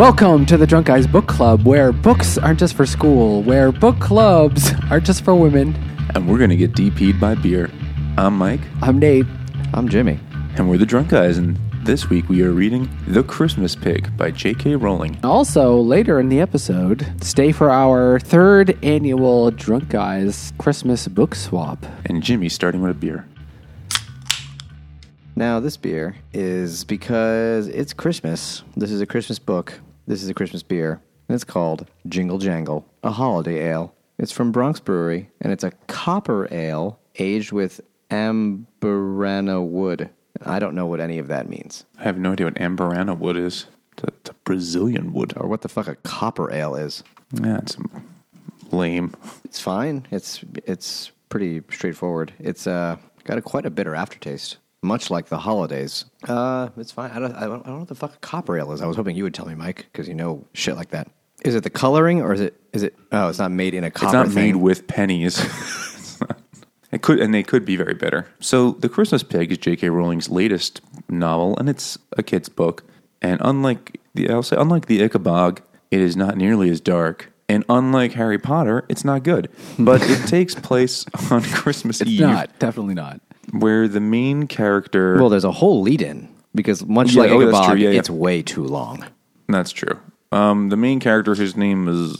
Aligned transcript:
Welcome 0.00 0.46
to 0.46 0.56
the 0.56 0.66
Drunk 0.66 0.86
Guys 0.86 1.06
Book 1.06 1.26
Club, 1.26 1.66
where 1.66 1.92
books 1.92 2.38
aren't 2.38 2.58
just 2.58 2.72
for 2.72 2.86
school, 2.86 3.42
where 3.42 3.70
book 3.70 4.00
clubs 4.00 4.72
are 4.90 4.98
just 4.98 5.22
for 5.22 5.34
women. 5.34 5.74
and 6.14 6.26
we're 6.26 6.38
gonna 6.38 6.56
get 6.56 6.72
DP'd 6.72 7.20
by 7.20 7.34
beer. 7.34 7.70
I'm 8.16 8.38
Mike, 8.38 8.62
I'm 8.80 8.98
Nate. 8.98 9.26
I'm 9.74 9.90
Jimmy. 9.90 10.18
and 10.56 10.70
we're 10.70 10.78
the 10.78 10.86
drunk 10.86 11.10
guys. 11.10 11.36
And 11.36 11.58
this 11.84 12.08
week 12.08 12.30
we 12.30 12.42
are 12.42 12.50
reading 12.50 12.88
*The 13.08 13.22
Christmas 13.22 13.76
Pig* 13.76 14.16
by 14.16 14.30
J.K. 14.30 14.76
Rowling. 14.76 15.18
Also, 15.22 15.76
later 15.76 16.18
in 16.18 16.30
the 16.30 16.40
episode, 16.40 17.06
stay 17.22 17.52
for 17.52 17.70
our 17.70 18.18
third 18.20 18.82
annual 18.82 19.50
Drunk 19.50 19.90
Guys 19.90 20.54
Christmas 20.56 21.08
book 21.08 21.34
swap. 21.34 21.84
And 22.06 22.22
Jimmy 22.22 22.48
starting 22.48 22.80
with 22.80 22.92
a 22.92 22.94
beer. 22.94 23.26
Now, 25.36 25.60
this 25.60 25.76
beer 25.76 26.16
is 26.32 26.84
because 26.84 27.68
it's 27.68 27.92
Christmas. 27.92 28.62
This 28.78 28.90
is 28.90 29.02
a 29.02 29.06
Christmas 29.06 29.38
book. 29.38 29.78
This 30.10 30.24
is 30.24 30.28
a 30.28 30.34
Christmas 30.34 30.64
beer. 30.64 31.00
And 31.28 31.36
it's 31.36 31.44
called 31.44 31.86
Jingle 32.08 32.38
Jangle, 32.38 32.84
a 33.04 33.12
holiday 33.12 33.68
ale. 33.68 33.94
It's 34.18 34.32
from 34.32 34.50
Bronx 34.50 34.80
Brewery, 34.80 35.30
and 35.40 35.52
it's 35.52 35.62
a 35.62 35.70
copper 35.86 36.52
ale 36.52 36.98
aged 37.20 37.52
with 37.52 37.80
Amburana 38.10 39.64
wood. 39.64 40.10
I 40.44 40.58
don't 40.58 40.74
know 40.74 40.86
what 40.86 40.98
any 40.98 41.18
of 41.18 41.28
that 41.28 41.48
means, 41.48 41.84
I 41.96 42.02
have 42.02 42.18
no 42.18 42.32
idea 42.32 42.46
what 42.46 42.56
Amburana 42.56 43.16
wood 43.16 43.36
is. 43.36 43.66
It's 43.92 44.02
a, 44.02 44.06
it's 44.08 44.30
a 44.30 44.34
Brazilian 44.42 45.12
wood. 45.12 45.32
or 45.36 45.46
what 45.46 45.62
the 45.62 45.68
fuck 45.68 45.86
a 45.86 45.94
copper 45.94 46.52
ale 46.52 46.74
is. 46.74 47.04
Yeah, 47.40 47.58
it's 47.58 47.76
lame. 48.72 49.14
It's 49.44 49.60
fine. 49.60 50.08
It's 50.10 50.44
it's 50.66 51.12
pretty 51.28 51.62
straightforward. 51.70 52.32
It's 52.40 52.66
uh 52.66 52.96
got 53.22 53.38
a 53.38 53.42
quite 53.42 53.64
a 53.64 53.70
bitter 53.70 53.94
aftertaste, 53.94 54.56
much 54.82 55.10
like 55.10 55.26
the 55.26 55.38
holidays. 55.38 56.04
Uh, 56.26 56.68
it's 56.76 56.92
fine. 56.92 57.10
I 57.10 57.18
don't 57.18 57.34
I 57.34 57.40
don't, 57.46 57.62
I 57.62 57.66
don't 57.66 57.74
know 57.74 57.78
what 57.80 57.88
the 57.88 57.94
fuck 57.94 58.14
a 58.14 58.18
copper 58.18 58.58
ale 58.58 58.72
is. 58.72 58.80
I 58.80 58.86
was 58.86 58.96
hoping 58.96 59.16
you 59.16 59.24
would 59.24 59.34
tell 59.34 59.46
me, 59.46 59.54
Mike, 59.54 59.86
because 59.92 60.08
you 60.08 60.14
know 60.14 60.46
shit 60.54 60.76
like 60.76 60.90
that. 60.90 61.08
Is 61.44 61.54
it 61.54 61.62
the 61.62 61.70
coloring 61.70 62.20
or 62.20 62.32
is 62.32 62.40
it 62.40 62.60
is 62.72 62.82
it? 62.82 62.96
Oh, 63.12 63.28
it's 63.28 63.38
not 63.38 63.50
made 63.50 63.74
in 63.74 63.84
a 63.84 63.90
copper. 63.90 64.06
It's 64.06 64.12
not 64.12 64.26
thing. 64.28 64.34
made 64.34 64.56
with 64.56 64.86
pennies. 64.86 65.38
It's 65.38 66.20
not- 66.20 66.38
it 66.92 67.02
could, 67.02 67.20
and 67.20 67.32
they 67.32 67.44
could 67.44 67.64
be 67.64 67.76
very 67.76 67.94
bitter. 67.94 68.26
So, 68.40 68.72
*The 68.72 68.88
Christmas 68.88 69.22
Pig* 69.22 69.52
is 69.52 69.58
J.K. 69.58 69.88
Rowling's 69.90 70.28
latest 70.28 70.80
novel, 71.08 71.56
and 71.56 71.68
it's 71.68 71.96
a 72.18 72.22
kid's 72.24 72.48
book. 72.48 72.82
And 73.22 73.40
unlike 73.44 74.00
the, 74.14 74.28
I'll 74.28 74.42
say, 74.42 74.56
unlike 74.58 74.86
the 74.86 75.00
Ichabod, 75.00 75.62
it 75.92 76.00
is 76.00 76.16
not 76.16 76.36
nearly 76.36 76.68
as 76.68 76.80
dark. 76.80 77.32
And 77.48 77.64
unlike 77.68 78.12
Harry 78.14 78.38
Potter, 78.38 78.84
it's 78.88 79.04
not 79.04 79.22
good. 79.22 79.50
But 79.78 80.02
it 80.02 80.26
takes 80.28 80.54
place 80.56 81.04
on 81.30 81.42
Christmas 81.42 82.00
It's 82.00 82.10
Eve, 82.10 82.20
not, 82.20 82.58
definitely 82.58 82.94
not. 82.94 83.20
Where 83.52 83.88
the 83.88 84.00
main 84.00 84.46
character. 84.46 85.18
Well, 85.18 85.28
there's 85.28 85.44
a 85.44 85.52
whole 85.52 85.82
lead 85.82 86.02
in 86.02 86.28
because 86.54 86.84
much 86.86 87.12
Yeah, 87.12 87.22
like 87.22 87.30
oh, 87.32 87.38
that's 87.40 87.52
Ichabod, 87.58 87.70
true. 87.72 87.80
Yeah, 87.80 87.90
yeah. 87.90 87.98
it's 87.98 88.10
way 88.10 88.42
too 88.42 88.64
long. 88.64 89.04
that's 89.48 89.72
true. 89.72 89.98
Um, 90.32 90.68
the 90.68 90.76
main 90.76 91.00
character, 91.00 91.34
whose 91.34 91.56
name 91.56 91.88
is 91.88 92.16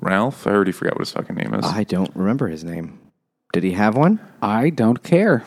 Ralph. 0.00 0.46
I 0.46 0.50
already 0.50 0.72
forgot 0.72 0.94
what 0.94 1.00
his 1.00 1.10
fucking 1.10 1.34
name 1.34 1.52
is. 1.54 1.64
I 1.64 1.84
don't 1.84 2.14
remember 2.14 2.48
his 2.48 2.62
name. 2.64 2.98
Did 3.52 3.64
he 3.64 3.72
have 3.72 3.96
one? 3.96 4.20
I 4.40 4.70
don't 4.70 5.02
care. 5.02 5.44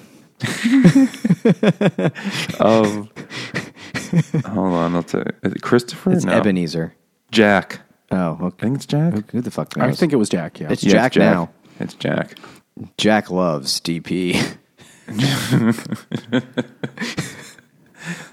of 2.59 3.09
hold 4.45 4.73
on, 4.73 4.95
I'll 4.95 5.03
tell 5.03 5.22
you. 5.22 5.31
Is 5.44 5.53
it 5.53 5.62
Christopher? 5.62 6.12
It's 6.12 6.25
no. 6.25 6.34
Ebenezer. 6.34 6.95
Jack. 7.31 7.81
Oh, 8.12 8.38
I 8.42 8.50
think 8.62 8.75
it's 8.75 8.86
Jack. 8.86 9.31
Who 9.31 9.42
the 9.42 9.52
fuck 9.52 9.78
knows? 9.78 9.89
I 9.89 9.94
think 9.94 10.12
it 10.12 10.17
was 10.17 10.30
Jack, 10.30 10.59
yeah. 10.59 10.72
it's 10.72 10.84
Yeah, 10.84 11.08
Jack, 11.08 11.16
now. 11.16 11.50
It's 11.80 11.94
Jack. 11.94 12.38
Jack 12.97 13.30
loves 13.31 13.80
DP. 13.80 14.58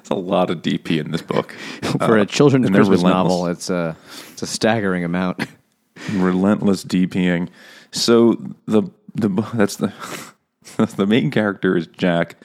It's 0.00 0.08
a 0.10 0.14
lot 0.14 0.48
of 0.48 0.62
DP 0.62 0.98
in 0.98 1.10
this 1.10 1.20
book. 1.20 1.52
For 1.98 2.18
Uh, 2.18 2.22
a 2.22 2.26
children's 2.26 2.70
Christmas 2.70 3.02
novel, 3.02 3.46
it's 3.48 3.68
a 3.68 3.96
it's 4.32 4.40
a 4.42 4.46
staggering 4.46 5.04
amount. 5.04 5.46
relentless 6.12 6.84
DPing. 6.84 7.48
So 7.90 8.34
the 8.66 8.84
the 9.14 9.28
that's 9.52 9.76
the 9.76 9.92
the 10.96 11.06
main 11.06 11.30
character 11.30 11.76
is 11.76 11.86
Jack, 11.88 12.36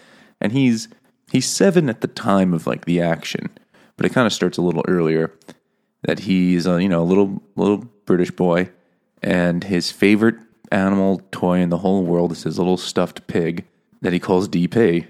and 0.42 0.52
he's 0.52 0.90
he's 1.32 1.48
seven 1.48 1.90
at 1.90 2.02
the 2.02 2.08
time 2.10 2.54
of 2.54 2.68
like 2.68 2.84
the 2.84 3.00
action, 3.00 3.50
but 3.96 4.06
it 4.06 4.10
kind 4.12 4.28
of 4.28 4.34
starts 4.34 4.58
a 4.58 4.62
little 4.62 4.84
earlier. 4.88 5.32
That 6.02 6.20
he's 6.20 6.68
a, 6.68 6.82
you 6.84 6.90
know 6.90 7.02
a 7.02 7.06
little 7.06 7.42
little 7.56 7.86
British 8.06 8.32
boy, 8.32 8.70
and 9.22 9.64
his 9.64 9.92
favorite 9.92 10.36
animal 10.74 11.22
toy 11.32 11.60
in 11.60 11.70
the 11.70 11.78
whole 11.78 12.04
world 12.04 12.34
is 12.34 12.44
his 12.44 12.58
little 12.58 12.76
stuffed 12.78 13.26
pig 13.28 13.64
that 14.04 14.14
he 14.14 14.20
calls 14.20 14.48
DP 14.48 15.08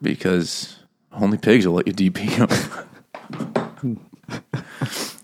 because 0.00 0.78
only 1.12 1.36
pigs 1.38 1.66
will 1.66 1.74
let 1.74 1.86
you 1.88 1.92
DP 1.92 2.18
him. 2.18 3.96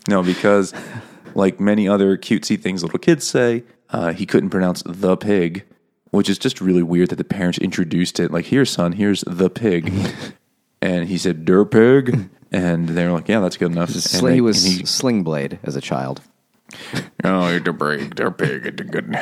No, 0.07 0.23
because 0.23 0.73
like 1.35 1.59
many 1.59 1.87
other 1.87 2.17
cutesy 2.17 2.59
things 2.59 2.81
little 2.83 2.99
kids 2.99 3.25
say, 3.27 3.63
uh, 3.89 4.13
he 4.13 4.25
couldn't 4.25 4.49
pronounce 4.49 4.83
the 4.85 5.17
pig, 5.17 5.65
which 6.11 6.29
is 6.29 6.37
just 6.37 6.61
really 6.61 6.83
weird 6.83 7.09
that 7.09 7.17
the 7.17 7.23
parents 7.23 7.57
introduced 7.57 8.19
it. 8.19 8.31
Like, 8.31 8.45
here, 8.45 8.65
son, 8.65 8.93
here's 8.93 9.21
the 9.27 9.49
pig. 9.49 9.93
and 10.81 11.07
he 11.07 11.17
said, 11.17 11.45
der 11.45 11.65
pig. 11.65 12.29
And 12.51 12.89
they 12.89 13.05
were 13.05 13.11
like, 13.11 13.27
yeah, 13.27 13.41
that's 13.41 13.57
good 13.57 13.71
enough. 13.73 13.89
And 13.93 14.25
they- 14.25 14.35
he 14.35 14.41
was 14.41 14.63
he- 14.63 14.85
Sling 14.85 15.23
Blade 15.23 15.59
as 15.63 15.75
a 15.75 15.81
child. 15.81 16.21
oh, 17.23 17.49
you're 17.49 17.59
the 17.59 17.73
pig, 17.73 18.15
der 18.15 18.31
pig, 18.31 18.65
it's 18.65 18.81
a 18.81 18.85
good. 18.85 19.13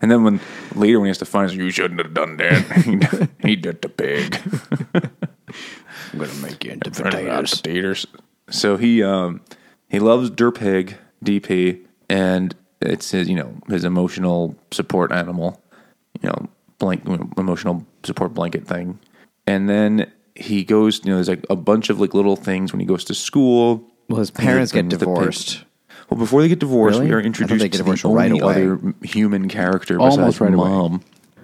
And 0.00 0.10
then 0.10 0.24
when 0.24 0.40
later 0.74 0.98
when 1.00 1.06
he 1.06 1.10
has 1.10 1.18
to 1.18 1.24
find, 1.24 1.50
you 1.52 1.70
shouldn't 1.70 2.00
have 2.00 2.14
done 2.14 2.36
that. 2.38 3.28
he 3.42 3.56
did 3.56 3.82
the 3.82 3.88
pig. 3.88 4.38
I'm 6.12 6.18
gonna 6.18 6.32
make 6.34 6.64
you 6.64 6.72
into 6.72 6.90
potatoes. 6.90 7.54
potatoes. 7.54 8.06
So 8.50 8.76
he 8.76 9.02
um 9.02 9.40
he 9.88 9.98
loves 9.98 10.30
Derpig 10.30 10.94
DP, 11.24 11.84
and 12.08 12.54
it's 12.80 13.10
his 13.10 13.28
you 13.28 13.36
know 13.36 13.54
his 13.68 13.84
emotional 13.84 14.54
support 14.70 15.12
animal, 15.12 15.60
you 16.22 16.28
know 16.28 16.48
blank 16.78 17.02
emotional 17.36 17.84
support 18.04 18.32
blanket 18.34 18.66
thing, 18.66 18.98
and 19.46 19.68
then 19.68 20.10
he 20.34 20.62
goes 20.64 21.04
you 21.04 21.10
know 21.10 21.16
there's 21.16 21.28
like 21.28 21.44
a 21.50 21.56
bunch 21.56 21.90
of 21.90 22.00
like 22.00 22.14
little 22.14 22.36
things 22.36 22.72
when 22.72 22.80
he 22.80 22.86
goes 22.86 23.04
to 23.04 23.14
school. 23.14 23.84
Well, 24.08 24.20
his 24.20 24.30
parents 24.30 24.72
get 24.72 24.82
Things 24.82 24.92
that 24.92 24.98
pig- 25.00 25.08
divorced. 25.14 25.64
Well, 26.10 26.18
before 26.18 26.40
they 26.42 26.48
get 26.48 26.58
divorced, 26.58 26.98
Really? 26.98 27.10
we 27.10 27.14
are 27.16 27.20
introduced 27.20 27.60
they 27.60 27.68
get 27.68 27.72
to 27.72 27.78
divorced 27.78 28.02
the 28.02 28.08
right 28.08 28.30
only 28.32 28.40
away. 28.40 28.52
other 28.54 28.94
human 29.02 29.48
character 29.48 29.98
Almost 30.00 30.16
besides 30.18 30.40
right 30.40 30.54
away. 30.54 30.68
mom 30.68 31.00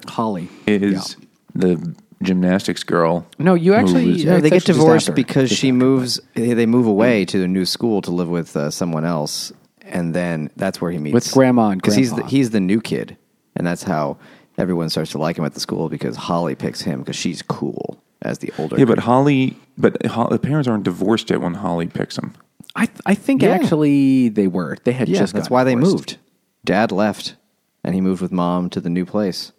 Holly. 0.07 0.49
is 0.67 1.17
the 1.55 1.95
gymnastics 2.23 2.83
girl. 2.85 3.27
No, 3.39 3.55
you 3.55 3.75
actually. 3.75 4.05
Who 4.07 4.11
is- 4.13 4.25
yeah, 4.25 4.31
No, 4.33 4.41
they 4.41 4.47
it's 4.47 4.51
get 4.51 4.57
actually 4.57 4.67
just 4.75 4.79
divorced 4.81 5.09
after. 5.11 5.13
because 5.17 5.49
Just 5.51 5.61
she 5.61 5.69
after. 5.69 5.75
moves. 5.77 6.21
They 6.35 6.67
move 6.67 6.87
away 6.87 7.25
to 7.27 7.43
a 7.45 7.49
new 7.49 7.67
school 7.67 8.01
to 8.03 8.11
live 8.11 8.29
with 8.29 8.57
uh, 8.57 8.71
someone 8.71 9.05
else, 9.05 9.53
and 9.83 10.15
then 10.15 10.51
that's 10.57 10.81
where 10.81 10.91
he 10.91 10.99
meets 10.99 11.13
With 11.15 11.31
Grandma 11.33 11.71
and 11.71 11.81
because 11.83 11.95
he's 11.95 12.11
the, 12.11 12.17
Grandpa. 12.17 12.31
he's 12.31 12.51
the 12.51 12.61
new 12.61 12.81
kid, 12.81 13.17
and 13.57 13.67
that's 13.67 13.83
how 13.83 14.17
everyone 14.57 14.89
starts 14.89 15.11
to 15.11 15.19
like 15.19 15.37
him 15.37 15.45
at 15.45 15.53
the 15.53 15.61
school 15.61 15.89
because 15.91 16.17
Holly 16.17 16.55
picks 16.55 16.81
him 16.81 17.01
because 17.01 17.17
she's 17.17 17.43
cool 17.43 17.99
as 18.23 18.39
the 18.39 18.51
older. 18.59 18.79
Yeah, 18.79 18.87
but 18.87 19.01
Holly, 19.01 19.57
but 19.77 20.05
Ho- 20.07 20.29
the 20.31 20.39
parents 20.39 20.67
aren't 20.69 20.85
divorced 20.85 21.29
yet 21.29 21.43
when 21.43 21.53
Holly 21.55 21.87
picks 21.89 22.17
him. 22.17 22.33
I, 22.77 22.87
th- 22.87 22.99
I 23.07 23.15
think 23.15 23.43
Yeah. 23.43 23.51
actually 23.51 24.29
they 24.31 24.47
were. 24.49 24.77
They 24.85 24.93
had 24.93 25.09
yeah, 25.09 25.19
just 25.21 25.33
that's 25.33 25.49
gotten 25.49 25.55
why 25.55 25.65
they 25.65 25.75
divorced. 25.75 25.95
moved. 25.95 26.17
Dad 26.65 26.91
left, 26.93 27.37
and 27.85 27.95
he 27.95 28.01
moved 28.01 28.21
with 28.23 28.33
mom 28.33 28.71
to 28.71 28.81
the 28.81 28.91
new 28.91 29.05
place. 29.05 29.53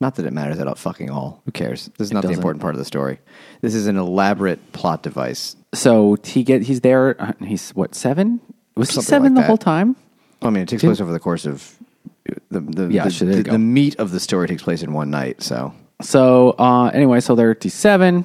Not 0.00 0.16
that 0.16 0.26
it 0.26 0.32
matters 0.32 0.58
at 0.58 0.66
all 0.66 0.74
fucking 0.74 1.10
all. 1.10 1.42
Who 1.44 1.52
cares? 1.52 1.90
This 1.98 2.06
is 2.08 2.12
not 2.12 2.22
the 2.22 2.28
doesn't. 2.28 2.38
important 2.40 2.60
part 2.62 2.74
of 2.74 2.78
the 2.78 2.84
story. 2.84 3.18
This 3.60 3.74
is 3.74 3.86
an 3.86 3.96
elaborate 3.96 4.72
plot 4.72 5.02
device. 5.02 5.56
So 5.72 6.16
he 6.24 6.42
get 6.42 6.62
he's 6.62 6.80
there. 6.80 7.20
uh, 7.20 7.32
He's 7.44 7.70
what 7.70 7.94
seven? 7.94 8.40
Was 8.76 8.88
he 8.90 8.94
Something 8.94 9.08
seven 9.08 9.22
like 9.34 9.34
the 9.34 9.40
that. 9.42 9.46
whole 9.46 9.56
time? 9.58 9.96
I 10.42 10.50
mean, 10.50 10.62
it 10.64 10.68
takes 10.68 10.82
place 10.82 11.00
over 11.00 11.12
the 11.12 11.20
course 11.20 11.46
of 11.46 11.76
the 12.50 12.60
the 12.60 12.88
Yeah, 12.88 13.04
the, 13.04 13.10
sure, 13.10 13.26
there 13.28 13.36
you 13.36 13.42
the, 13.44 13.50
go. 13.50 13.52
the 13.52 13.58
meat 13.58 13.96
of 13.98 14.10
the 14.10 14.20
story 14.20 14.48
takes 14.48 14.62
place 14.62 14.82
in 14.82 14.92
one 14.92 15.10
night. 15.10 15.42
So 15.42 15.72
So 16.02 16.50
uh, 16.58 16.86
anyway, 16.88 17.20
so 17.20 17.34
they're 17.34 17.52
at 17.52 17.62
seven, 17.62 18.24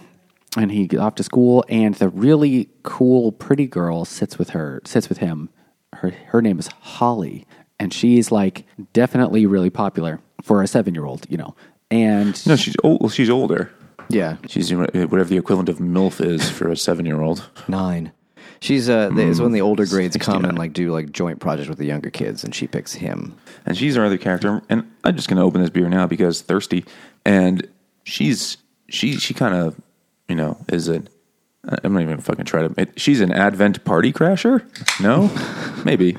and 0.57 0.71
he 0.71 0.87
gets 0.87 1.01
off 1.01 1.15
to 1.15 1.23
school, 1.23 1.63
and 1.69 1.95
the 1.95 2.09
really 2.09 2.69
cool, 2.83 3.31
pretty 3.31 3.67
girl 3.67 4.05
sits 4.05 4.37
with 4.37 4.51
her, 4.51 4.81
sits 4.85 5.09
with 5.09 5.19
him. 5.19 5.49
Her 5.93 6.11
her 6.27 6.41
name 6.41 6.59
is 6.59 6.67
Holly, 6.67 7.45
and 7.79 7.93
she's 7.93 8.31
like 8.31 8.65
definitely 8.93 9.45
really 9.45 9.69
popular 9.69 10.19
for 10.41 10.61
a 10.61 10.67
seven 10.67 10.93
year 10.95 11.05
old, 11.05 11.25
you 11.29 11.37
know. 11.37 11.55
And 11.91 12.45
No, 12.47 12.55
she's 12.55 12.75
old. 12.83 13.01
Well, 13.01 13.09
she's 13.09 13.29
older. 13.29 13.71
yeah, 14.09 14.37
She's 14.47 14.73
whatever 14.73 15.23
the 15.25 15.37
equivalent 15.37 15.69
of 15.69 15.77
MILF 15.79 16.23
is 16.25 16.49
for 16.49 16.69
a 16.69 16.75
seven-year-old. 16.77 17.49
nine. 17.67 18.11
She's 18.61 18.89
uh, 18.89 19.09
the, 19.09 19.27
it's 19.29 19.39
when 19.39 19.53
the 19.53 19.61
older 19.61 19.85
grades 19.85 20.17
come 20.17 20.33
69. 20.41 20.49
and 20.49 20.57
like 20.59 20.73
do 20.73 20.91
like 20.91 21.11
joint 21.11 21.39
projects 21.39 21.69
with 21.69 21.77
the 21.77 21.85
younger 21.85 22.09
kids, 22.09 22.43
and 22.43 22.53
she 22.53 22.67
picks 22.67 22.93
him. 22.93 23.35
And 23.65 23.77
she's 23.77 23.95
our 23.97 24.05
other 24.05 24.17
character. 24.17 24.61
And 24.69 24.89
I'm 25.03 25.15
just 25.15 25.29
going 25.29 25.37
to 25.37 25.43
open 25.43 25.61
this 25.61 25.69
beer 25.69 25.87
now 25.89 26.07
because 26.07 26.41
thirsty. 26.41 26.83
And 27.25 27.67
she's 28.03 28.57
she 28.89 29.13
she 29.17 29.33
kind 29.33 29.55
of 29.55 29.79
you 30.29 30.35
know 30.35 30.57
is 30.69 30.87
it? 30.87 31.09
I'm 31.83 31.91
not 31.93 32.01
even 32.01 32.13
gonna 32.13 32.21
fucking 32.21 32.45
try 32.45 32.67
to. 32.67 32.73
It, 32.81 32.99
she's 32.99 33.19
an 33.21 33.31
Advent 33.33 33.83
party 33.83 34.13
crasher. 34.13 34.63
No, 35.01 35.29
maybe. 35.85 36.17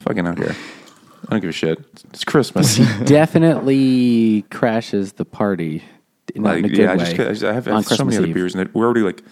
Fucking 0.00 0.26
out 0.26 0.38
here. 0.38 0.54
I 1.26 1.32
don't 1.32 1.40
give 1.40 1.50
a 1.50 1.52
shit. 1.52 1.78
It's 2.10 2.24
Christmas. 2.24 2.76
She 2.76 2.84
definitely 3.04 4.42
crashes 4.50 5.12
the 5.14 5.24
party. 5.24 5.82
Not 6.34 6.50
like, 6.50 6.58
in 6.60 6.64
a 6.64 6.68
good 6.68 6.78
yeah, 6.78 6.92
I 6.92 6.96
way. 6.96 7.04
just 7.04 7.12
I, 7.20 7.24
just- 7.24 7.44
I 7.44 7.52
have, 7.52 7.68
I 7.68 7.74
have 7.74 7.84
so 7.84 7.88
Christmas 7.88 8.14
many 8.14 8.16
other 8.18 8.26
Eve. 8.28 8.34
beers, 8.34 8.54
and 8.54 8.72
we're 8.74 8.84
already 8.84 9.00
like, 9.00 9.22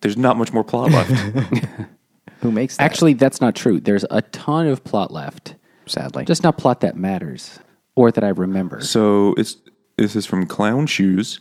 there's 0.00 0.16
not 0.16 0.36
much 0.36 0.52
more 0.52 0.64
plot 0.64 0.90
left. 0.90 1.10
Who 2.40 2.52
makes 2.52 2.76
that? 2.76 2.84
Actually, 2.84 3.14
that's 3.14 3.40
not 3.40 3.54
true. 3.56 3.80
There's 3.80 4.04
a 4.10 4.22
ton 4.22 4.66
of 4.68 4.84
plot 4.84 5.10
left. 5.12 5.56
sadly. 5.86 6.24
Just 6.24 6.42
not 6.42 6.56
plot 6.58 6.80
that 6.80 6.96
matters 6.96 7.58
or 7.96 8.10
that 8.12 8.22
I 8.24 8.28
remember. 8.28 8.80
So 8.80 9.34
it's 9.36 9.56
this 9.96 10.14
is 10.16 10.24
from 10.26 10.46
Clown 10.46 10.86
Shoes, 10.86 11.40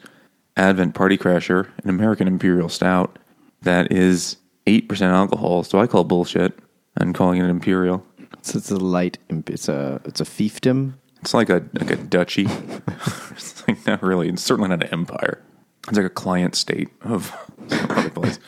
Advent 0.58 0.96
Party 0.96 1.18
Crasher, 1.18 1.70
an 1.84 1.90
American 1.90 2.28
Imperial 2.28 2.68
Stout 2.70 3.18
that 3.62 3.92
is 3.92 4.38
eight 4.66 4.90
percent 4.90 5.14
alcohol. 5.14 5.64
So 5.64 5.80
I 5.80 5.88
call 5.88 6.04
bullshit 6.04 6.58
and 6.96 7.14
calling 7.16 7.40
it 7.40 7.44
an 7.44 7.50
Imperial. 7.50 8.06
it's, 8.34 8.56
it's 8.56 8.72
a 8.72 8.78
light. 8.78 9.18
It's 9.30 9.70
a 9.70 10.02
it's 10.06 10.20
a 10.20 10.26
fiefdom. 10.26 10.94
It's 11.22 11.34
like 11.34 11.50
a 11.50 11.64
like 11.74 11.92
a 11.92 11.96
duchy. 11.96 12.48
it's 13.32 13.68
like 13.68 13.86
not 13.86 14.02
really. 14.04 14.30
It's 14.30 14.44
certainly 14.44 14.70
not 14.70 14.84
an 14.84 14.90
empire. 14.90 15.42
It's 15.88 15.96
like 15.98 16.06
a 16.06 16.10
client 16.10 16.56
state 16.56 16.90
of 17.02 17.34
some 17.70 17.92
other 17.92 18.10
place. 18.10 18.40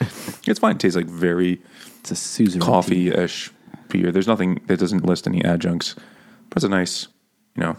It's 0.46 0.60
fine. 0.60 0.76
It 0.76 0.80
tastes 0.80 0.98
like 0.98 1.06
very 1.06 1.62
It's 2.02 2.12
a 2.12 2.16
suzerain. 2.16 2.62
coffee 2.62 3.10
ish 3.10 3.52
beer. 3.88 4.12
There's 4.12 4.28
nothing 4.28 4.60
that 4.68 4.78
doesn't 4.80 5.06
list 5.06 5.26
any 5.26 5.42
adjuncts, 5.44 5.96
but 6.50 6.58
it's 6.58 6.66
a 6.66 6.70
nice, 6.70 7.08
you 7.56 7.64
know, 7.64 7.78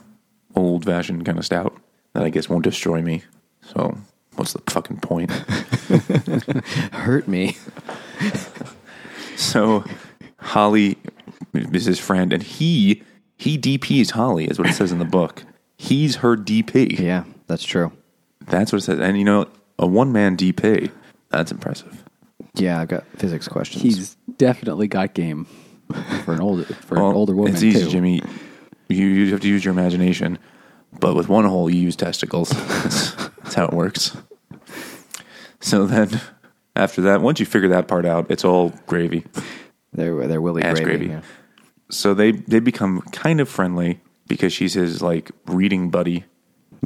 old 0.56 0.86
fashioned 0.86 1.26
kind 1.26 1.36
of 1.38 1.44
stout 1.44 1.76
that 2.14 2.22
I 2.22 2.30
guess 2.30 2.48
won't 2.48 2.64
destroy 2.64 3.02
me. 3.02 3.22
So 3.62 3.98
what's 4.40 4.54
the 4.54 4.62
fucking 4.70 4.96
point? 5.00 5.30
Hurt 6.92 7.28
me. 7.28 7.58
so 9.36 9.84
Holly 10.38 10.96
is 11.52 11.84
his 11.84 11.98
friend, 11.98 12.32
and 12.32 12.42
he 12.42 13.02
he 13.36 13.58
DPs 13.58 14.12
Holly, 14.12 14.46
is 14.46 14.58
what 14.58 14.66
it 14.68 14.72
says 14.72 14.92
in 14.92 14.98
the 14.98 15.04
book. 15.04 15.44
He's 15.76 16.16
her 16.16 16.36
DP. 16.36 16.98
Yeah, 16.98 17.24
that's 17.48 17.64
true. 17.64 17.92
That's 18.46 18.72
what 18.72 18.78
it 18.78 18.84
says. 18.84 18.98
And 18.98 19.18
you 19.18 19.24
know, 19.24 19.46
a 19.78 19.86
one 19.86 20.10
man 20.10 20.38
DP, 20.38 20.90
that's 21.28 21.52
impressive. 21.52 22.02
Yeah, 22.54 22.80
I've 22.80 22.88
got 22.88 23.04
physics 23.16 23.46
questions. 23.46 23.82
He's 23.82 24.16
definitely 24.38 24.88
got 24.88 25.12
game 25.12 25.44
for 26.24 26.32
an 26.32 26.40
older 26.40 26.64
for 26.64 26.96
Well, 26.96 27.10
an 27.10 27.16
older 27.16 27.34
woman 27.34 27.52
It's 27.52 27.62
easy, 27.62 27.84
too. 27.84 27.90
Jimmy. 27.90 28.22
You, 28.88 29.06
you 29.06 29.30
have 29.32 29.40
to 29.42 29.48
use 29.48 29.64
your 29.64 29.72
imagination, 29.72 30.38
but 30.98 31.14
with 31.14 31.28
one 31.28 31.44
hole, 31.44 31.70
you 31.70 31.78
use 31.80 31.94
testicles. 31.94 32.48
that's, 32.48 33.12
that's 33.42 33.54
how 33.54 33.66
it 33.66 33.72
works. 33.72 34.16
So 35.60 35.86
then, 35.86 36.20
after 36.76 37.02
that, 37.02 37.20
once 37.20 37.40
you 37.40 37.46
figure 37.46 37.68
that 37.70 37.86
part 37.88 38.06
out, 38.06 38.30
it's 38.30 38.44
all 38.44 38.72
gravy. 38.86 39.24
they're 39.92 40.26
they're 40.26 40.40
Willy 40.40 40.62
Ass 40.62 40.80
gravy. 40.80 41.06
gravy. 41.06 41.06
yeah. 41.12 41.20
So 41.90 42.14
they 42.14 42.32
they 42.32 42.60
become 42.60 43.00
kind 43.12 43.40
of 43.40 43.48
friendly 43.48 44.00
because 44.28 44.52
she's 44.52 44.74
his 44.74 45.02
like 45.02 45.30
reading 45.46 45.90
buddy, 45.90 46.24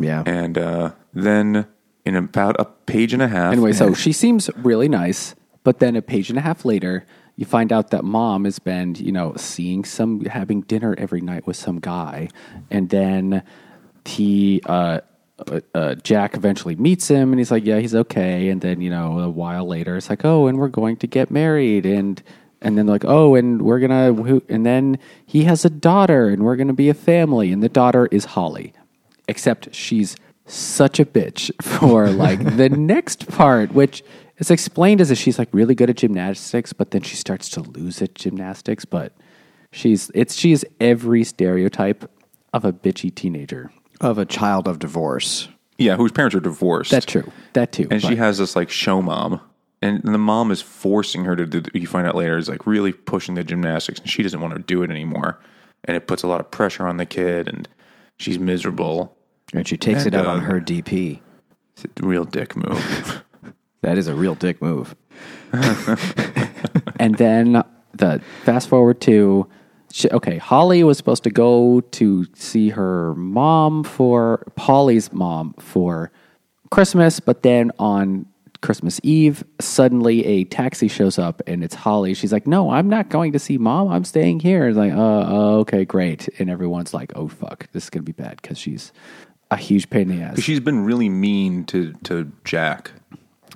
Yeah. 0.01 0.23
and 0.27 0.57
uh, 0.59 0.93
then 1.13 1.67
in 2.07 2.17
about 2.17 2.57
a 2.59 2.65
page 2.65 3.13
and 3.13 3.23
a 3.23 3.29
half. 3.29 3.53
Anyway, 3.53 3.73
so 3.73 3.95
she 4.05 4.13
seems 4.13 4.51
really 4.57 4.89
nice, 4.89 5.35
but 5.63 5.79
then 5.79 5.95
a 5.97 6.03
page 6.03 6.29
and 6.31 6.39
a 6.39 6.43
half 6.43 6.65
later, 6.65 7.05
you 7.37 7.45
find 7.47 7.73
out 7.73 7.91
that 7.91 8.05
mom 8.05 8.45
has 8.45 8.59
been, 8.59 8.95
you 8.97 9.11
know, 9.13 9.35
seeing 9.37 9.85
some, 9.85 10.25
having 10.27 10.61
dinner 10.63 10.95
every 10.99 11.21
night 11.21 11.47
with 11.47 11.57
some 11.57 11.81
guy, 11.81 12.29
and 12.71 12.91
then 12.91 13.43
he, 14.05 14.61
uh, 14.67 15.01
uh, 15.39 15.61
uh, 15.75 15.95
Jack 15.97 16.37
eventually 16.37 16.77
meets 16.77 17.09
him, 17.09 17.33
and 17.33 17.41
he's 17.41 17.51
like, 17.51 17.65
"Yeah, 17.65 17.79
he's 17.81 17.95
okay." 17.95 18.49
And 18.51 18.61
then, 18.61 18.81
you 18.81 18.91
know, 18.91 19.19
a 19.21 19.29
while 19.29 19.67
later, 19.67 19.97
it's 19.97 20.09
like, 20.11 20.25
"Oh, 20.25 20.47
and 20.47 20.59
we're 20.59 20.69
going 20.69 20.97
to 20.99 21.07
get 21.07 21.31
married," 21.31 21.85
and 21.87 22.23
and 22.63 22.79
then 22.79 22.87
like, 22.87 23.05
"Oh, 23.05 23.35
and 23.35 23.63
we're 23.63 23.81
gonna," 23.81 24.13
who- 24.13 24.43
and 24.49 24.65
then 24.65 24.99
he 25.27 25.45
has 25.45 25.65
a 25.65 25.71
daughter, 25.71 26.29
and 26.29 26.45
we're 26.45 26.57
gonna 26.57 26.73
be 26.73 26.89
a 26.89 26.95
family, 26.95 27.51
and 27.53 27.63
the 27.63 27.69
daughter 27.69 28.07
is 28.13 28.25
Holly 28.27 28.73
except 29.27 29.75
she's 29.75 30.17
such 30.47 31.01
a 31.01 31.05
bitch 31.07 31.51
for 31.63 32.11
like 32.11 32.57
the 32.57 32.69
next 32.95 33.27
part, 33.29 33.73
which 33.73 34.05
is 34.39 34.51
explained 34.51 35.01
as 35.01 35.11
if 35.11 35.19
she's 35.19 35.39
like 35.39 35.49
really 35.53 35.75
good 35.75 35.89
at 35.91 35.97
gymnastics, 35.97 36.73
but 36.73 36.91
then 36.91 37.03
she 37.03 37.17
starts 37.17 37.49
to 37.49 37.61
lose 37.61 38.01
at 38.03 38.15
gymnastics. 38.15 38.85
But 38.85 39.13
she's 39.73 40.11
it's 40.15 40.35
she's 40.35 40.65
every 40.81 41.25
stereotype 41.25 42.09
of 42.53 42.65
a 42.65 42.73
bitchy 42.73 43.13
teenager. 43.15 43.71
Of 44.05 44.19
a 44.19 44.25
child 44.25 44.69
of 44.69 44.79
divorce. 44.79 45.49
yeah, 45.79 45.97
whose 45.97 46.13
parents 46.13 46.35
are 46.37 46.41
divorced. 46.41 46.91
That's 46.91 47.07
true. 47.07 47.31
That 47.55 47.73
too. 47.73 47.89
and 47.91 48.01
she 48.01 48.11
but- 48.11 48.19
has 48.19 48.39
this 48.39 48.55
like 48.57 48.71
show 48.71 49.01
mom 49.03 49.41
and 49.83 50.01
the 50.03 50.19
mom 50.19 50.51
is 50.51 50.63
forcing 50.63 51.25
her 51.25 51.35
to 51.37 51.45
do 51.47 51.63
you 51.75 51.87
find 51.87 52.07
out 52.07 52.15
later 52.15 52.39
is 52.39 52.49
like 52.49 52.67
really 52.67 52.93
pushing 52.93 53.35
the 53.35 53.45
gymnastics 53.45 53.99
and 54.01 54.09
she 54.09 54.23
doesn't 54.23 54.41
want 54.41 54.55
to 54.55 54.61
do 54.63 54.83
it 54.83 54.91
anymore 54.91 55.39
and 55.85 55.97
it 55.97 56.07
puts 56.07 56.23
a 56.23 56.27
lot 56.27 56.41
of 56.41 56.51
pressure 56.51 56.87
on 56.87 56.97
the 56.97 57.05
kid 57.05 57.49
and 57.49 57.69
she's 58.19 58.39
miserable 58.39 59.17
And 59.53 59.67
she 59.69 59.77
takes 59.77 60.03
it 60.07 60.15
And, 60.15 60.17
out 60.17 60.27
on 60.27 60.39
uh, 60.39 60.43
her 60.43 60.61
DP. 60.61 61.21
it's 61.77 61.85
a 62.03 62.07
real 62.07 62.25
dick 62.25 62.57
move 62.57 63.23
That 63.83 63.99
is 63.99 64.07
a 64.09 64.15
real 64.15 64.35
dick 64.35 64.63
move. 64.63 64.97
and 66.99 67.17
then 67.17 67.63
the 67.93 68.21
fast 68.45 68.69
forward 68.69 69.01
to 69.03 69.47
she, 69.95 70.11
okay, 70.11 70.39
Holly 70.39 70.83
was 70.83 70.99
supposed 70.99 71.23
to 71.23 71.31
go 71.31 71.81
to 71.81 72.27
see 72.35 72.71
her 72.71 73.15
mom 73.15 73.85
for 73.85 74.43
Polly's 74.57 75.13
mom 75.13 75.55
for 75.61 76.11
Christmas, 76.73 77.21
but 77.21 77.45
then 77.45 77.71
on 77.79 78.27
Christmas 78.61 78.99
Eve, 79.05 79.45
suddenly 79.61 80.25
a 80.27 80.43
taxi 80.45 80.89
shows 80.89 81.17
up 81.17 81.43
and 81.47 81.63
it's 81.63 81.77
Holly. 81.77 82.13
She's 82.13 82.33
like, 82.33 82.45
"No, 82.45 82.71
I'm 82.71 82.89
not 82.89 83.09
going 83.09 83.31
to 83.35 83.39
see 83.39 83.57
mom. 83.57 83.87
I'm 83.87 84.03
staying 84.03 84.41
here." 84.41 84.67
It's 84.67 84.77
like, 84.77 84.93
"Uh, 84.93 84.97
uh, 84.97 85.57
okay, 85.61 85.85
great." 85.85 86.29
And 86.41 86.51
everyone's 86.51 86.93
like, 86.93 87.13
"Oh 87.15 87.29
fuck, 87.29 87.71
this 87.71 87.85
is 87.85 87.91
gonna 87.91 88.03
be 88.03 88.11
bad 88.13 88.41
because 88.43 88.59
she's 88.59 88.93
a 89.53 89.57
huge 89.57 89.91
pain 89.91 90.11
in 90.11 90.19
the 90.19 90.25
ass." 90.25 90.41
she's 90.41 90.59
been 90.59 90.85
really 90.85 91.09
mean 91.09 91.65
to 91.67 91.93
to 92.03 92.33
jack 92.43 92.91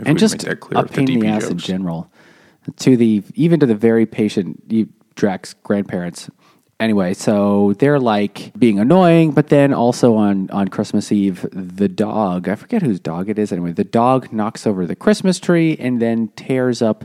and 0.07 0.17
just 0.21 0.35
make 0.35 0.43
that 0.43 0.61
clear 0.61 0.85
a 0.85 0.87
pain 0.87 1.11
in 1.11 1.19
the 1.19 1.27
DP 1.27 1.31
ass 1.31 1.49
in 1.51 1.59
general. 1.59 2.13
To 2.77 2.97
the 2.97 3.25
even 3.35 3.59
to 3.59 3.67
the 3.67 3.75
very 3.75 4.07
patient 4.07 4.63
you- 4.69 4.91
Drax 5.19 5.53
grandparents. 5.65 6.31
Anyway, 6.79 7.13
so 7.13 7.75
they're 7.81 7.99
like 7.99 8.53
being 8.57 8.79
annoying, 8.79 9.33
but 9.33 9.49
then 9.49 9.75
also 9.75 10.15
on 10.15 10.49
on 10.51 10.69
Christmas 10.69 11.11
Eve, 11.11 11.45
the 11.53 11.89
dog 11.89 12.49
I 12.49 12.55
forget 12.55 12.83
whose 12.83 13.01
dog 13.01 13.29
it 13.29 13.37
is. 13.37 13.51
Anyway, 13.51 13.73
the 13.73 13.83
dog 13.83 14.33
knocks 14.33 14.65
over 14.65 14.87
the 14.87 14.95
Christmas 14.95 15.41
tree 15.41 15.77
and 15.81 16.01
then 16.01 16.29
tears 16.37 16.81
up 16.81 17.05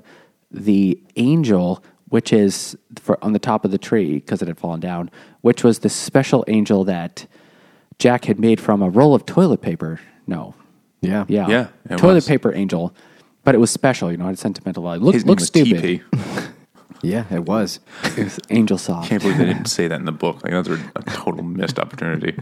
the 0.51 1.01
angel, 1.15 1.83
which 2.09 2.31
is 2.31 2.77
for 2.99 3.17
on 3.23 3.33
the 3.33 3.39
top 3.39 3.65
of 3.65 3.71
the 3.71 3.79
tree 3.79 4.13
because 4.19 4.43
it 4.43 4.47
had 4.47 4.59
fallen 4.59 4.79
down, 4.79 5.09
which 5.41 5.63
was 5.63 5.79
the 5.79 5.89
special 5.89 6.45
angel 6.47 6.83
that 6.83 7.25
Jack 7.97 8.25
had 8.25 8.39
made 8.39 8.59
from 8.61 8.83
a 8.83 8.89
roll 8.91 9.15
of 9.15 9.25
toilet 9.25 9.61
paper. 9.63 9.99
No, 10.27 10.53
Yeah. 11.01 11.25
yeah. 11.27 11.47
Yeah, 11.89 11.97
Toilet 11.97 12.13
was. 12.15 12.27
paper 12.27 12.53
angel. 12.53 12.93
But 13.43 13.55
it 13.55 13.57
was 13.57 13.71
special, 13.71 14.11
you 14.11 14.17
know, 14.17 14.25
it 14.25 14.27
had 14.29 14.39
sentimental 14.39 14.83
value. 14.83 15.01
Look, 15.03 15.15
his 15.15 15.25
look 15.25 15.39
name 15.39 15.41
was 15.41 15.47
stupid. 15.47 16.01
Yeah, 17.01 17.25
it 17.31 17.45
was. 17.45 17.79
It 18.17 18.25
was 18.25 18.39
angel 18.49 18.77
soft. 18.77 19.09
Can't 19.09 19.21
believe 19.21 19.37
they 19.37 19.45
didn't 19.45 19.65
say 19.65 19.87
that 19.87 19.99
in 19.99 20.05
the 20.05 20.11
book. 20.11 20.43
Like 20.43 20.51
that's 20.51 20.69
a, 20.69 20.91
a 20.95 21.03
total 21.03 21.43
missed 21.43 21.79
opportunity. 21.79 22.35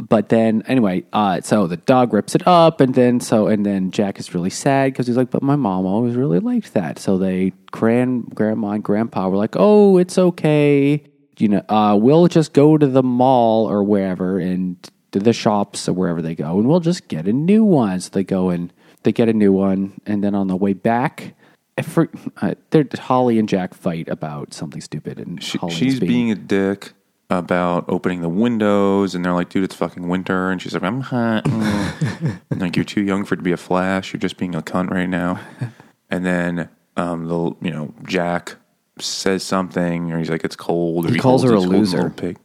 But 0.00 0.30
then, 0.30 0.62
anyway, 0.66 1.04
uh, 1.12 1.42
so 1.42 1.66
the 1.66 1.76
dog 1.76 2.14
rips 2.14 2.34
it 2.34 2.46
up, 2.46 2.80
and 2.80 2.94
then 2.94 3.20
so 3.20 3.46
and 3.46 3.64
then 3.64 3.90
Jack 3.90 4.18
is 4.18 4.34
really 4.34 4.50
sad 4.50 4.92
because 4.92 5.06
he's 5.06 5.16
like, 5.16 5.30
"But 5.30 5.42
my 5.42 5.56
mom 5.56 5.84
always 5.84 6.16
really 6.16 6.40
liked 6.40 6.72
that." 6.74 6.98
So 6.98 7.18
they 7.18 7.52
grand 7.70 8.34
grandma 8.34 8.70
and 8.70 8.82
grandpa 8.82 9.28
were 9.28 9.36
like, 9.36 9.54
"Oh, 9.56 9.98
it's 9.98 10.16
okay, 10.16 11.02
you 11.38 11.48
know, 11.48 11.62
uh, 11.68 11.96
we'll 12.00 12.26
just 12.28 12.52
go 12.54 12.78
to 12.78 12.86
the 12.86 13.02
mall 13.02 13.66
or 13.66 13.82
wherever 13.84 14.38
and 14.38 14.76
to 15.12 15.18
the 15.18 15.34
shops 15.34 15.88
or 15.88 15.92
wherever 15.92 16.22
they 16.22 16.34
go, 16.34 16.58
and 16.58 16.68
we'll 16.68 16.80
just 16.80 17.08
get 17.08 17.28
a 17.28 17.32
new 17.32 17.64
one." 17.64 18.00
So 18.00 18.10
they 18.10 18.24
go 18.24 18.48
and 18.48 18.72
they 19.02 19.12
get 19.12 19.28
a 19.28 19.34
new 19.34 19.52
one, 19.52 20.00
and 20.06 20.24
then 20.24 20.34
on 20.34 20.46
the 20.48 20.56
way 20.56 20.72
back. 20.72 21.34
For, 21.82 22.08
uh, 22.42 22.54
they're- 22.70 22.86
Holly 22.98 23.38
and 23.38 23.48
Jack 23.48 23.72
fight 23.74 24.08
about 24.08 24.52
something 24.52 24.80
stupid, 24.80 25.18
and 25.18 25.42
She, 25.42 25.58
she's 25.70 25.98
being 26.00 26.30
a 26.30 26.34
dick 26.34 26.92
about 27.30 27.86
opening 27.88 28.20
the 28.20 28.28
windows, 28.28 29.14
and 29.14 29.24
they're 29.24 29.32
like, 29.32 29.48
"Dude, 29.48 29.64
it's 29.64 29.74
fucking 29.74 30.06
winter," 30.06 30.50
and 30.50 30.60
she's 30.60 30.74
like, 30.74 30.82
"I'm 30.82 31.00
hot." 31.00 31.46
And, 31.46 32.40
like 32.60 32.76
you're 32.76 32.84
too 32.84 33.00
young 33.02 33.24
for 33.24 33.34
it 33.34 33.38
to 33.38 33.42
be 33.42 33.52
a 33.52 33.56
flash. 33.56 34.12
You're 34.12 34.20
just 34.20 34.36
being 34.36 34.54
a 34.54 34.60
cunt 34.62 34.90
right 34.90 35.08
now. 35.08 35.40
And 36.10 36.26
then 36.26 36.68
um, 36.98 37.24
the 37.26 37.56
you 37.66 37.70
know 37.70 37.94
Jack 38.06 38.56
says 38.98 39.42
something, 39.42 40.12
or 40.12 40.18
he's 40.18 40.28
like, 40.28 40.44
"It's 40.44 40.56
cold." 40.56 41.06
Or 41.06 41.10
He 41.10 41.18
calls 41.18 41.42
her 41.42 41.54
a 41.54 41.58
loser. 41.60 42.10
Pig. 42.10 42.36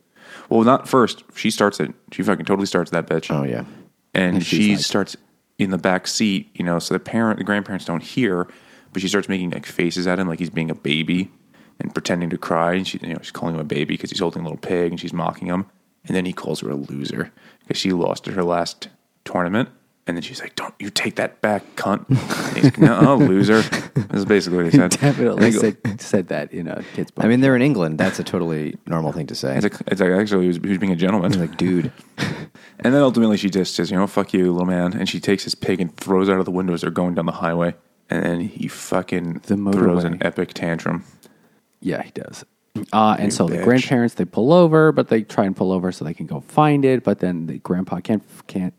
Well, 0.47 0.63
not 0.63 0.87
first. 0.87 1.25
She 1.35 1.51
starts 1.51 1.81
it. 1.81 1.93
She 2.13 2.23
fucking 2.23 2.45
totally 2.45 2.65
starts 2.65 2.91
that 2.91 3.07
bitch. 3.07 3.29
Oh 3.29 3.43
yeah. 3.43 3.65
and, 4.13 4.35
And 4.37 4.45
she 4.45 4.75
like- 4.75 4.85
starts 4.85 5.17
in 5.57 5.71
the 5.71 5.77
back 5.77 6.07
seat, 6.07 6.49
you 6.53 6.63
know, 6.63 6.79
so 6.79 6.93
the 6.93 6.99
parent, 7.01 7.39
the 7.39 7.43
grandparents 7.43 7.83
don't 7.83 8.03
hear, 8.03 8.47
but 8.93 9.01
she 9.01 9.07
starts 9.07 9.29
making 9.29 9.51
like 9.51 9.65
faces 9.65 10.07
at 10.07 10.19
him, 10.19 10.27
like 10.27 10.39
he's 10.39 10.49
being 10.49 10.69
a 10.71 10.75
baby 10.75 11.31
and 11.79 11.93
pretending 11.93 12.29
to 12.29 12.37
cry. 12.37 12.73
And 12.73 12.87
she, 12.87 12.99
you 13.01 13.09
know, 13.13 13.19
she's 13.21 13.31
calling 13.31 13.55
him 13.55 13.61
a 13.61 13.65
baby 13.65 13.93
because 13.95 14.09
he's 14.09 14.19
holding 14.19 14.41
a 14.41 14.45
little 14.45 14.57
pig, 14.57 14.91
and 14.91 14.99
she's 14.99 15.13
mocking 15.13 15.47
him. 15.47 15.65
And 16.05 16.15
then 16.15 16.25
he 16.25 16.33
calls 16.33 16.61
her 16.61 16.69
a 16.69 16.75
loser 16.75 17.31
because 17.61 17.77
she 17.77 17.91
lost 17.91 18.27
at 18.27 18.33
her 18.33 18.43
last 18.43 18.89
tournament. 19.25 19.69
And 20.07 20.15
then 20.15 20.21
she's 20.21 20.39
like, 20.39 20.55
"Don't 20.55 20.73
you 20.79 20.89
take 20.89 21.17
that 21.17 21.41
back, 21.41 21.63
cunt!" 21.75 22.05
And 22.47 22.55
he's 22.55 22.63
like, 22.63 22.77
no, 22.77 23.17
loser. 23.17 23.61
This 23.61 24.19
is 24.19 24.25
basically 24.25 24.63
what 24.63 24.71
he 24.71 24.71
said. 24.77 24.91
definitely 24.91 25.47
he 25.47 25.51
go- 25.51 25.59
said, 25.59 26.01
said 26.01 26.27
that 26.29 26.53
in 26.53 26.69
a 26.69 26.81
kid's 26.95 27.11
book. 27.11 27.25
I 27.25 27.27
mean, 27.27 27.41
they're 27.41 27.57
in 27.57 27.61
England. 27.61 27.97
That's 27.97 28.17
a 28.17 28.23
totally 28.23 28.77
normal 28.85 29.11
thing 29.11 29.27
to 29.27 29.35
say. 29.35 29.57
It's 29.57 29.63
like, 29.63 29.75
it's 29.87 29.99
like 29.99 30.11
actually 30.11 30.43
he 30.43 30.47
was, 30.47 30.57
he 30.57 30.69
was 30.69 30.77
being 30.77 30.93
a 30.93 30.95
gentleman. 30.95 31.33
He's 31.33 31.41
like, 31.41 31.57
dude, 31.57 31.91
And 32.79 32.93
then 32.93 33.01
ultimately 33.01 33.37
she 33.37 33.49
just 33.49 33.75
says, 33.75 33.91
you 33.91 33.97
know, 33.97 34.07
fuck 34.07 34.33
you, 34.33 34.51
little 34.51 34.67
man. 34.67 34.93
And 34.93 35.09
she 35.09 35.19
takes 35.19 35.43
his 35.43 35.55
pig 35.55 35.81
and 35.81 35.95
throws 35.97 36.29
it 36.29 36.33
out 36.33 36.39
of 36.39 36.45
the 36.45 36.51
window 36.51 36.73
as 36.73 36.81
they're 36.81 36.91
going 36.91 37.15
down 37.15 37.25
the 37.25 37.31
highway. 37.31 37.75
And 38.09 38.23
then 38.23 38.41
he 38.41 38.67
fucking 38.67 39.41
The 39.45 39.57
throws 39.57 40.03
an 40.03 40.17
epic 40.21 40.53
tantrum. 40.53 41.03
Yeah, 41.81 42.01
he 42.03 42.11
does. 42.11 42.45
Uh, 42.93 43.15
and 43.19 43.33
so 43.33 43.47
the 43.47 43.57
grandparents 43.63 44.15
they 44.15 44.25
pull 44.25 44.53
over, 44.53 44.91
but 44.91 45.07
they 45.07 45.23
try 45.23 45.45
and 45.45 45.55
pull 45.55 45.71
over 45.71 45.91
so 45.91 46.05
they 46.05 46.13
can 46.13 46.27
go 46.27 46.41
find 46.41 46.85
it. 46.85 47.03
But 47.03 47.19
then 47.19 47.47
the 47.47 47.57
grandpa 47.59 47.99
can't 47.99 48.23
can't 48.47 48.73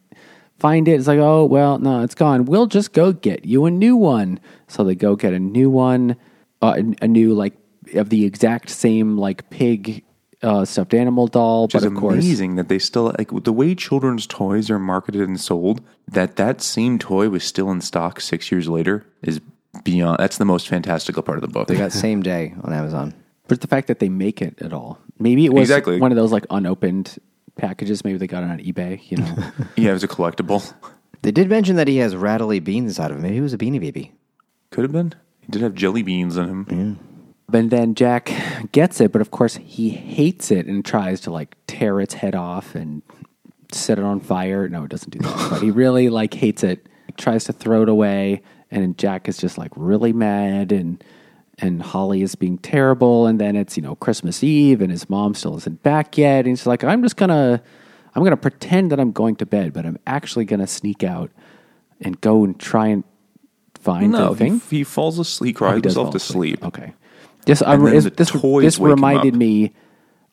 find 0.59 0.87
it. 0.89 0.93
It's 0.93 1.09
like, 1.09 1.19
oh 1.19 1.45
well, 1.45 1.79
no, 1.79 2.03
it's 2.03 2.15
gone. 2.15 2.45
We'll 2.45 2.67
just 2.67 2.93
go 2.93 3.13
get 3.13 3.45
you 3.45 3.67
a 3.67 3.71
new 3.71 3.97
one. 3.97 4.41
So 4.69 4.85
they 4.85 4.95
go 4.95 5.17
get 5.17 5.33
a 5.33 5.39
new 5.39 5.69
one, 5.69 6.17
uh, 6.63 6.81
a 7.03 7.09
new 7.09 7.35
like 7.35 7.55
of 7.95 8.11
the 8.11 8.25
exact 8.25 8.71
same 8.71 9.19
like 9.19 9.51
pig 9.51 10.05
uh, 10.43 10.65
stuffed 10.65 10.95
animal 10.95 11.27
doll. 11.27 11.65
Which 11.65 11.73
but 11.73 11.83
is 11.83 11.87
of 11.87 11.95
course, 11.95 12.15
amazing 12.15 12.57
that 12.57 12.69
they 12.69 12.79
still 12.79 13.15
like 13.19 13.31
the 13.45 13.53
way 13.53 13.75
children's 13.75 14.27
toys 14.27 14.71
are 14.71 14.79
marketed 14.79 15.23
and 15.23 15.41
sold. 15.41 15.81
That 16.07 16.37
that 16.37 16.61
same 16.63 16.99
toy 16.99 17.29
was 17.29 17.45
still 17.45 17.71
in 17.71 17.81
stock 17.81 18.21
six 18.21 18.51
years 18.53 18.69
later 18.69 19.05
is 19.23 19.41
beyond. 19.85 20.19
That's 20.19 20.39
the 20.39 20.45
most 20.45 20.69
fantastical 20.69 21.23
part 21.23 21.39
of 21.39 21.43
the 21.43 21.49
book. 21.49 21.69
They 21.69 21.77
got 21.77 21.93
same 21.93 22.23
day 22.23 22.55
on 22.63 22.73
Amazon. 22.73 23.15
but 23.49 23.61
the 23.61 23.67
fact 23.67 23.89
that 23.89 23.99
they 23.99 24.09
make 24.09 24.41
it 24.43 24.61
at 24.63 24.73
all, 24.73 24.99
maybe 25.19 25.45
it 25.45 25.53
was 25.53 25.63
Exactly. 25.63 25.99
one 26.01 26.13
of 26.13 26.17
those 26.17 26.33
like 26.33 26.47
unopened 26.51 27.19
packages. 27.57 28.05
Maybe 28.05 28.19
they 28.19 28.27
got 28.27 28.43
it 28.45 28.51
on 28.51 28.59
eBay. 28.59 29.01
You 29.11 29.19
know. 29.19 29.35
yeah, 29.77 29.91
it 29.91 29.93
was 29.95 30.05
a 30.05 30.09
collectible. 30.09 30.73
They 31.23 31.33
did 31.33 31.49
mention 31.49 31.77
that 31.77 31.89
he 31.89 31.97
has 31.99 32.15
rattly 32.15 32.61
beans 32.61 33.01
out 33.01 33.11
of 33.11 33.17
him. 33.17 33.23
Maybe 33.25 33.35
he 33.35 33.41
was 33.41 33.53
a 33.53 33.59
beanie 33.59 33.81
baby. 33.81 34.13
Could 34.71 34.85
have 34.85 34.93
been. 34.93 35.15
He 35.41 35.49
did 35.51 35.63
have 35.63 35.75
jelly 35.75 36.03
beans 36.03 36.37
in 36.37 36.47
him. 36.49 36.99
But 37.51 37.71
then 37.71 37.95
Jack 37.95 38.31
gets 38.73 39.01
it, 39.01 39.11
but 39.13 39.21
of 39.23 39.31
course 39.31 39.57
he 39.57 39.91
hates 39.91 40.51
it 40.51 40.67
and 40.67 40.85
tries 40.85 41.21
to 41.23 41.31
like 41.31 41.57
tear 41.67 42.01
its 42.01 42.15
head 42.15 42.35
off 42.35 42.75
and 42.75 43.03
set 43.73 43.99
it 43.99 44.05
on 44.05 44.21
fire. 44.21 44.69
No, 44.69 44.85
it 44.85 44.91
doesn't 44.91 45.11
do 45.11 45.19
that. 45.21 45.49
but 45.51 45.63
he 45.63 45.71
really 45.71 46.09
like 46.11 46.35
hates 46.35 46.63
it, 46.63 46.87
tries 47.17 47.45
to 47.45 47.53
throw 47.55 47.83
it 47.83 47.89
away, 47.89 48.43
and 48.71 48.99
Jack 48.99 49.29
is 49.29 49.39
just 49.39 49.57
like 49.57 49.71
really 49.77 50.13
mad 50.13 50.73
and 50.73 51.03
and 51.61 51.83
Holly 51.83 52.23
is 52.23 52.35
being 52.37 52.57
terrible 52.59 53.27
and 53.27 53.41
then 53.41 53.57
it's, 53.57 53.77
you 53.77 53.83
know, 53.83 53.97
Christmas 53.97 54.45
Eve 54.45 54.81
and 54.81 54.93
his 54.93 55.11
mom 55.11 55.35
still 55.35 55.57
isn't 55.57 55.83
back 55.83 56.17
yet. 56.17 56.41
And 56.41 56.49
he's 56.49 56.67
like, 56.67 56.85
I'm 56.85 57.03
just 57.03 57.17
gonna 57.17 57.63
I'm 58.15 58.23
gonna 58.23 58.37
pretend 58.37 58.93
that 58.93 59.01
I'm 59.01 59.11
going 59.11 59.37
to 59.37 59.47
bed, 59.47 59.73
but 59.73 59.87
I'm 59.87 59.99
actually 60.07 60.45
gonna 60.45 60.67
sneak 60.69 61.03
out 61.03 61.31
and 62.01 62.21
go 62.21 62.45
and 62.45 62.61
try 62.61 62.89
and 62.89 63.03
find 63.81 64.13
No, 64.13 64.31
the 64.31 64.37
thing. 64.37 64.61
he, 64.69 64.79
he 64.79 64.85
falls 64.85 65.19
asleep. 65.19 65.59
He 65.59 65.65
Oh, 65.65 65.75
he 65.75 65.81
does 65.81 65.95
himself 65.95 66.11
to 66.13 66.17
asleep. 66.19 66.61
sleep. 66.61 66.67
Okay. 66.67 66.93
This 67.45 67.63
I, 67.63 67.77
is- 67.77 68.05
this 68.11 68.31
this 68.33 68.79
reminded 68.79 69.35
me. 69.35 69.73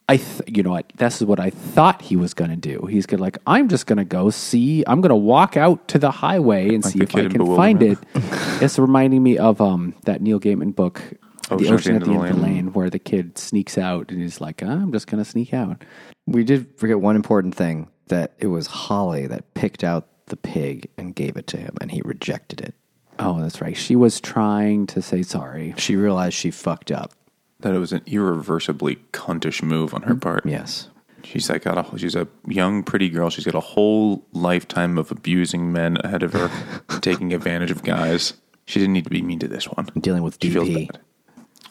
I 0.07 0.17
th- 0.17 0.41
you 0.45 0.61
know 0.61 0.69
what 0.71 0.91
this 0.97 1.19
is 1.19 1.25
what 1.25 1.39
I 1.39 1.49
thought 1.49 1.99
he 1.99 2.15
was 2.15 2.35
going 2.35 2.51
to 2.51 2.55
do. 2.55 2.85
He's 2.85 3.07
gonna 3.07 3.23
like 3.23 3.39
I'm 3.47 3.67
just 3.69 3.87
going 3.87 3.97
to 3.97 4.05
go 4.05 4.29
see. 4.29 4.83
I'm 4.85 5.01
going 5.01 5.09
to 5.09 5.15
walk 5.15 5.57
out 5.57 5.87
to 5.87 5.97
the 5.97 6.11
highway 6.11 6.75
and 6.75 6.83
Like 6.83 6.93
see 6.93 6.99
if 7.01 7.15
I 7.15 7.27
can 7.27 7.43
find 7.55 7.81
it. 7.81 7.97
It's 8.61 8.77
reminding 8.77 9.23
me 9.23 9.39
of 9.39 9.59
um 9.61 9.95
that 10.03 10.21
Neil 10.21 10.39
Gaiman 10.39 10.75
book, 10.75 11.01
Oh, 11.49 11.57
The 11.57 11.65
Ocean 11.65 11.73
Ocean 11.73 11.95
at 11.95 12.03
the 12.03 12.11
End 12.11 12.21
of 12.21 12.35
the 12.35 12.41
Lane, 12.41 12.55
Lane. 12.55 12.73
where 12.73 12.89
the 12.91 12.99
kid 12.99 13.37
sneaks 13.39 13.77
out 13.79 14.11
and 14.11 14.21
he's 14.21 14.39
like, 14.39 14.61
I'm 14.61 14.91
just 14.91 15.07
going 15.07 15.23
to 15.23 15.29
sneak 15.29 15.53
out. 15.53 15.83
We 16.27 16.43
did 16.43 16.77
forget 16.77 16.99
one 16.99 17.15
important 17.15 17.55
thing 17.55 17.87
that 18.07 18.33
it 18.39 18.47
was 18.47 18.67
Holly 18.67 19.25
that 19.27 19.53
picked 19.55 19.83
out 19.83 20.07
the 20.27 20.37
pig 20.37 20.89
and 20.97 21.13
gave 21.15 21.35
it 21.37 21.45
to 21.47 21.57
him, 21.57 21.75
and 21.81 21.91
he 21.91 22.01
rejected 22.03 22.61
it. 22.61 22.73
Oh, 23.19 23.41
that's 23.41 23.61
right. 23.61 23.77
She 23.77 23.95
was 23.95 24.19
trying 24.19 24.87
to 24.87 25.01
say 25.01 25.21
sorry. 25.21 25.73
She 25.77 25.95
realized 25.95 26.35
she 26.35 26.51
fucked 26.51 26.91
up. 26.91 27.13
That 27.61 27.73
it 27.73 27.79
was 27.79 27.93
an 27.93 28.01
irreversibly 28.05 28.97
cuntish 29.13 29.63
move 29.63 29.93
on 29.93 30.03
her 30.03 30.11
mm-hmm. 30.11 30.19
part. 30.19 30.45
Yes. 30.45 30.89
She's 31.23 31.49
like 31.49 31.63
got 31.63 31.93
a, 31.93 31.97
she's 31.97 32.15
a 32.15 32.27
young, 32.47 32.83
pretty 32.83 33.09
girl. 33.09 33.29
She's 33.29 33.45
got 33.45 33.55
a 33.55 33.59
whole 33.59 34.23
lifetime 34.33 34.97
of 34.97 35.11
abusing 35.11 35.71
men 35.71 35.97
ahead 36.03 36.21
of 36.21 36.33
her, 36.33 36.51
taking 37.01 37.33
advantage 37.33 37.71
of 37.71 37.83
guys. 37.83 38.33
She 38.65 38.79
didn't 38.79 38.93
need 38.93 39.05
to 39.05 39.09
be 39.09 39.21
mean 39.21 39.39
to 39.39 39.47
this 39.47 39.67
one. 39.67 39.85
Dealing 39.99 40.23
with 40.23 40.37
She 40.41 40.51
feels 40.51 40.69
DP. 40.69 40.87
bad. 40.91 41.01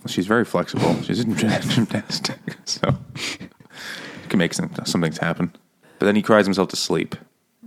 Well, 0.01 0.09
she's 0.09 0.27
very 0.27 0.45
flexible. 0.45 1.01
She's 1.03 1.21
in 1.21 1.37
gymnastics, 1.37 2.57
so 2.65 2.97
she 3.15 3.39
can 4.29 4.39
make 4.39 4.55
some, 4.55 4.71
some 4.85 5.01
things 5.01 5.19
happen. 5.19 5.53
But 5.99 6.07
then 6.07 6.17
he 6.17 6.23
cries 6.23 6.47
himself 6.47 6.69
to 6.71 6.77
sleep, 6.77 7.15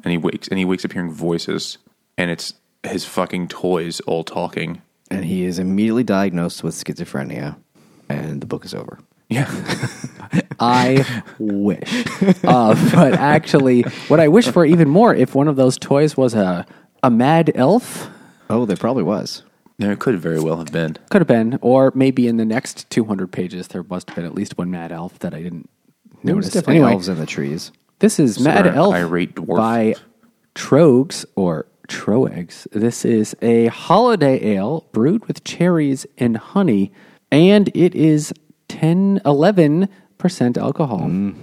and 0.04 0.12
he 0.12 0.18
wakes 0.18 0.48
and 0.48 0.60
he 0.60 0.66
wakes 0.66 0.86
up 0.86 0.92
hearing 0.92 1.12
voices, 1.12 1.78
and 2.18 2.30
it's 2.30 2.54
his 2.84 3.06
fucking 3.06 3.48
toys 3.50 4.00
all 4.02 4.24
talking. 4.24 4.82
And 5.10 5.24
he 5.26 5.44
is 5.46 5.58
immediately 5.60 6.04
diagnosed 6.04 6.64
with 6.64 6.76
schizophrenia, 6.76 7.56
and 8.10 8.42
the 8.42 8.46
book 8.48 8.66
is 8.66 8.74
over. 8.74 9.00
Yeah, 9.30 9.48
I 10.60 11.24
wish. 11.40 12.06
Uh, 12.44 12.76
but 12.94 13.14
actually, 13.14 13.82
what 14.08 14.20
I 14.20 14.28
wish 14.28 14.48
for 14.50 14.66
even 14.66 14.90
more, 14.90 15.14
if 15.14 15.36
one 15.36 15.48
of 15.48 15.56
those 15.56 15.78
toys 15.78 16.16
was 16.16 16.34
a, 16.34 16.66
a 17.04 17.10
mad 17.10 17.52
elf, 17.56 18.10
Oh, 18.50 18.66
there 18.66 18.78
probably 18.78 19.04
was. 19.04 19.44
there 19.78 19.96
could 19.98 20.18
very 20.20 20.40
well 20.40 20.58
have 20.58 20.72
been. 20.72 20.96
could 21.10 21.20
have 21.22 21.28
been, 21.28 21.60
or 21.62 21.92
maybe 21.96 22.28
in 22.28 22.38
the 22.38 22.46
next 22.46 22.90
200 22.90 23.30
pages, 23.32 23.68
there 23.70 23.84
must 23.84 24.10
have 24.10 24.16
been 24.16 24.26
at 24.26 24.34
least 24.36 24.58
one 24.58 24.72
mad 24.72 24.92
elf 24.94 25.20
that 25.20 25.34
I 25.34 25.42
didn't 25.42 25.70
There 26.24 26.36
was 26.36 26.46
notice. 26.46 26.54
definitely 26.54 26.76
Anyway, 26.78 26.92
elves 26.94 27.10
in 27.10 27.18
the 27.20 27.26
trees. 27.26 27.72
this 28.00 28.20
is 28.20 28.40
Mad 28.40 28.66
Elf 28.68 28.94
irate 28.94 29.36
dwarf. 29.36 29.58
by 29.58 29.96
Troegs 30.56 31.26
or 31.36 31.66
Troegs. 31.88 32.68
This 32.72 33.04
is 33.06 33.36
a 33.42 33.68
holiday 33.68 34.56
ale 34.56 34.86
brewed 34.92 35.26
with 35.28 35.44
cherries 35.44 36.06
and 36.18 36.38
honey, 36.38 36.92
and 37.32 37.70
it 37.74 37.96
is 37.96 38.34
10, 38.70 39.22
11% 39.26 40.58
alcohol. 40.58 41.00
Mm. 41.02 41.36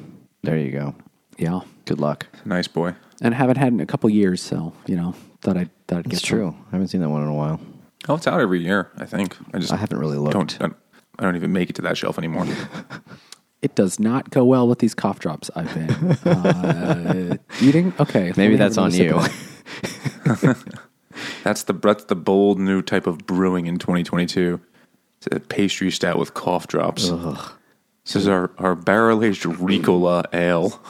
There 0.42 0.58
you 0.58 0.70
go. 0.70 0.94
Yeah. 1.38 1.60
Good 1.86 2.00
luck. 2.00 2.26
Nice 2.44 2.68
boy. 2.68 2.94
and 3.20 3.34
haven't 3.34 3.56
had 3.56 3.68
it 3.68 3.74
in 3.74 3.80
a 3.80 3.86
couple 3.86 4.08
years, 4.10 4.40
so 4.42 4.72
you 4.86 4.96
know 4.96 5.14
thought 5.42 5.56
I'd 5.56 5.70
thought 5.86 5.98
I'd 6.00 6.04
get 6.04 6.14
It's 6.14 6.28
some. 6.28 6.38
true. 6.38 6.56
I 6.68 6.70
haven't 6.72 6.88
seen 6.88 7.00
that 7.02 7.08
one 7.10 7.22
in 7.22 7.28
a 7.28 7.34
while. 7.34 7.60
Oh, 8.08 8.14
it's 8.16 8.26
out 8.26 8.40
every 8.40 8.60
year. 8.62 8.90
I 8.96 9.04
think. 9.06 9.36
I 9.54 9.58
just 9.58 9.72
I 9.72 9.76
haven't 9.76 9.98
really 9.98 10.16
looked. 10.18 10.32
Don't, 10.32 10.54
I 10.56 10.58
don't- 10.66 10.76
I 11.18 11.22
don't 11.22 11.36
even 11.36 11.52
make 11.52 11.70
it 11.70 11.76
to 11.76 11.82
that 11.82 11.96
shelf 11.96 12.18
anymore. 12.18 12.44
It 13.64 13.74
does 13.74 13.98
not 13.98 14.28
go 14.30 14.44
well 14.44 14.68
with 14.68 14.78
these 14.78 14.94
cough 14.94 15.18
drops 15.18 15.50
I've 15.56 15.74
been 15.74 15.90
uh, 16.30 17.36
eating. 17.62 17.94
Okay, 17.98 18.32
Maybe 18.36 18.56
that's 18.56 18.76
on 18.78 18.92
you. 18.92 19.16
of. 19.16 19.30
That's 21.44 21.62
the 21.64 21.72
that's 21.74 22.04
the 22.04 22.16
bold 22.16 22.58
new 22.58 22.82
type 22.82 23.06
of 23.06 23.18
brewing 23.26 23.66
in 23.66 23.78
2022. 23.78 24.60
It's 25.18 25.28
a 25.30 25.38
pastry 25.40 25.90
stout 25.90 26.18
with 26.18 26.34
cough 26.34 26.66
drops. 26.66 27.08
This 28.04 28.16
is 28.16 28.26
our, 28.28 28.50
our 28.58 28.74
barrel 28.74 29.22
aged 29.24 29.44
Ricola 29.44 30.24
ale. 30.34 30.80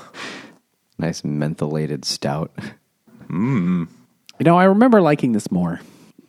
nice 0.98 1.22
mentholated 1.22 2.04
stout. 2.04 2.52
You 3.30 3.86
know, 4.40 4.56
I 4.58 4.64
remember 4.64 5.00
liking 5.00 5.32
this 5.32 5.50
more. 5.50 5.80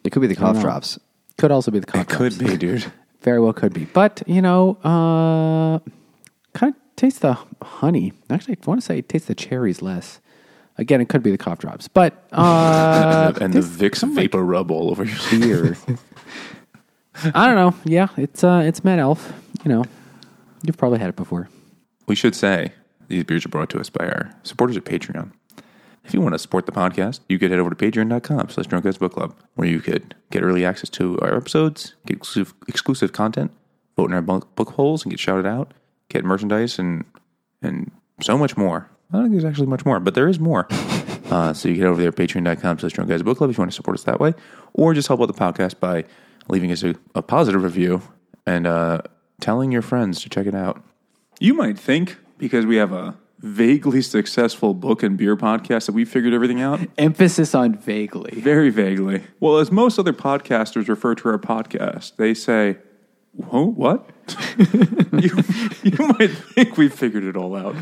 It 0.03 0.11
could 0.11 0.21
be 0.21 0.27
the 0.27 0.35
cough 0.35 0.59
drops. 0.59 0.99
Could 1.37 1.51
also 1.51 1.71
be 1.71 1.79
the 1.79 1.85
cough 1.87 2.01
It 2.01 2.07
drops. 2.09 2.37
could 2.37 2.47
be, 2.47 2.57
dude. 2.57 2.85
Very 3.21 3.39
well 3.39 3.53
could 3.53 3.73
be. 3.73 3.85
But, 3.85 4.21
you 4.27 4.41
know, 4.41 4.75
uh, 4.83 5.79
kind 6.55 6.73
of 6.73 6.81
taste 6.95 7.21
the 7.21 7.37
honey. 7.61 8.13
Actually, 8.29 8.57
I 8.61 8.65
want 8.65 8.81
to 8.81 8.85
say 8.85 8.97
it 8.97 9.09
tastes 9.09 9.27
the 9.27 9.35
cherries 9.35 9.81
less. 9.81 10.19
Again, 10.77 10.99
it 10.99 11.07
could 11.07 11.23
be 11.23 11.31
the 11.31 11.37
cough 11.37 11.59
drops. 11.59 11.87
But 11.87 12.27
uh, 12.31 13.33
and 13.41 13.53
the 13.53 13.59
Vicks 13.59 14.01
of 14.01 14.09
like 14.09 14.15
vapor 14.23 14.43
rub 14.43 14.71
all 14.71 14.89
over 14.89 15.03
your 15.03 15.17
beer. 15.29 15.77
I 17.33 17.45
don't 17.45 17.55
know. 17.55 17.73
Yeah, 17.85 18.07
it's 18.17 18.43
uh, 18.43 18.63
it's 18.65 18.83
Mad 18.83 18.99
Elf. 18.99 19.31
You 19.63 19.69
know, 19.69 19.85
you've 20.63 20.77
probably 20.77 20.99
had 20.99 21.09
it 21.09 21.15
before. 21.15 21.49
We 22.07 22.15
should 22.15 22.35
say 22.35 22.73
these 23.07 23.23
beers 23.23 23.45
are 23.45 23.49
brought 23.49 23.69
to 23.71 23.79
us 23.79 23.89
by 23.89 24.05
our 24.05 24.31
supporters 24.43 24.75
at 24.77 24.83
Patreon. 24.83 25.31
If 26.03 26.13
you 26.13 26.21
want 26.21 26.33
to 26.33 26.39
support 26.39 26.67
the 26.67 26.71
podcast, 26.71 27.21
you 27.29 27.39
could 27.39 27.49
head 27.49 27.59
over 27.59 27.71
to 27.71 27.75
patreon.com 27.75 28.49
slash 28.49 28.67
drunk 28.67 28.85
guys 28.85 28.97
book 28.97 29.13
club, 29.13 29.35
where 29.55 29.67
you 29.67 29.79
could 29.79 30.13
get 30.29 30.43
early 30.43 30.63
access 30.63 30.89
to 30.91 31.17
our 31.21 31.35
episodes, 31.35 31.95
get 32.05 32.17
exclusive, 32.17 32.53
exclusive 32.67 33.11
content, 33.11 33.51
vote 33.95 34.11
in 34.11 34.13
our 34.13 34.21
book, 34.21 34.55
book 34.55 34.73
polls 34.73 35.03
and 35.03 35.11
get 35.11 35.19
shouted 35.19 35.47
out, 35.47 35.73
get 36.09 36.23
merchandise 36.23 36.79
and 36.79 37.05
and 37.61 37.91
so 38.21 38.37
much 38.37 38.57
more. 38.57 38.89
I 39.11 39.17
don't 39.17 39.23
think 39.25 39.33
there's 39.33 39.45
actually 39.45 39.67
much 39.67 39.85
more, 39.85 39.99
but 39.99 40.15
there 40.15 40.27
is 40.27 40.39
more. 40.39 40.67
uh, 41.29 41.53
so 41.53 41.69
you 41.69 41.75
get 41.75 41.85
over 41.85 41.99
there 41.99 42.09
at 42.09 42.15
patreon.com 42.15 42.79
slash 42.79 42.93
drunk 42.93 43.09
guys 43.09 43.23
book 43.23 43.37
club 43.37 43.49
if 43.49 43.57
you 43.57 43.61
want 43.61 43.71
to 43.71 43.75
support 43.75 43.97
us 43.97 44.03
that 44.03 44.19
way, 44.19 44.33
or 44.73 44.93
just 44.93 45.07
help 45.07 45.21
out 45.21 45.27
the 45.27 45.33
podcast 45.33 45.79
by 45.79 46.03
leaving 46.47 46.71
us 46.71 46.83
a, 46.83 46.95
a 47.13 47.21
positive 47.21 47.63
review 47.63 48.01
and 48.45 48.67
uh, 48.67 49.01
telling 49.41 49.71
your 49.71 49.81
friends 49.81 50.21
to 50.21 50.29
check 50.29 50.45
it 50.47 50.55
out. 50.55 50.83
You 51.39 51.53
might 51.53 51.77
think 51.77 52.17
because 52.37 52.65
we 52.65 52.77
have 52.77 52.91
a 52.93 53.17
vaguely 53.39 54.01
successful 54.01 54.73
book 54.73 55.03
and 55.03 55.17
beer 55.17 55.35
podcast 55.35 55.85
that 55.85 55.91
we 55.91 56.05
figured 56.05 56.33
everything 56.33 56.61
out. 56.61 56.79
Emphasis 56.97 57.53
on 57.53 57.75
vaguely. 57.75 58.39
Very 58.39 58.69
vaguely. 58.69 59.23
Well, 59.39 59.57
as 59.57 59.71
most 59.71 59.99
other 59.99 60.13
podcasters 60.13 60.87
refer 60.87 61.15
to 61.15 61.29
our 61.29 61.37
podcast, 61.37 62.15
they 62.15 62.33
say, 62.33 62.77
Whoa, 63.37 63.65
what? 63.65 64.09
you, 64.57 65.43
you 65.83 66.07
might 66.07 66.31
think 66.31 66.77
we 66.77 66.87
figured 66.89 67.23
it 67.23 67.35
all 67.35 67.55
out. 67.55 67.75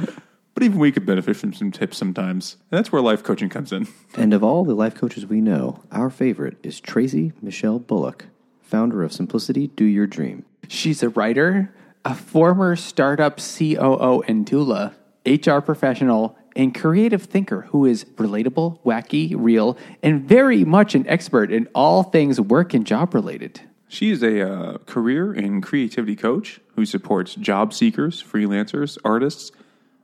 But 0.53 0.63
even 0.63 0.79
we 0.79 0.91
could 0.91 1.05
benefit 1.05 1.36
from 1.36 1.53
some 1.53 1.72
tips 1.72 1.98
sometimes. 1.98 2.57
And 2.72 2.77
that's 2.77 2.91
where 2.91 3.01
life 3.01 3.24
coaching 3.24 3.50
comes 3.50 3.72
in. 3.72 3.88
And 4.15 4.33
of 4.33 4.43
all 4.43 4.63
the 4.63 4.75
life 4.75 4.95
coaches 4.95 5.25
we 5.25 5.41
know, 5.41 5.83
our 5.91 6.10
favorite 6.10 6.57
is 6.63 6.79
Tracy 6.79 7.33
Michelle 7.41 7.79
Bullock, 7.79 8.25
founder 8.62 9.03
of 9.03 9.13
Simplicity 9.13 9.67
Do 9.67 9.86
Your 9.86 10.07
Dream. 10.07 10.45
She's 10.67 11.01
a 11.03 11.10
writer, 11.10 11.74
a 12.05 12.15
former 12.15 12.75
startup 12.75 13.38
COO 13.38 14.24
and 14.27 14.45
doula, 14.45 14.93
HR 15.25 15.60
professional, 15.60 16.38
and 16.55 16.75
creative 16.75 17.24
thinker 17.24 17.62
who 17.69 17.86
is 17.86 18.05
relatable, 18.15 18.79
wacky, 18.83 19.33
real, 19.36 19.77
and 20.03 20.27
very 20.27 20.63
much 20.63 20.93
an 20.93 21.07
expert 21.07 21.51
in 21.51 21.67
all 21.74 22.03
things 22.03 22.39
work 22.39 22.74
and 22.74 22.86
job 22.86 23.13
related. 23.15 23.62
She 23.94 24.10
is 24.10 24.24
a 24.24 24.42
uh, 24.42 24.80
career 24.88 25.32
and 25.32 25.62
creativity 25.62 26.16
coach 26.16 26.60
who 26.76 26.84
supports 26.84 27.36
job 27.36 27.76
seekers, 27.76 28.24
freelancers, 28.24 28.98
artists, 29.06 29.52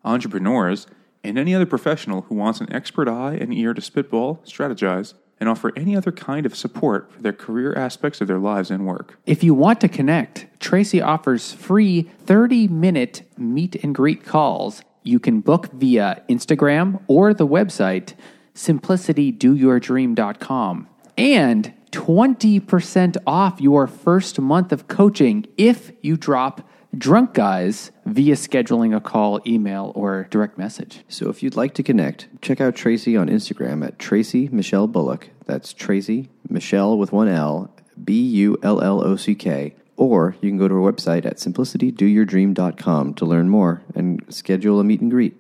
entrepreneurs, 0.05 0.85
and 1.23 1.39
any 1.39 1.55
other 1.55 1.65
professional 1.65 2.21
who 2.21 2.35
wants 2.35 2.61
an 2.61 2.71
expert 2.71 3.07
eye 3.07 3.33
and 3.33 3.51
ear 3.51 3.73
to 3.73 3.81
spitball, 3.81 4.43
strategize, 4.45 5.15
and 5.39 5.49
offer 5.49 5.73
any 5.75 5.95
other 5.95 6.11
kind 6.11 6.45
of 6.45 6.55
support 6.55 7.11
for 7.11 7.23
their 7.23 7.33
career 7.33 7.73
aspects 7.73 8.21
of 8.21 8.27
their 8.27 8.37
lives 8.37 8.69
and 8.69 8.85
work. 8.85 9.17
If 9.25 9.43
you 9.43 9.55
want 9.55 9.81
to 9.81 9.87
connect, 9.87 10.45
Tracy 10.59 11.01
offers 11.01 11.51
free 11.51 12.03
30 12.03 12.67
minute 12.67 13.23
meet 13.39 13.83
and 13.83 13.95
greet 13.95 14.23
calls. 14.23 14.83
You 15.01 15.19
can 15.19 15.41
book 15.41 15.71
via 15.71 16.21
Instagram 16.29 17.01
or 17.07 17.33
the 17.33 17.47
website 17.47 18.13
simplicitydoyourdream.com 18.53 20.87
and 21.17 21.73
20% 21.91 23.17
off 23.25 23.59
your 23.61 23.87
first 23.87 24.39
month 24.39 24.71
of 24.71 24.87
coaching 24.87 25.45
if 25.57 25.91
you 26.01 26.17
drop 26.17 26.67
drunk 26.97 27.33
guys 27.33 27.91
via 28.05 28.35
scheduling 28.35 28.95
a 28.95 28.99
call, 28.99 29.39
email, 29.45 29.91
or 29.95 30.27
direct 30.29 30.57
message. 30.57 31.03
So 31.07 31.29
if 31.29 31.43
you'd 31.43 31.55
like 31.55 31.73
to 31.75 31.83
connect, 31.83 32.27
check 32.41 32.59
out 32.59 32.75
Tracy 32.75 33.15
on 33.15 33.27
Instagram 33.27 33.85
at 33.85 33.99
Tracy 33.99 34.49
Michelle 34.51 34.87
Bullock. 34.87 35.29
That's 35.45 35.73
Tracy 35.73 36.29
Michelle 36.47 36.97
with 36.97 37.11
one 37.11 37.27
L, 37.27 37.73
B 38.03 38.21
U 38.21 38.57
L 38.63 38.81
L 38.81 39.03
O 39.03 39.15
C 39.15 39.35
K. 39.35 39.75
Or 39.97 40.35
you 40.41 40.49
can 40.49 40.57
go 40.57 40.67
to 40.67 40.75
her 40.75 40.91
website 40.91 41.25
at 41.25 41.37
simplicitydoyourdream.com 41.37 43.13
to 43.15 43.25
learn 43.25 43.49
more 43.49 43.81
and 43.93 44.23
schedule 44.29 44.79
a 44.79 44.83
meet 44.83 45.01
and 45.01 45.11
greet. 45.11 45.35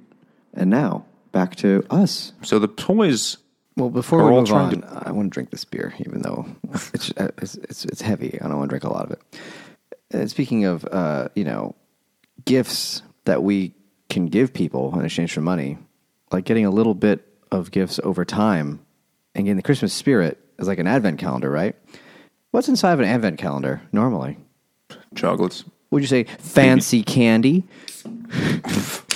And 0.53 0.69
now, 0.69 1.05
back 1.31 1.55
to 1.57 1.85
us. 1.89 2.33
So 2.41 2.59
the 2.59 2.67
toys 2.67 3.37
Well, 3.79 3.89
before 3.89 4.23
We're 4.23 4.31
we 4.31 4.37
move 4.39 4.49
trying 4.49 4.83
on, 4.83 5.03
I 5.05 5.11
want 5.11 5.31
to 5.31 5.33
drink 5.33 5.51
this 5.51 5.63
beer, 5.63 5.93
even 5.99 6.21
though 6.21 6.45
it's 6.93 7.11
uh, 7.15 7.31
it's, 7.37 7.55
it's 7.55 7.85
it's 7.85 8.01
heavy. 8.01 8.37
I 8.41 8.47
don't 8.47 8.57
want 8.57 8.69
to 8.69 8.77
drink 8.77 8.83
a 8.83 8.91
lot 8.91 9.05
of 9.05 9.11
it. 9.11 9.21
And 10.11 10.29
speaking 10.29 10.65
of, 10.65 10.85
uh, 10.85 11.29
you 11.33 11.45
know, 11.45 11.75
gifts 12.45 13.01
that 13.23 13.41
we 13.41 13.73
can 14.09 14.25
give 14.27 14.53
people 14.53 14.97
in 14.99 15.05
exchange 15.05 15.31
for 15.31 15.41
money, 15.41 15.77
like 16.31 16.43
getting 16.43 16.65
a 16.65 16.71
little 16.71 16.93
bit 16.93 17.25
of 17.51 17.71
gifts 17.71 17.99
over 18.03 18.25
time 18.25 18.81
and 19.33 19.45
getting 19.45 19.55
the 19.55 19.63
Christmas 19.63 19.93
spirit 19.93 20.37
is 20.57 20.67
like 20.67 20.79
an 20.79 20.87
advent 20.87 21.19
calendar, 21.19 21.49
right? 21.49 21.75
What's 22.51 22.67
inside 22.67 22.93
of 22.93 22.99
an 22.99 23.05
advent 23.05 23.37
calendar 23.37 23.81
normally? 23.91 24.37
chocolates. 25.15 25.63
Would 25.91 26.01
you 26.01 26.07
say 26.07 26.25
fancy 26.39 27.03
candy? 27.03 27.65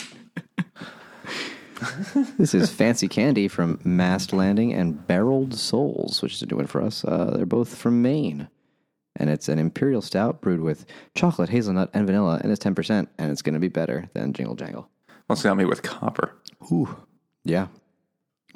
this 2.38 2.54
is 2.54 2.70
Fancy 2.72 3.08
Candy 3.08 3.48
from 3.48 3.80
Mast 3.84 4.34
Landing 4.34 4.74
and 4.74 5.06
Barreled 5.08 5.54
Souls, 5.54 6.22
which 6.22 6.34
is 6.34 6.42
a 6.42 6.46
new 6.46 6.58
one 6.58 6.68
for 6.68 6.82
us. 6.82 7.04
Uh, 7.04 7.32
they're 7.36 7.46
both 7.46 7.76
from 7.76 8.02
Maine. 8.02 8.48
And 9.16 9.30
it's 9.30 9.48
an 9.48 9.60
imperial 9.60 10.02
stout 10.02 10.42
brewed 10.42 10.62
with 10.62 10.86
chocolate, 11.14 11.50
hazelnut, 11.50 11.90
and 11.94 12.08
vanilla, 12.08 12.40
and 12.42 12.52
it's 12.52 12.64
10%, 12.64 13.08
and 13.18 13.32
it's 13.32 13.44
going 13.44 13.54
to 13.54 13.60
be 13.60 13.68
better 13.68 14.10
than 14.14 14.34
Jingle 14.34 14.56
Jangle. 14.56 14.90
Let's 15.30 15.44
got 15.44 15.56
me 15.56 15.66
with 15.66 15.84
copper. 15.84 16.34
Ooh. 16.72 16.98
Yeah. 17.44 17.68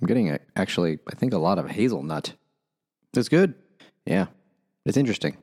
I'm 0.02 0.08
getting, 0.08 0.32
a, 0.32 0.40
actually, 0.56 1.00
I 1.12 1.16
think 1.16 1.34
a 1.34 1.38
lot 1.38 1.60
of 1.60 1.70
hazelnut. 1.70 2.34
It's 3.16 3.30
good. 3.30 3.54
Yeah. 4.06 4.28
It's 4.86 4.98
interesting. 4.98 5.38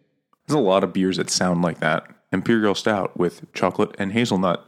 There's 0.47 0.59
a 0.59 0.62
lot 0.62 0.85
of 0.85 0.93
beers 0.93 1.17
that 1.19 1.31
sound 1.31 1.62
like 1.62 1.81
that. 1.81 2.09
Imperial 2.33 2.75
stout 2.75 3.17
with 3.17 3.53
chocolate 3.53 3.95
and 3.99 4.12
hazelnut 4.12 4.67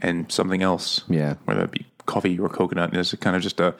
and 0.00 0.30
something 0.32 0.62
else. 0.62 1.02
Yeah. 1.08 1.34
Whether 1.44 1.62
that 1.62 1.70
be 1.70 1.86
coffee 2.06 2.38
or 2.38 2.48
coconut. 2.48 2.90
And 2.90 2.98
it's 2.98 3.14
kind 3.14 3.36
of 3.36 3.42
just 3.42 3.60
a 3.60 3.74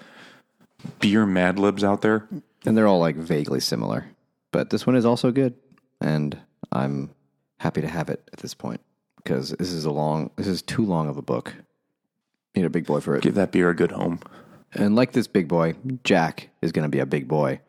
beer 1.00 1.26
mad 1.26 1.58
libs 1.58 1.84
out 1.84 2.02
there. 2.02 2.28
And 2.64 2.76
they're 2.76 2.86
all 2.86 3.00
like 3.00 3.16
vaguely 3.16 3.60
similar. 3.60 4.06
But 4.50 4.70
this 4.70 4.86
one 4.86 4.96
is 4.96 5.04
also 5.04 5.30
good. 5.30 5.54
And 6.00 6.38
I'm 6.70 7.10
happy 7.58 7.80
to 7.80 7.88
have 7.88 8.08
it 8.08 8.28
at 8.32 8.40
this 8.40 8.54
point 8.54 8.80
because 9.16 9.50
this 9.50 9.72
is 9.72 9.84
a 9.84 9.90
long, 9.90 10.30
this 10.36 10.46
is 10.46 10.62
too 10.62 10.84
long 10.84 11.08
of 11.08 11.16
a 11.16 11.22
book. 11.22 11.54
Need 12.54 12.64
a 12.64 12.70
big 12.70 12.86
boy 12.86 13.00
for 13.00 13.16
it. 13.16 13.22
Give 13.22 13.34
that 13.36 13.52
beer 13.52 13.70
a 13.70 13.74
good 13.74 13.92
home. 13.92 14.20
And 14.74 14.96
like 14.96 15.12
this 15.12 15.26
big 15.26 15.48
boy, 15.48 15.74
Jack 16.04 16.50
is 16.60 16.72
going 16.72 16.84
to 16.84 16.88
be 16.88 16.98
a 16.98 17.06
big 17.06 17.28
boy 17.28 17.60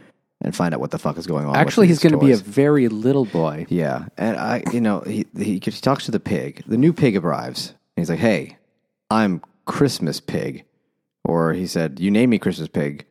and 0.43 0.55
find 0.55 0.73
out 0.73 0.79
what 0.79 0.91
the 0.91 0.99
fuck 0.99 1.17
is 1.17 1.25
going 1.25 1.45
on. 1.45 1.51
with 1.51 1.59
Actually, 1.59 1.87
he's 1.87 1.99
going 1.99 2.13
to 2.13 2.19
be 2.19 2.31
a 2.31 2.37
very 2.37 2.89
little 2.89 3.25
boy. 3.25 3.65
Yeah, 3.69 4.07
and 4.17 4.37
I, 4.37 4.63
you 4.71 4.81
know, 4.81 5.01
he, 5.01 5.25
he 5.37 5.53
he 5.53 5.59
talks 5.59 6.05
to 6.05 6.11
the 6.11 6.19
pig. 6.19 6.63
The 6.67 6.77
new 6.77 6.93
pig 6.93 7.15
arrives. 7.15 7.69
And 7.95 8.01
he's 8.01 8.09
like, 8.09 8.19
"Hey, 8.19 8.57
I'm 9.09 9.41
Christmas 9.65 10.19
pig," 10.19 10.65
or 11.23 11.53
he 11.53 11.67
said, 11.67 11.99
"You 11.99 12.11
name 12.11 12.29
me 12.31 12.39
Christmas 12.39 12.67
pig," 12.67 13.05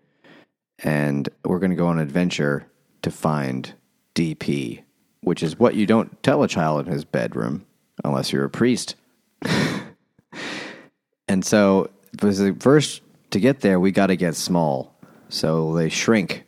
and 0.83 1.29
we're 1.45 1.59
going 1.59 1.71
to 1.71 1.77
go 1.77 1.87
on 1.89 1.99
an 1.99 2.03
adventure 2.07 2.67
to 3.03 3.11
find 3.11 3.75
DP, 4.15 4.83
which 5.23 5.43
is 5.43 5.59
what 5.59 5.75
you 5.75 5.87
don't 5.87 6.23
tell 6.23 6.43
a 6.43 6.49
child 6.49 6.87
in 6.87 6.93
his 6.93 7.05
bedroom 7.05 7.65
unless 8.05 8.33
you're 8.33 8.45
a 8.45 8.51
priest. 8.51 8.95
and 11.29 11.45
so, 11.45 11.91
first 12.61 13.03
to 13.31 13.41
get 13.41 13.61
there, 13.61 13.81
we 13.81 13.91
got 13.91 14.09
to 14.09 14.17
get 14.17 14.35
small. 14.37 14.95
So 15.29 15.75
they 15.75 15.89
shrink 15.89 16.45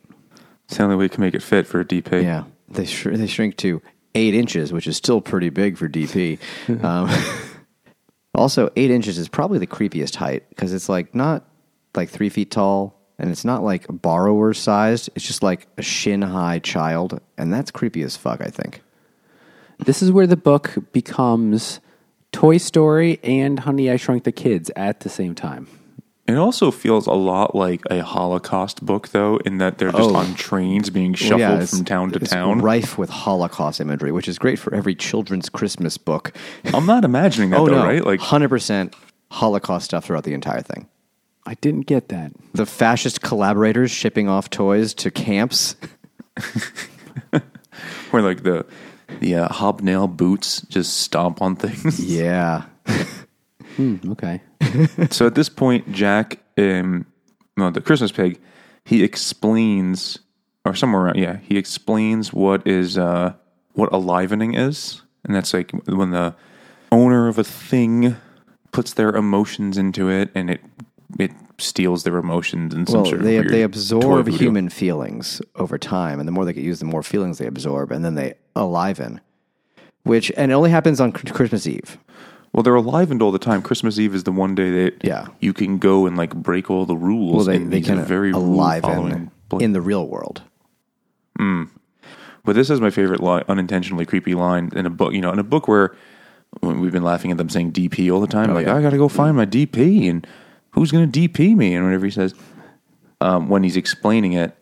It's 0.67 0.77
the 0.77 0.83
only 0.85 0.97
way 0.97 1.05
we 1.07 1.09
can 1.09 1.23
make 1.23 1.35
it 1.35 1.43
fit 1.43 1.67
for 1.67 1.81
a 1.81 1.85
DP. 1.85 2.23
yeah, 2.23 2.45
they 2.69 2.85
sh- 2.85 3.07
they 3.11 3.27
shrink 3.27 3.57
to 3.59 3.81
eight 4.14 4.35
inches, 4.35 4.73
which 4.73 4.87
is 4.87 4.97
still 4.97 5.21
pretty 5.23 5.49
big 5.49 5.79
for 5.79 5.88
DP. 5.88 6.38
um, 6.85 7.09
also, 8.35 8.70
eight 8.77 8.90
inches 8.90 9.18
is 9.18 9.29
probably 9.29 9.59
the 9.59 9.66
creepiest 9.66 10.16
height 10.16 10.49
because 10.49 10.73
it's 10.73 10.88
like 10.88 11.14
not 11.14 11.44
like 11.94 12.09
three 12.11 12.29
feet 12.29 12.51
tall, 12.51 13.01
and 13.18 13.31
it's 13.31 13.44
not 13.44 13.62
like 13.62 13.87
borrower 13.88 14.53
sized. 14.53 15.11
It's 15.14 15.27
just 15.27 15.42
like 15.42 15.68
a 15.79 15.83
shin 15.83 16.23
high 16.23 16.59
child, 16.59 17.20
and 17.38 17.53
that's 17.53 17.70
creepy 17.70 18.03
as 18.03 18.16
fuck. 18.16 18.40
I 18.40 18.49
think. 18.49 18.83
This 19.79 20.03
is 20.03 20.11
where 20.12 20.27
the 20.27 20.37
book 20.37 20.75
becomes 20.92 21.81
Toy 22.33 22.59
Story 22.59 23.20
and 23.23 23.61
Honey, 23.61 23.90
I 23.90 23.97
Shrunk 23.97 24.25
the 24.25 24.33
Kids 24.33 24.70
at 24.75 25.01
the 25.01 25.09
same 25.09 25.35
time. 25.35 25.68
It 26.27 26.37
also 26.37 26.71
feels 26.71 27.07
a 27.07 27.13
lot 27.13 27.55
like 27.55 27.83
a 27.91 28.03
Holocaust 28.03 28.85
book, 28.87 29.11
though, 29.11 29.37
in 29.45 29.59
that 29.59 29.77
they're 29.77 29.93
just 29.93 30.09
Oh. 30.11 30.17
on 30.17 30.35
trains 30.35 30.89
being 30.89 31.13
shuffled 31.13 31.41
Well, 31.41 31.59
yeah, 31.61 31.67
from 31.67 31.85
town 31.85 32.13
to 32.13 32.19
it's 32.19 32.31
town. 32.31 32.61
rife 32.63 32.97
with 32.97 33.11
Holocaust 33.11 33.79
imagery, 33.79 34.11
which 34.11 34.27
is 34.27 34.39
great 34.39 34.59
for 34.59 34.75
every 34.75 34.95
children's 34.95 35.51
Christmas 35.51 35.99
book. 35.99 36.33
I'm 36.73 36.87
not 36.87 37.05
imagining 37.05 37.51
that, 37.51 37.59
oh 37.61 37.67
though, 37.67 37.73
no, 37.83 37.85
right? 37.85 38.03
Like, 38.05 38.21
hundred 38.21 38.49
percent 38.49 38.97
Holocaust 39.33 39.85
stuff 39.85 40.07
throughout 40.07 40.25
the 40.25 40.33
entire 40.33 40.63
thing. 40.63 40.87
I 41.47 41.55
didn't 41.55 41.83
get 41.83 42.09
that. 42.09 42.33
the 42.55 42.65
fascist 42.65 43.21
collaborators 43.21 43.91
shipping 43.91 44.27
off 44.27 44.49
toys 44.49 44.95
to 44.95 45.11
camps. 45.11 45.77
where 48.11 48.23
like 48.23 48.43
the 48.45 48.65
the 49.21 49.35
uh, 49.37 49.49
hobnail 49.53 50.07
boots 50.09 50.63
just 50.63 50.97
stomp 51.01 51.43
on 51.43 51.57
things. 51.57 52.01
Yeah. 52.03 52.63
Hmm, 53.77 53.97
okay. 54.13 54.41
so 55.11 55.27
at 55.27 55.35
this 55.35 55.49
point, 55.49 55.91
Jack, 55.93 56.41
um, 56.59 57.07
no, 57.57 57.71
the 57.71 57.81
Christmas 57.81 58.13
pig, 58.13 58.41
he 58.85 59.03
explains, 59.03 60.19
or 60.65 60.75
somewhere 60.75 61.03
around, 61.03 61.17
yeah, 61.17 61.39
he 61.39 61.57
explains 61.57 62.33
what 62.33 62.67
is 62.67 62.99
uh, 62.99 63.35
what 63.73 63.91
alivening 63.91 64.57
is, 64.57 65.03
and 65.25 65.35
that's 65.35 65.55
like 65.55 65.71
when 65.87 66.11
the 66.11 66.35
owner 66.93 67.29
of 67.29 67.39
a 67.39 67.45
thing 67.45 68.17
puts 68.73 68.95
their 68.95 69.11
emotions 69.11 69.79
into 69.79 70.09
it, 70.09 70.31
and 70.35 70.51
it 70.51 70.61
it 71.19 71.33
steals 71.59 72.03
their 72.03 72.17
emotions 72.17 72.75
and 72.75 72.89
some 72.89 73.03
Well, 73.03 73.11
sort 73.11 73.21
of 73.21 73.27
they 73.27 73.41
they 73.41 73.63
absorb 73.63 74.29
human 74.29 74.69
feelings 74.69 75.41
over 75.57 75.79
time, 75.79 76.19
and 76.19 76.29
the 76.29 76.33
more 76.33 76.45
they 76.45 76.53
get 76.53 76.65
used, 76.65 76.81
the 76.81 76.87
more 76.87 77.03
feelings 77.03 77.39
they 77.39 77.47
absorb, 77.47 77.91
and 77.91 78.05
then 78.05 78.15
they 78.15 78.35
aliven. 78.57 79.21
Which 80.03 80.31
and 80.37 80.53
it 80.53 80.55
only 80.55 80.71
happens 80.71 81.01
on 81.01 81.13
Christmas 81.13 81.67
Eve. 81.67 81.99
Well, 82.55 82.62
they're 82.62 82.75
alivened 82.77 83.21
all 83.21 83.33
the 83.33 83.38
time. 83.40 83.61
Christmas 83.62 83.99
Eve 83.99 84.14
is 84.14 84.23
the 84.25 84.31
one 84.33 84.55
day 84.55 84.71
that 84.85 85.03
Yeah. 85.05 85.27
you 85.40 85.53
can 85.53 85.79
go 85.79 86.07
and 86.07 86.17
like 86.17 86.35
break 86.35 86.71
all 86.71 86.87
the 86.87 86.97
rules. 86.97 87.35
Well, 87.35 87.45
they 87.47 87.57
and 87.57 87.71
they 87.73 87.81
these 87.81 87.90
are 87.90 87.97
can 87.97 88.05
very 88.05 88.33
rule-following 88.33 89.31
in 89.61 89.73
the 89.73 89.81
real 89.81 90.07
world. 90.07 90.43
But 92.47 92.55
this 92.55 92.69
is 92.71 92.81
my 92.81 92.90
favorite 92.90 93.21
line, 93.21 93.43
unintentionally 93.49 94.05
creepy 94.05 94.35
line 94.35 94.71
in 94.77 94.85
a 94.87 94.90
book. 94.90 95.14
You 95.14 95.21
know, 95.23 95.33
in 95.33 95.38
a 95.38 95.43
book 95.45 95.67
where 95.67 95.97
when 96.61 96.81
we've 96.81 96.93
been 96.93 97.03
laughing 97.03 97.31
at 97.31 97.38
them 97.38 97.49
saying 97.49 97.73
DP 97.73 98.12
all 98.12 98.21
the 98.21 98.27
time. 98.27 98.53
like, 98.55 98.67
Oh, 98.67 98.71
yeah. 98.71 98.77
I 98.77 98.83
got 98.83 98.90
to 98.90 98.99
go 98.99 99.09
find 99.09 99.37
my 99.37 99.47
DP, 99.47 100.09
and 100.09 100.27
who's 100.73 100.93
going 100.93 101.11
to 101.11 101.21
DP 101.29 101.57
me? 101.57 101.75
And 101.75 101.85
whatever 101.87 102.05
he 102.05 102.11
says, 102.12 102.35
um, 103.21 103.49
when 103.49 103.62
he's 103.64 103.77
explaining 103.77 104.35
it, 104.35 104.55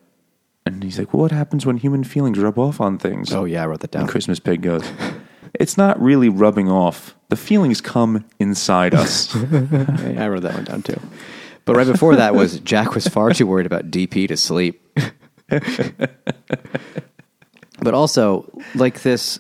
and 0.64 0.82
he's 0.84 0.96
like, 0.98 1.12
well, 1.12 1.22
"What 1.22 1.32
happens 1.32 1.66
when 1.66 1.76
human 1.76 2.04
feelings 2.04 2.38
rub 2.38 2.56
off 2.56 2.80
on 2.80 2.96
things?" 2.98 3.32
Oh 3.34 3.44
yeah, 3.44 3.64
I 3.64 3.66
wrote 3.66 3.80
that 3.80 3.90
down. 3.90 4.02
And 4.02 4.08
Christmas 4.10 4.38
Pig 4.38 4.62
goes, 4.62 4.84
"It's 5.54 5.76
not 5.76 6.00
really 6.00 6.28
rubbing 6.28 6.68
off. 6.70 7.14
The 7.28 7.36
feelings 7.36 7.80
come 7.80 8.24
inside 8.38 8.94
us." 8.94 9.34
I 9.36 10.28
wrote 10.28 10.42
that 10.42 10.54
one 10.54 10.64
down 10.64 10.82
too. 10.82 11.00
But 11.64 11.76
right 11.76 11.86
before 11.86 12.16
that 12.16 12.34
was 12.34 12.58
Jack 12.60 12.94
was 12.94 13.06
far 13.06 13.30
too 13.32 13.46
worried 13.46 13.66
about 13.66 13.90
DP 13.90 14.28
to 14.28 14.36
sleep. 14.36 14.80
but 17.80 17.94
also 17.94 18.50
like 18.74 19.02
this 19.02 19.38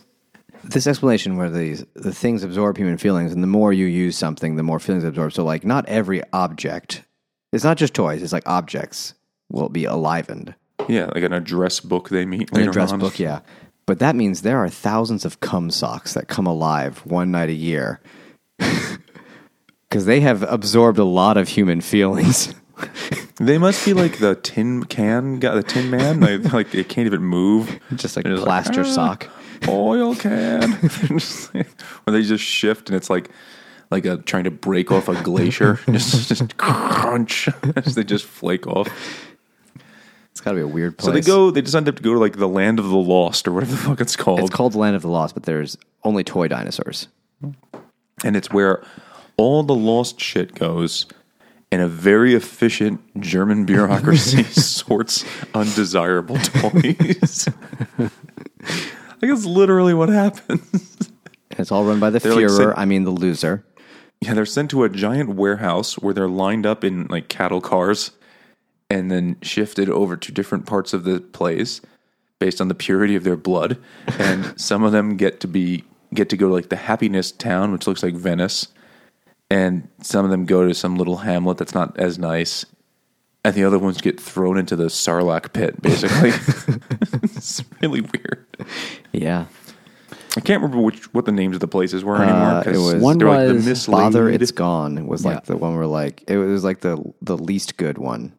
this 0.64 0.86
explanation 0.86 1.36
where 1.36 1.50
these 1.50 1.84
the 1.94 2.12
things 2.12 2.44
absorb 2.44 2.76
human 2.76 2.96
feelings 2.96 3.32
and 3.32 3.42
the 3.42 3.48
more 3.48 3.72
you 3.72 3.86
use 3.86 4.16
something 4.16 4.56
the 4.56 4.62
more 4.62 4.78
feelings 4.78 5.04
absorb. 5.04 5.32
So 5.32 5.44
like 5.44 5.64
not 5.64 5.88
every 5.88 6.22
object 6.32 7.02
it's 7.52 7.64
not 7.64 7.76
just 7.76 7.92
toys, 7.94 8.22
it's 8.22 8.32
like 8.32 8.48
objects 8.48 9.14
will 9.50 9.68
be 9.68 9.84
alivened. 9.84 10.54
yeah, 10.88 11.06
like 11.14 11.22
an 11.22 11.32
address 11.34 11.80
book 11.80 12.08
they 12.08 12.24
meet 12.24 12.50
An 12.50 12.56
later 12.58 12.70
address 12.70 12.92
on. 12.92 12.98
book, 13.00 13.18
yeah. 13.18 13.40
But 13.86 13.98
that 13.98 14.14
means 14.16 14.42
there 14.42 14.58
are 14.58 14.68
thousands 14.68 15.24
of 15.24 15.40
cum 15.40 15.70
socks 15.70 16.14
that 16.14 16.28
come 16.28 16.46
alive 16.46 16.98
one 17.04 17.30
night 17.30 17.48
a 17.50 17.54
year. 17.54 18.00
Because 19.88 20.06
they 20.06 20.20
have 20.20 20.42
absorbed 20.44 20.98
a 20.98 21.04
lot 21.04 21.36
of 21.36 21.48
human 21.48 21.80
feelings. 21.82 22.54
They 23.36 23.58
must 23.58 23.84
be 23.84 23.92
like 23.92 24.18
the 24.18 24.36
tin 24.36 24.84
can 24.84 25.38
guy, 25.40 25.54
the 25.54 25.62
tin 25.62 25.90
man. 25.90 26.20
Like, 26.20 26.52
like 26.52 26.70
they 26.70 26.84
can't 26.84 27.06
even 27.06 27.22
move. 27.22 27.78
Just 27.96 28.14
like 28.16 28.24
a 28.24 28.28
just 28.30 28.44
plaster 28.44 28.82
"Ah, 28.82 28.84
sock. 28.84 29.28
oil 29.68 30.14
can. 30.14 30.60
Like- 31.54 31.66
Where 32.04 32.12
they 32.12 32.22
just 32.22 32.44
shift 32.44 32.88
and 32.88 32.96
it's 32.96 33.10
like 33.10 33.30
like 33.90 34.04
a 34.06 34.18
trying 34.18 34.44
to 34.44 34.50
break 34.50 34.92
off 34.92 35.08
a 35.08 35.20
glacier. 35.22 35.80
just, 35.90 36.28
just 36.28 36.56
crunch. 36.56 37.48
As 37.76 37.94
they 37.96 38.04
just 38.04 38.24
flake 38.26 38.66
off. 38.66 38.88
It's 40.32 40.40
got 40.40 40.50
to 40.52 40.56
be 40.56 40.62
a 40.62 40.66
weird 40.66 40.96
place. 40.98 41.06
So 41.06 41.12
they 41.12 41.20
go. 41.20 41.50
They 41.50 41.62
just 41.62 41.74
end 41.74 41.88
up 41.88 41.96
to 41.96 42.02
go 42.02 42.14
to 42.14 42.18
like 42.18 42.36
the 42.36 42.48
land 42.48 42.78
of 42.78 42.88
the 42.88 42.96
lost 42.96 43.46
or 43.46 43.52
whatever 43.52 43.72
the 43.72 43.78
fuck 43.78 44.00
it's 44.00 44.16
called. 44.16 44.40
It's 44.40 44.50
called 44.50 44.72
the 44.72 44.78
Land 44.78 44.96
of 44.96 45.02
the 45.02 45.08
Lost, 45.10 45.34
but 45.34 45.42
there's 45.44 45.76
only 46.04 46.24
toy 46.24 46.48
dinosaurs. 46.48 47.08
and 48.24 48.34
it's 48.36 48.50
where 48.50 48.82
all 49.36 49.62
the 49.62 49.74
lost 49.74 50.20
shit 50.20 50.54
goes. 50.54 51.06
And 51.70 51.80
a 51.80 51.88
very 51.88 52.34
efficient 52.34 53.00
German 53.20 53.64
bureaucracy 53.64 54.42
sorts 54.60 55.24
undesirable 55.54 56.36
toys. 56.36 57.48
I 57.98 59.26
guess 59.26 59.44
literally 59.46 59.94
what 59.94 60.08
happens. 60.10 61.10
It's 61.52 61.72
all 61.72 61.84
run 61.84 62.00
by 62.00 62.10
the 62.10 62.18
They're 62.18 62.34
like 62.34 62.44
Führer, 62.46 62.56
sent- 62.56 62.78
I 62.78 62.84
mean 62.84 63.04
the 63.04 63.10
loser. 63.10 63.64
Yeah, 64.20 64.34
they're 64.34 64.44
sent 64.46 64.70
to 64.70 64.84
a 64.84 64.88
giant 64.88 65.30
warehouse 65.30 65.98
where 65.98 66.12
they're 66.14 66.28
lined 66.28 66.66
up 66.66 66.84
in 66.84 67.06
like 67.08 67.28
cattle 67.28 67.60
cars 67.60 68.10
and 68.92 69.10
then 69.10 69.36
shifted 69.40 69.88
over 69.88 70.18
to 70.18 70.30
different 70.30 70.66
parts 70.66 70.92
of 70.92 71.04
the 71.04 71.18
place 71.18 71.80
based 72.38 72.60
on 72.60 72.68
the 72.68 72.74
purity 72.74 73.16
of 73.16 73.24
their 73.24 73.38
blood. 73.38 73.78
And 74.18 74.58
some 74.60 74.84
of 74.84 74.92
them 74.92 75.16
get 75.16 75.40
to 75.40 75.48
be 75.48 75.84
get 76.12 76.28
to 76.28 76.36
go 76.36 76.48
to 76.48 76.52
like 76.52 76.68
the 76.68 76.76
happiness 76.76 77.32
town, 77.32 77.72
which 77.72 77.86
looks 77.86 78.02
like 78.02 78.14
Venice. 78.14 78.68
And 79.50 79.88
some 80.02 80.26
of 80.26 80.30
them 80.30 80.44
go 80.44 80.68
to 80.68 80.74
some 80.74 80.96
little 80.96 81.18
hamlet 81.18 81.56
that's 81.56 81.74
not 81.74 81.98
as 81.98 82.18
nice. 82.18 82.66
And 83.44 83.54
the 83.54 83.64
other 83.64 83.78
ones 83.78 84.00
get 84.00 84.20
thrown 84.20 84.56
into 84.58 84.76
the 84.76 84.84
Sarlacc 84.84 85.52
pit, 85.52 85.80
basically. 85.82 86.30
it's 87.24 87.64
really 87.80 88.02
weird. 88.02 88.46
Yeah. 89.12 89.46
I 90.36 90.40
can't 90.40 90.62
remember 90.62 90.82
which 90.82 91.12
what 91.14 91.24
the 91.24 91.32
names 91.32 91.56
of 91.56 91.60
the 91.60 91.68
places 91.68 92.04
were 92.04 92.16
anymore. 92.16 92.38
Uh, 92.38 92.62
it 92.66 92.76
was- 92.76 93.02
One 93.02 93.18
they're 93.18 93.28
like 93.28 93.48
the 93.48 93.54
was 93.54 93.66
mislaid. 93.66 94.00
Bother, 94.00 94.28
It's 94.30 94.50
Gone 94.52 95.06
was 95.06 95.24
like 95.24 95.44
the 95.44 95.56
one 95.56 95.76
where 95.76 95.86
like, 95.86 96.24
it 96.28 96.36
was 96.36 96.62
like 96.62 96.80
the, 96.80 97.02
the 97.22 97.36
least 97.38 97.76
good 97.78 97.96
one. 97.98 98.32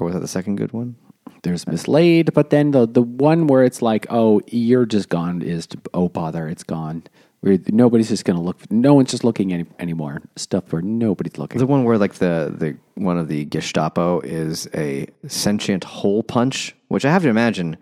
Or 0.00 0.06
was 0.06 0.14
that 0.14 0.20
the 0.20 0.28
second 0.28 0.56
good 0.56 0.72
one? 0.72 0.96
There's 1.42 1.66
mislaid, 1.66 2.34
but 2.34 2.50
then 2.50 2.72
the 2.72 2.86
the 2.86 3.02
one 3.02 3.46
where 3.46 3.64
it's 3.64 3.80
like, 3.80 4.06
oh, 4.10 4.40
you're 4.48 4.84
just 4.84 5.08
gone 5.08 5.42
is 5.42 5.66
to, 5.68 5.78
oh 5.94 6.08
bother, 6.08 6.48
it's 6.48 6.64
gone. 6.64 7.04
Where 7.40 7.58
nobody's 7.68 8.08
just 8.08 8.24
gonna 8.24 8.42
look. 8.42 8.70
No 8.70 8.92
one's 8.94 9.10
just 9.10 9.24
looking 9.24 9.52
any, 9.52 9.64
anymore. 9.78 10.20
Stuff 10.36 10.72
where 10.72 10.82
nobody's 10.82 11.38
looking. 11.38 11.58
The 11.58 11.66
one 11.66 11.84
where 11.84 11.96
like 11.96 12.14
the, 12.14 12.54
the 12.54 12.76
one 13.00 13.16
of 13.16 13.28
the 13.28 13.44
Gestapo 13.46 14.20
is 14.20 14.68
a 14.74 15.06
sentient 15.28 15.84
hole 15.84 16.22
punch, 16.22 16.74
which 16.88 17.04
I 17.04 17.10
have 17.10 17.22
to 17.22 17.28
imagine 17.28 17.78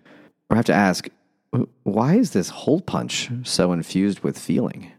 or 0.50 0.56
have 0.56 0.66
to 0.66 0.74
ask, 0.74 1.08
why 1.82 2.14
is 2.14 2.32
this 2.32 2.50
hole 2.50 2.80
punch 2.80 3.30
so 3.42 3.72
infused 3.72 4.20
with 4.20 4.38
feeling? 4.38 4.92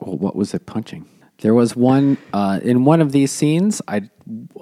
well, 0.00 0.16
what 0.16 0.36
was 0.36 0.54
it 0.54 0.66
punching? 0.66 1.06
There 1.38 1.54
was 1.54 1.76
one 1.76 2.18
uh, 2.32 2.60
in 2.62 2.84
one 2.84 3.00
of 3.00 3.12
these 3.12 3.30
scenes. 3.30 3.80
I, 3.88 4.10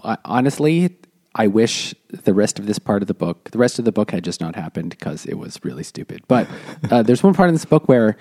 I 0.05 0.16
honestly, 0.24 0.96
I 1.38 1.46
wish 1.46 1.94
the 2.11 2.35
rest 2.35 2.59
of 2.59 2.66
this 2.66 2.79
part 2.79 3.01
of 3.03 3.09
the 3.09 3.14
book, 3.14 3.51
the 3.53 3.59
rest 3.59 3.79
of 3.79 3.85
the 3.85 3.92
book, 3.92 4.11
had 4.11 4.24
just 4.24 4.40
not 4.40 4.55
happened 4.57 4.90
because 4.90 5.24
it 5.24 5.35
was 5.38 5.59
really 5.62 5.85
stupid. 5.85 6.22
But 6.29 6.48
uh, 6.90 7.03
there's 7.03 7.22
one 7.22 7.33
part 7.33 7.48
in 7.48 7.55
this 7.55 7.64
book 7.64 7.88
where 7.88 8.16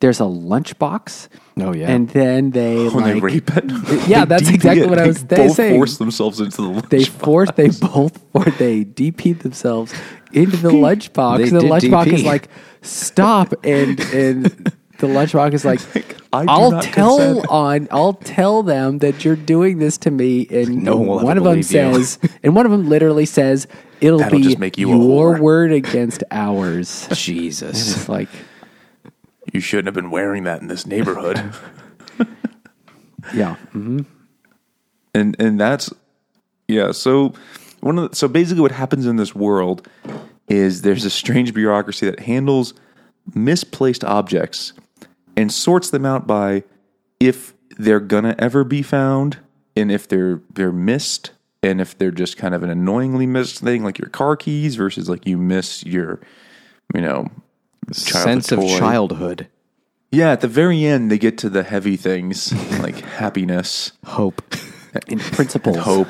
there's 0.00 0.20
a 0.20 0.24
lunchbox. 0.24 1.28
Oh, 1.60 1.74
yeah. 1.74 1.90
and 1.90 2.08
then 2.10 2.52
they 2.52 2.84
when 2.88 3.02
like 3.04 3.14
they 3.14 3.20
rape 3.20 3.50
it. 3.56 3.64
Yeah, 4.08 4.24
They 4.24 4.36
that's 4.36 4.48
DP 4.50 4.54
exactly 4.54 4.82
it. 4.84 4.90
what 4.90 4.98
I 4.98 5.02
They 5.02 5.08
was 5.08 5.24
both 5.24 5.56
saying. 5.56 5.74
force 5.76 5.96
themselves 5.98 6.40
into 6.40 6.56
the 6.62 6.68
lunchbox. 6.68 6.88
they 6.90 7.04
force 7.04 7.50
they 7.56 7.68
both 7.70 8.24
or 8.34 8.44
they 8.44 8.84
DP 8.84 9.40
themselves 9.40 9.92
into 10.32 10.56
the 10.58 10.70
lunchbox. 10.70 11.38
They 11.38 11.48
the 11.50 11.60
lunchbox 11.60 12.04
DP. 12.04 12.12
is 12.12 12.22
like, 12.24 12.48
stop, 12.82 13.54
and 13.64 13.98
and 14.12 14.72
the 14.98 15.06
lunchbox 15.06 15.54
is 15.54 15.64
like, 15.64 15.80
I 16.32 16.44
I'll 16.48 16.80
tell 16.82 17.16
consent." 17.18 17.46
on, 17.48 17.88
I'll 17.90 18.12
tell 18.14 18.62
them 18.62 18.98
that 18.98 19.24
you're 19.24 19.36
doing 19.36 19.78
this 19.78 19.96
to 19.98 20.10
me, 20.10 20.46
and 20.50 20.82
No 20.82 20.96
one 20.96 21.24
one 21.24 21.38
of 21.38 21.44
them 21.44 21.58
you. 21.58 21.62
says, 21.62 22.18
and 22.42 22.54
one 22.54 22.66
of 22.66 22.72
them 22.72 22.88
literally 22.88 23.24
says, 23.26 23.66
it'll 24.00 24.18
That'll 24.18 24.38
be 24.40 24.56
make 24.56 24.76
you 24.76 24.88
your 24.90 25.40
word 25.40 25.72
against 25.72 26.22
ours. 26.30 27.08
Jesus. 27.12 27.96
it's 27.96 28.08
like, 28.08 28.28
You 29.52 29.60
shouldn't 29.60 29.86
have 29.86 29.94
been 29.94 30.10
wearing 30.10 30.44
that 30.44 30.60
in 30.60 30.68
this 30.68 30.86
neighborhood. 30.86 31.38
yeah, 33.34 33.56
mhm. 33.74 34.04
and 35.14 35.36
and 35.38 35.60
that's 35.60 35.92
yeah. 36.66 36.92
So 36.92 37.34
one 37.80 37.98
of 37.98 38.10
the, 38.10 38.16
so 38.16 38.28
basically 38.28 38.62
what 38.62 38.72
happens 38.72 39.06
in 39.06 39.16
this 39.16 39.34
world 39.34 39.86
is 40.48 40.82
there's 40.82 41.04
a 41.04 41.10
strange 41.10 41.54
bureaucracy 41.54 42.06
that 42.06 42.20
handles 42.20 42.74
misplaced 43.34 44.02
objects 44.04 44.72
and 45.38 45.52
sorts 45.52 45.88
them 45.90 46.04
out 46.04 46.26
by 46.26 46.64
if 47.20 47.54
they're 47.78 48.00
gonna 48.00 48.34
ever 48.38 48.64
be 48.64 48.82
found 48.82 49.38
and 49.76 49.90
if 49.92 50.08
they're 50.08 50.40
they're 50.52 50.72
missed 50.72 51.30
and 51.62 51.80
if 51.80 51.96
they're 51.96 52.10
just 52.10 52.36
kind 52.36 52.54
of 52.54 52.62
an 52.64 52.70
annoyingly 52.70 53.26
missed 53.26 53.60
thing 53.60 53.84
like 53.84 53.98
your 53.98 54.08
car 54.08 54.36
keys 54.36 54.74
versus 54.74 55.08
like 55.08 55.26
you 55.26 55.38
miss 55.38 55.84
your 55.84 56.20
you 56.94 57.00
know 57.00 57.28
childhood 57.94 58.24
Sense 58.24 58.52
of 58.52 58.58
toy. 58.58 58.78
childhood, 58.78 59.48
yeah 60.10 60.32
at 60.32 60.40
the 60.40 60.48
very 60.48 60.84
end 60.84 61.10
they 61.10 61.18
get 61.18 61.38
to 61.38 61.48
the 61.48 61.62
heavy 61.62 61.96
things 61.96 62.52
like 62.80 62.96
happiness 63.00 63.92
hope. 64.04 64.42
in 65.06 65.20
principles, 65.20 65.76
hope. 65.78 66.08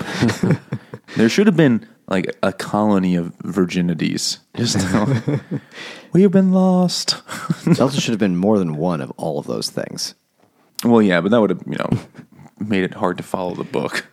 there 1.17 1.29
should 1.29 1.47
have 1.47 1.57
been 1.57 1.87
like 2.09 2.35
a 2.43 2.53
colony 2.53 3.15
of 3.17 3.37
virginities. 3.39 4.39
Just 4.57 4.77
we've 6.13 6.31
been 6.31 6.53
lost. 6.53 7.17
Also 7.81 7.99
should 8.01 8.13
have 8.13 8.19
been 8.19 8.37
more 8.37 8.59
than 8.59 8.77
one 8.77 9.01
of 9.01 9.11
all 9.17 9.39
of 9.39 9.47
those 9.47 9.69
things. 9.71 10.15
well, 10.85 11.03
yeah, 11.03 11.21
but 11.21 11.31
that 11.31 11.41
would 11.41 11.51
have 11.51 11.63
you 11.67 11.77
know 11.77 11.91
made 12.59 12.83
it 12.85 12.95
hard 12.95 13.17
to 13.19 13.23
follow 13.23 13.55
the 13.55 13.65
book, 13.65 14.07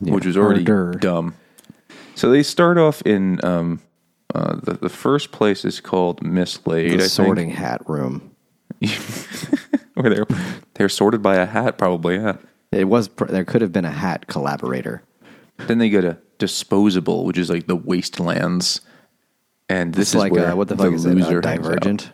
which 0.00 0.24
was 0.26 0.36
already 0.36 0.64
harder. 0.64 0.92
dumb. 0.98 1.34
So 2.14 2.30
they 2.30 2.42
start 2.42 2.78
off 2.78 3.02
in 3.02 3.44
um, 3.44 3.80
uh, 4.34 4.56
the 4.62 4.74
the 4.74 4.88
first 4.88 5.32
place 5.32 5.64
is 5.64 5.80
called 5.80 6.20
Mislaid. 6.22 6.86
I 6.88 6.92
The 6.92 6.98
think, 6.98 7.10
sorting 7.10 7.50
hat 7.50 7.82
room. 7.88 8.30
where 9.94 10.14
they're 10.14 10.26
they're 10.74 10.88
sorted 10.88 11.22
by 11.22 11.36
a 11.36 11.46
hat, 11.46 11.78
probably. 11.78 12.16
Yeah. 12.16 12.36
It 12.70 12.84
was. 12.84 13.08
There 13.08 13.44
could 13.44 13.62
have 13.62 13.72
been 13.72 13.84
a 13.86 13.90
hat 13.90 14.26
collaborator. 14.28 15.02
Then 15.66 15.78
they 15.78 15.90
go 15.90 16.00
to 16.00 16.18
disposable, 16.38 17.24
which 17.24 17.38
is 17.38 17.50
like 17.50 17.66
the 17.66 17.76
wastelands. 17.76 18.80
And 19.68 19.92
this 19.94 20.08
It's 20.08 20.14
is 20.14 20.20
like 20.20 20.32
where 20.32 20.52
uh, 20.52 20.56
what 20.56 20.68
the 20.68 20.76
fuck 20.76 20.92
is 20.92 21.04
it? 21.04 21.14
loser 21.14 21.38
Uh, 21.38 21.42
divergent, 21.42 22.10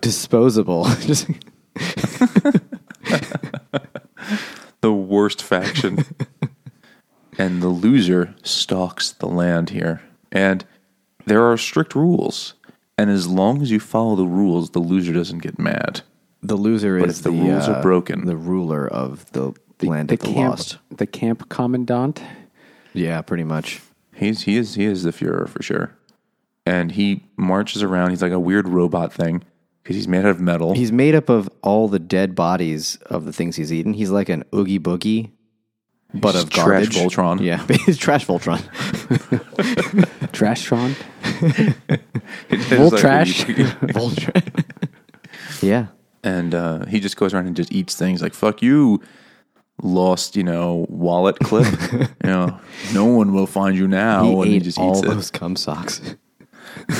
disposable. 0.00 0.84
Just 1.00 1.28
the 4.80 4.92
worst 4.92 5.42
faction. 5.42 6.04
and 7.38 7.62
the 7.62 7.68
loser 7.68 8.34
stalks 8.42 9.10
the 9.12 9.26
land 9.26 9.70
here. 9.70 10.02
And 10.32 10.64
there 11.26 11.42
are 11.44 11.56
strict 11.56 11.94
rules. 11.94 12.54
And 12.96 13.10
as 13.10 13.26
long 13.26 13.60
as 13.60 13.70
you 13.70 13.80
follow 13.80 14.14
the 14.16 14.26
rules, 14.26 14.70
the 14.70 14.78
loser 14.78 15.12
doesn't 15.12 15.38
get 15.42 15.58
mad. 15.58 16.02
the 16.42 16.56
loser 16.56 16.98
But 17.00 17.08
is 17.08 17.18
if 17.18 17.24
the 17.24 17.30
rules 17.32 17.68
are 17.68 17.76
uh, 17.76 17.82
broken- 17.82 18.24
The 18.26 18.36
ruler 18.36 18.86
of 18.86 19.30
the, 19.32 19.52
the, 19.78 19.88
land 19.88 20.08
the 20.10 20.14
of 20.14 20.20
the 20.20 20.26
camp, 20.32 20.50
lost. 20.50 20.78
the 20.90 21.06
camp 21.06 21.48
commandant. 21.48 22.22
Yeah, 22.94 23.20
pretty 23.22 23.44
much. 23.44 23.80
He's 24.14 24.42
he 24.42 24.56
is 24.56 24.74
he 24.76 24.84
is 24.84 25.02
the 25.02 25.10
Fuhrer 25.10 25.48
for 25.48 25.62
sure. 25.62 25.90
And 26.64 26.92
he 26.92 27.24
marches 27.36 27.82
around. 27.82 28.10
He's 28.10 28.22
like 28.22 28.32
a 28.32 28.40
weird 28.40 28.68
robot 28.68 29.12
thing 29.12 29.42
because 29.82 29.96
he's 29.96 30.08
made 30.08 30.20
out 30.24 30.30
of 30.30 30.40
metal. 30.40 30.72
He's 30.74 30.92
made 30.92 31.14
up 31.14 31.28
of 31.28 31.50
all 31.62 31.88
the 31.88 31.98
dead 31.98 32.34
bodies 32.34 32.96
of 33.06 33.24
the 33.26 33.32
things 33.32 33.56
he's 33.56 33.72
eaten. 33.72 33.92
He's 33.92 34.10
like 34.10 34.28
an 34.30 34.44
oogie 34.54 34.78
boogie, 34.78 35.30
but 36.14 36.34
He's 36.34 36.44
of 36.44 36.50
trash 36.50 36.64
garbage. 36.66 36.96
Voltron. 36.96 37.40
Yeah, 37.40 37.66
he's 37.84 37.98
trash 37.98 38.24
Voltron. 38.26 38.60
Trashtron. 40.32 40.94
It's 42.48 42.64
Volt 42.66 42.96
trash. 42.98 43.46
when 43.46 43.56
you- 43.58 43.64
Voltron. 43.64 44.64
yeah, 45.62 45.86
and 46.22 46.54
uh, 46.54 46.86
he 46.86 47.00
just 47.00 47.16
goes 47.16 47.34
around 47.34 47.46
and 47.46 47.56
just 47.56 47.72
eats 47.72 47.94
things 47.94 48.22
like 48.22 48.32
"fuck 48.34 48.62
you." 48.62 49.02
Lost, 49.82 50.36
you 50.36 50.44
know, 50.44 50.86
wallet 50.88 51.38
clip. 51.40 51.66
you 51.92 52.08
know, 52.22 52.58
no 52.92 53.04
one 53.04 53.32
will 53.32 53.46
find 53.46 53.76
you 53.76 53.88
now. 53.88 54.24
he 54.24 54.42
and 54.42 54.44
he 54.44 54.60
just 54.60 54.78
all 54.78 54.92
eats 54.92 55.02
it. 55.02 55.08
those 55.08 55.30
cum 55.30 55.56
socks. 55.56 56.00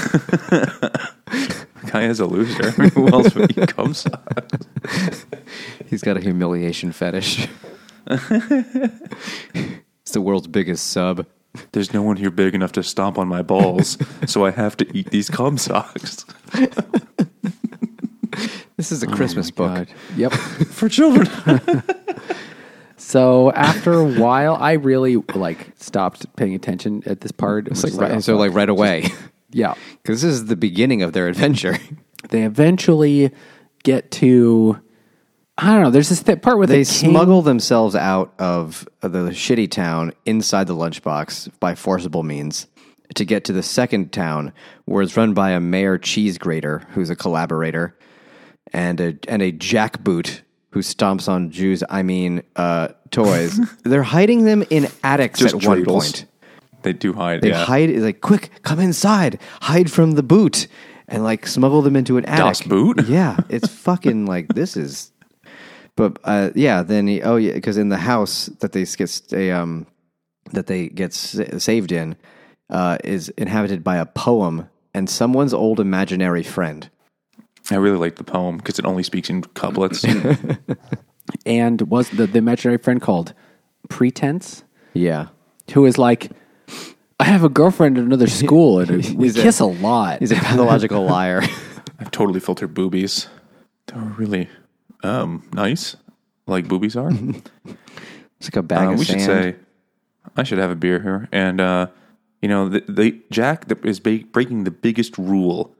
guy 1.87 2.04
is 2.04 2.20
a 2.20 2.26
loser. 2.26 2.70
Who 2.90 3.08
else 3.08 3.34
would 3.34 3.52
he 3.52 3.66
come 3.66 3.94
He's 5.87 6.02
got 6.02 6.16
a 6.16 6.20
humiliation 6.20 6.92
fetish. 6.92 7.48
it's 8.06 8.20
the 10.12 10.20
world's 10.20 10.48
biggest 10.48 10.88
sub. 10.88 11.26
There's 11.72 11.94
no 11.94 12.02
one 12.02 12.16
here 12.16 12.30
big 12.30 12.54
enough 12.54 12.72
to 12.72 12.82
stomp 12.82 13.16
on 13.16 13.28
my 13.28 13.42
balls, 13.42 13.96
so 14.26 14.44
I 14.44 14.50
have 14.50 14.76
to 14.78 14.96
eat 14.96 15.10
these 15.10 15.30
cum 15.30 15.56
socks. 15.56 16.24
This 18.76 18.90
is 18.90 19.04
a 19.04 19.06
Christmas 19.06 19.50
oh 19.50 19.56
book. 19.56 19.74
God. 19.74 19.88
Yep. 20.16 20.32
For 20.32 20.88
children. 20.88 21.26
So 23.04 23.52
after 23.52 23.92
a 23.92 24.04
while, 24.04 24.56
I 24.56 24.72
really 24.72 25.16
like 25.34 25.72
stopped 25.76 26.34
paying 26.36 26.54
attention 26.54 27.02
at 27.04 27.20
this 27.20 27.32
part. 27.32 27.68
It 27.68 27.82
like, 27.84 27.92
right, 28.00 28.12
oh, 28.12 28.20
so 28.20 28.32
fuck. 28.32 28.40
like 28.40 28.54
right 28.54 28.68
away, 28.68 29.08
yeah. 29.50 29.74
because 30.02 30.22
this 30.22 30.32
is 30.32 30.46
the 30.46 30.56
beginning 30.56 31.02
of 31.02 31.12
their 31.12 31.28
adventure. 31.28 31.78
They 32.30 32.44
eventually 32.44 33.32
get 33.82 34.10
to. 34.12 34.80
I 35.58 35.74
don't 35.74 35.82
know. 35.82 35.90
There's 35.90 36.08
this 36.08 36.22
th- 36.22 36.40
part 36.40 36.56
where 36.56 36.66
They 36.66 36.82
smuggle 36.82 37.42
themselves 37.42 37.94
out 37.94 38.32
of 38.38 38.88
the 39.02 39.28
shitty 39.28 39.70
town 39.70 40.14
inside 40.24 40.66
the 40.66 40.74
lunchbox 40.74 41.50
by 41.60 41.74
forcible 41.74 42.22
means 42.22 42.66
to 43.16 43.26
get 43.26 43.44
to 43.44 43.52
the 43.52 43.62
second 43.62 44.10
town, 44.10 44.54
where 44.86 45.02
it's 45.02 45.18
run 45.18 45.34
by 45.34 45.50
a 45.50 45.60
mayor 45.60 45.98
cheese 45.98 46.38
grater 46.38 46.78
who's 46.92 47.10
a 47.10 47.14
collaborator, 47.14 47.94
and 48.72 48.98
a 49.02 49.18
and 49.28 49.42
a 49.42 49.52
jackboot 49.52 50.40
who 50.74 50.80
stomps 50.80 51.28
on 51.28 51.52
Jews. 51.52 51.84
I 51.88 52.02
mean, 52.02 52.42
uh, 52.56 52.88
toys. 53.12 53.60
They're 53.84 54.02
hiding 54.02 54.44
them 54.44 54.64
in 54.70 54.88
attics 55.04 55.38
Just 55.38 55.54
at 55.54 55.64
one 55.64 55.84
dreidels. 55.84 55.87
point. 55.87 56.26
They 56.82 56.92
do 56.92 57.12
hide. 57.12 57.42
They 57.42 57.50
yeah. 57.50 57.64
hide 57.64 57.90
like 57.90 58.20
quick, 58.20 58.50
come 58.62 58.80
inside, 58.80 59.38
hide 59.62 59.88
from 59.88 60.12
the 60.12 60.24
boot, 60.24 60.66
and 61.06 61.22
like 61.22 61.46
smuggle 61.46 61.80
them 61.80 61.94
into 61.94 62.18
an 62.18 62.24
attic. 62.24 62.44
Das 62.44 62.62
Boot? 62.62 63.04
Yeah, 63.08 63.37
it's 63.48 63.68
fucking 63.68 64.26
like 64.26 64.48
this 64.48 64.76
is. 64.76 65.12
But 65.96 66.18
uh, 66.24 66.50
yeah, 66.56 66.82
then 66.82 67.06
he, 67.06 67.22
oh 67.22 67.37
yeah, 67.37 67.52
because 67.52 67.76
in 67.76 67.88
the 67.88 67.96
house 67.96 68.46
that 68.58 68.72
they 68.72 68.84
get 68.84 69.32
um 69.52 69.87
that 70.50 70.66
they 70.66 70.88
get 70.88 71.14
sa- 71.14 71.58
saved 71.58 71.92
in 71.92 72.16
uh, 72.68 72.98
is 73.04 73.28
inhabited 73.38 73.84
by 73.84 73.96
a 73.96 74.06
poem 74.06 74.68
and 74.92 75.08
someone's 75.08 75.54
old 75.54 75.78
imaginary 75.78 76.42
friend. 76.42 76.90
I 77.70 77.77
really 77.77 77.96
like 77.98 78.16
the 78.16 78.24
poem 78.24 78.59
because 78.59 78.79
it 78.79 78.85
only 78.85 79.03
speaks 79.03 79.31
in 79.31 79.42
couplets. 79.42 80.05
and 81.46 81.81
was 81.83 82.11
the, 82.11 82.27
the 82.27 82.38
imaginary 82.38 82.79
friend 82.79 83.00
called 83.00 83.33
Pretense, 83.88 84.64
Yeah, 84.92 85.29
who 85.72 85.87
is 85.87 85.96
like, 85.98 86.31
I 87.20 87.24
have 87.24 87.44
a 87.44 87.48
girlfriend 87.48 87.96
at 87.98 88.05
another 88.05 88.27
school 88.27 88.81
and 88.81 88.90
we 89.16 89.27
He's 89.27 89.38
a- 89.38 89.42
kiss 89.42 89.61
a, 89.61 89.66
lot. 89.66 90.18
he's 90.20 90.33
a 90.33 90.37
pathological 90.37 91.05
liar. 91.05 91.42
I've 91.98 92.11
totally 92.11 92.40
filtered 92.40 92.74
boobies. 92.74 93.29
They're 93.87 93.98
really 94.03 94.48
um, 95.03 95.48
nice, 95.53 95.96
like 96.46 96.66
boobies 96.68 96.96
are. 96.96 97.11
It's 97.11 98.48
like 98.48 98.57
a 98.57 98.62
bag 98.62 98.88
Uh, 98.88 98.92
of 98.92 98.98
we 98.98 99.05
sand. 99.05 99.20
should 99.20 99.27
say 99.27 99.57
I 100.37 100.42
should 100.42 100.59
have 100.59 100.70
a 100.70 100.74
beer 100.74 101.00
here, 101.00 101.29
and 101.33 101.61
uh, 101.61 101.87
you 102.42 102.48
know, 102.48 102.68
the, 102.68 102.83
the 102.88 103.20
Jack 103.31 103.66
is 103.85 104.00
ba- 104.00 104.24
breaking 104.33 104.64
the 104.64 104.70
biggest 104.70 105.16
rule 105.18 105.74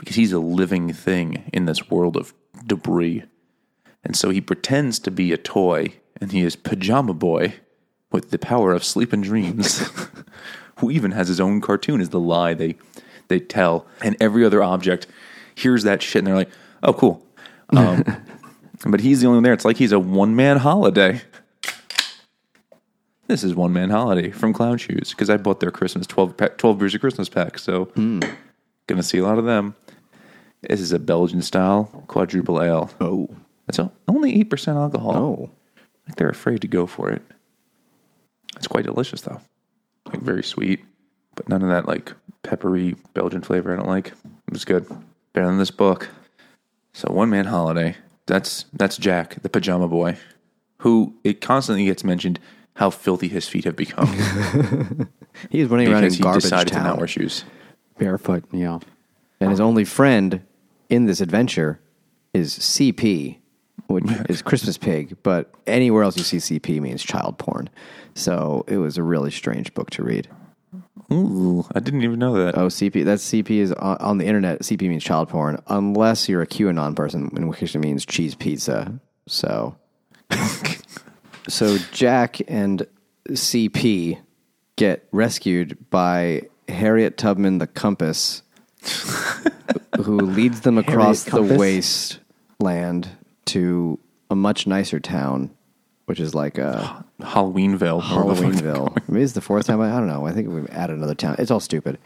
because 0.00 0.16
he's 0.16 0.32
a 0.32 0.40
living 0.40 0.92
thing 0.92 1.44
in 1.52 1.66
this 1.66 1.90
world 1.90 2.16
of 2.16 2.34
debris, 2.66 3.22
and 4.02 4.16
so 4.16 4.30
he 4.30 4.40
pretends 4.40 4.98
to 4.98 5.10
be 5.10 5.30
a 5.30 5.36
toy, 5.36 5.92
and 6.20 6.32
he 6.32 6.42
is 6.42 6.56
Pajama 6.56 7.14
Boy 7.14 7.54
with 8.10 8.30
the 8.30 8.38
power 8.38 8.72
of 8.72 8.82
sleep 8.82 9.12
and 9.12 9.22
dreams, 9.22 9.88
who 10.78 10.90
even 10.90 11.12
has 11.12 11.28
his 11.28 11.38
own 11.38 11.60
cartoon. 11.60 12.00
Is 12.00 12.08
the 12.08 12.18
lie 12.18 12.54
they 12.54 12.76
they 13.28 13.38
tell, 13.38 13.86
and 14.02 14.16
every 14.20 14.44
other 14.44 14.62
object 14.62 15.06
hears 15.54 15.82
that 15.84 16.02
shit, 16.02 16.20
and 16.20 16.26
they're 16.26 16.34
like, 16.34 16.50
"Oh, 16.82 16.94
cool." 16.94 17.24
Um, 17.68 18.04
but 18.86 19.00
he's 19.00 19.20
the 19.20 19.26
only 19.26 19.36
one 19.36 19.42
there. 19.44 19.52
It's 19.52 19.66
like 19.66 19.76
he's 19.76 19.92
a 19.92 20.00
one 20.00 20.34
man 20.34 20.56
holiday. 20.56 21.20
This 23.26 23.44
is 23.44 23.54
one 23.54 23.72
man 23.72 23.90
holiday 23.90 24.30
from 24.30 24.54
Clown 24.54 24.78
Shoes 24.78 25.10
because 25.10 25.28
I 25.30 25.36
bought 25.36 25.60
their 25.60 25.70
Christmas 25.70 26.04
12, 26.08 26.36
pack, 26.36 26.58
12 26.58 26.78
beers 26.78 26.94
of 26.96 27.00
Christmas 27.00 27.28
pack. 27.28 27.58
So, 27.60 27.84
gonna 28.88 29.04
see 29.04 29.18
a 29.18 29.24
lot 29.24 29.38
of 29.38 29.44
them. 29.44 29.76
This 30.62 30.80
is 30.80 30.92
a 30.92 30.98
Belgian 30.98 31.42
style 31.42 31.84
quadruple 32.06 32.62
ale. 32.62 32.90
oh, 33.00 33.28
That's 33.66 33.78
only 34.08 34.44
8% 34.44 34.74
alcohol. 34.76 35.16
oh, 35.16 35.50
Like 36.06 36.16
they're 36.16 36.28
afraid 36.28 36.60
to 36.62 36.68
go 36.68 36.86
for 36.86 37.10
it. 37.10 37.22
It's 38.56 38.66
quite 38.66 38.84
delicious 38.84 39.20
though. 39.22 39.40
Like 40.06 40.20
very 40.20 40.42
sweet, 40.42 40.84
but 41.34 41.48
none 41.48 41.62
of 41.62 41.68
that 41.68 41.86
like 41.86 42.12
peppery 42.42 42.96
Belgian 43.14 43.42
flavor 43.42 43.72
I 43.72 43.76
don't 43.76 43.88
like. 43.88 44.08
It 44.08 44.52
was 44.52 44.64
good. 44.64 44.86
Better 45.32 45.46
than 45.46 45.58
this 45.58 45.70
book. 45.70 46.08
So 46.92 47.12
one 47.12 47.30
man 47.30 47.46
holiday. 47.46 47.96
That's 48.26 48.64
that's 48.72 48.96
Jack, 48.96 49.40
the 49.42 49.48
pajama 49.48 49.88
boy, 49.88 50.16
who 50.78 51.14
it 51.24 51.40
constantly 51.40 51.84
gets 51.84 52.04
mentioned 52.04 52.38
how 52.74 52.90
filthy 52.90 53.28
his 53.28 53.48
feet 53.48 53.64
have 53.64 53.76
become 53.76 54.06
he 55.50 55.58
he's 55.58 55.68
running 55.68 55.88
around 55.88 56.04
in 56.04 56.10
because 56.10 56.16
he 56.16 56.22
garbage 56.22 56.42
decided 56.42 56.68
to 56.68 56.74
town. 56.74 56.84
not 56.84 56.98
wear 56.98 57.06
shoes. 57.06 57.44
Barefoot, 57.98 58.44
yeah. 58.52 58.78
And 59.40 59.50
his 59.50 59.60
only 59.60 59.84
friend 59.84 60.42
in 60.90 61.06
this 61.06 61.20
adventure 61.20 61.80
is 62.34 62.58
CP, 62.58 63.38
which 63.86 64.04
is 64.28 64.42
Christmas 64.42 64.76
pig, 64.76 65.16
but 65.22 65.52
anywhere 65.66 66.02
else 66.02 66.16
you 66.16 66.24
see 66.24 66.36
CP 66.36 66.80
means 66.80 67.02
child 67.02 67.38
porn. 67.38 67.70
So 68.14 68.64
it 68.68 68.76
was 68.76 68.98
a 68.98 69.02
really 69.02 69.30
strange 69.30 69.72
book 69.74 69.90
to 69.90 70.02
read. 70.02 70.28
Ooh, 71.12 71.66
I 71.74 71.80
didn't 71.80 72.02
even 72.02 72.18
know 72.18 72.34
that. 72.34 72.56
Oh, 72.56 72.66
CP, 72.66 73.04
that's 73.04 73.24
CP 73.24 73.50
is 73.50 73.72
on, 73.72 73.96
on 73.96 74.18
the 74.18 74.26
internet. 74.26 74.60
CP 74.60 74.88
means 74.88 75.02
child 75.02 75.28
porn, 75.28 75.60
unless 75.66 76.28
you're 76.28 76.42
a 76.42 76.46
QAnon 76.46 76.94
person, 76.94 77.30
in 77.36 77.48
which 77.48 77.58
case 77.58 77.74
it 77.74 77.78
means 77.78 78.06
cheese 78.06 78.34
pizza. 78.36 79.00
So, 79.26 79.76
so 81.48 81.78
Jack 81.92 82.40
and 82.46 82.86
CP 83.28 84.20
get 84.76 85.08
rescued 85.10 85.90
by 85.90 86.42
Harriet 86.68 87.18
Tubman 87.18 87.58
the 87.58 87.66
Compass, 87.66 88.42
who 90.02 90.16
leads 90.20 90.60
them 90.62 90.78
across 90.78 91.24
the 91.24 91.30
Compass? 91.32 91.58
wasteland 91.58 93.08
to 93.46 93.98
a 94.30 94.36
much 94.36 94.66
nicer 94.66 95.00
town, 95.00 95.50
which 96.06 96.20
is 96.20 96.34
like 96.34 96.58
a 96.58 97.04
Halloweenville. 97.20 97.96
or 98.16 98.34
the 98.34 98.42
fuck- 98.42 98.52
Halloweenville. 98.54 99.08
Maybe 99.08 99.22
it's 99.22 99.32
the 99.32 99.40
fourth 99.40 99.66
time. 99.66 99.80
I, 99.80 99.94
I 99.94 99.98
don't 99.98 100.08
know. 100.08 100.26
I 100.26 100.32
think 100.32 100.48
we've 100.48 100.68
added 100.70 100.96
another 100.96 101.14
town. 101.14 101.36
It's 101.38 101.50
all 101.50 101.60
stupid. 101.60 101.98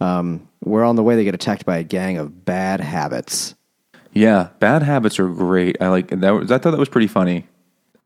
Um, 0.00 0.48
we're 0.64 0.84
on 0.84 0.96
the 0.96 1.02
way. 1.02 1.16
They 1.16 1.24
get 1.24 1.34
attacked 1.34 1.64
by 1.66 1.78
a 1.78 1.82
gang 1.82 2.18
of 2.18 2.44
bad 2.44 2.80
habits. 2.80 3.54
Yeah, 4.12 4.48
bad 4.58 4.82
habits 4.82 5.18
are 5.18 5.28
great. 5.28 5.76
I 5.80 5.88
like 5.88 6.08
that. 6.08 6.30
Was, 6.30 6.50
I 6.52 6.58
thought 6.58 6.70
that 6.72 6.78
was 6.80 6.88
pretty 6.88 7.06
funny. 7.08 7.46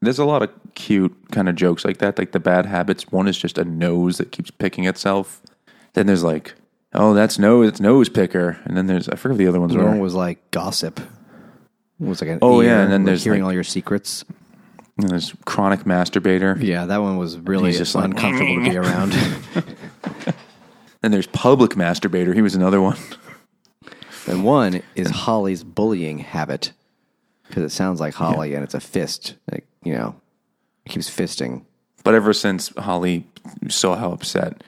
There's 0.00 0.18
a 0.18 0.24
lot 0.24 0.42
of 0.42 0.50
cute 0.74 1.14
kind 1.30 1.48
of 1.48 1.54
jokes 1.54 1.84
like 1.84 1.98
that, 1.98 2.18
like 2.18 2.32
the 2.32 2.40
bad 2.40 2.66
habits. 2.66 3.12
One 3.12 3.28
is 3.28 3.38
just 3.38 3.56
a 3.56 3.64
nose 3.64 4.18
that 4.18 4.32
keeps 4.32 4.50
picking 4.50 4.84
itself. 4.84 5.40
Then 5.92 6.06
there's 6.06 6.24
like, 6.24 6.54
oh, 6.94 7.14
that's 7.14 7.38
nose, 7.38 7.68
it's 7.68 7.80
nose 7.80 8.08
picker. 8.08 8.58
And 8.64 8.76
then 8.76 8.86
there's 8.86 9.08
I 9.08 9.16
forget 9.16 9.32
what 9.34 9.38
the 9.38 9.46
other 9.48 9.60
ones 9.60 9.76
One 9.76 9.96
were. 9.98 10.02
was 10.02 10.14
like 10.14 10.50
gossip. 10.50 11.00
It 11.00 12.06
was 12.06 12.20
like 12.20 12.30
an 12.30 12.38
Oh, 12.42 12.60
ear, 12.60 12.68
yeah, 12.68 12.80
and 12.82 12.92
then 12.92 13.02
like 13.02 13.06
there's, 13.06 13.24
hearing 13.24 13.42
like- 13.42 13.46
all 13.48 13.52
your 13.52 13.64
secrets. 13.64 14.24
And 14.98 15.08
there's 15.08 15.32
chronic 15.46 15.80
masturbator. 15.84 16.62
Yeah, 16.62 16.84
that 16.86 16.98
one 16.98 17.16
was 17.16 17.38
really 17.38 17.72
just 17.72 17.94
like- 17.94 18.04
uncomfortable 18.04 18.62
to 18.64 18.70
be 18.70 18.76
around. 18.76 19.12
Then 21.00 21.10
there's 21.10 21.26
public 21.28 21.72
masturbator. 21.72 22.34
He 22.34 22.42
was 22.42 22.54
another 22.54 22.80
one. 22.80 22.96
and 24.28 24.44
one 24.44 24.82
is 24.94 25.10
Holly's 25.10 25.64
bullying 25.64 26.18
habit 26.18 26.72
because 27.48 27.64
it 27.64 27.70
sounds 27.74 28.00
like 28.00 28.14
Holly 28.14 28.54
and 28.54 28.62
it's 28.62 28.74
a 28.74 28.80
fist. 28.80 29.34
Like 29.50 29.66
you 29.82 29.94
know, 29.94 30.14
it 30.86 30.90
keeps 30.90 31.10
fisting. 31.10 31.64
But 32.04 32.14
ever 32.14 32.32
since 32.32 32.68
Holly 32.76 33.26
saw 33.68 33.96
how 33.96 34.12
upset 34.12 34.62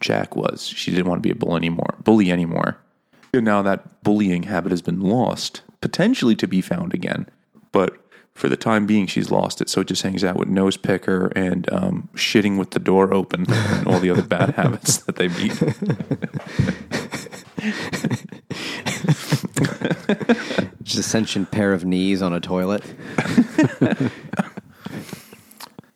Jack 0.00 0.36
was, 0.36 0.66
she 0.66 0.90
didn't 0.90 1.06
want 1.06 1.22
to 1.22 1.26
be 1.26 1.32
a 1.32 1.34
bully 1.34 1.56
anymore. 1.56 1.96
Bully 2.04 2.30
anymore. 2.30 2.76
And 3.32 3.44
now 3.44 3.62
that 3.62 4.02
bullying 4.02 4.44
habit 4.44 4.70
has 4.70 4.82
been 4.82 5.00
lost, 5.00 5.62
potentially 5.80 6.36
to 6.36 6.46
be 6.46 6.60
found 6.60 6.94
again. 6.94 7.26
But 7.72 7.96
for 8.34 8.48
the 8.48 8.56
time 8.56 8.86
being, 8.86 9.06
she's 9.06 9.30
lost 9.30 9.62
it. 9.62 9.68
So 9.68 9.80
it 9.80 9.88
just 9.88 10.02
hangs 10.02 10.22
out 10.22 10.36
with 10.36 10.48
nose 10.48 10.76
picker 10.76 11.32
and 11.34 11.72
um, 11.72 12.08
shitting 12.14 12.58
with 12.58 12.70
the 12.70 12.78
door 12.78 13.12
open 13.12 13.46
and 13.48 13.88
all 13.88 13.98
the 13.98 14.10
other 14.10 14.22
bad 14.22 14.50
habits 14.56 14.98
that 14.98 15.16
they 15.16 15.28
meet. 15.28 15.52
Just 20.82 20.98
a 20.98 21.02
sentient 21.02 21.50
pair 21.50 21.72
of 21.72 21.84
knees 21.84 22.22
on 22.22 22.32
a 22.32 22.40
toilet. 22.40 22.84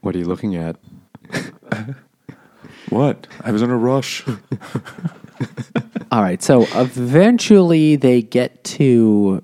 what 0.00 0.14
are 0.14 0.18
you 0.18 0.24
looking 0.24 0.56
at? 0.56 0.76
What? 2.90 3.26
I 3.42 3.50
was 3.52 3.62
in 3.62 3.70
a 3.70 3.76
rush. 3.76 4.24
All 6.12 6.20
right. 6.22 6.42
So 6.42 6.62
eventually 6.74 7.96
they 7.96 8.20
get 8.22 8.62
to 8.64 9.42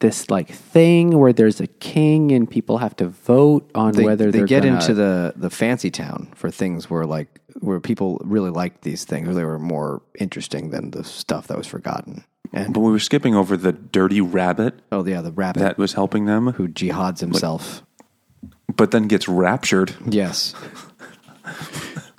this 0.00 0.30
like 0.30 0.48
thing 0.50 1.16
where 1.18 1.32
there's 1.32 1.60
a 1.60 1.66
king 1.68 2.32
and 2.32 2.50
people 2.50 2.78
have 2.78 2.96
to 2.96 3.06
vote 3.08 3.70
on 3.74 3.92
They, 3.92 4.04
whether 4.04 4.32
they 4.32 4.38
they're 4.38 4.46
get 4.46 4.64
gonna- 4.64 4.76
into 4.80 4.94
the, 4.94 5.32
the 5.36 5.50
fancy 5.50 5.90
town 5.90 6.28
for 6.34 6.50
things 6.50 6.90
where 6.90 7.04
like 7.06 7.28
where 7.60 7.78
people 7.78 8.18
really 8.24 8.50
liked 8.50 8.82
these 8.82 9.04
things, 9.04 9.26
where 9.26 9.34
they 9.36 9.44
were 9.44 9.58
more 9.60 10.02
interesting 10.18 10.70
than 10.70 10.90
the 10.90 11.04
stuff 11.04 11.46
that 11.48 11.56
was 11.58 11.66
forgotten. 11.66 12.24
And 12.52 12.74
But 12.74 12.80
we 12.80 12.90
were 12.90 12.98
skipping 12.98 13.34
over 13.36 13.56
the 13.56 13.72
dirty 13.72 14.20
rabbit 14.20 14.80
oh 14.90 15.04
yeah, 15.06 15.20
the 15.20 15.30
rabbit 15.32 15.60
that 15.60 15.78
was 15.78 15.92
helping 15.92 16.24
them, 16.24 16.52
who 16.52 16.66
jihads 16.66 17.20
himself. 17.20 17.82
but 18.74 18.90
then 18.90 19.06
gets 19.06 19.28
raptured. 19.28 19.94
yes, 20.06 20.54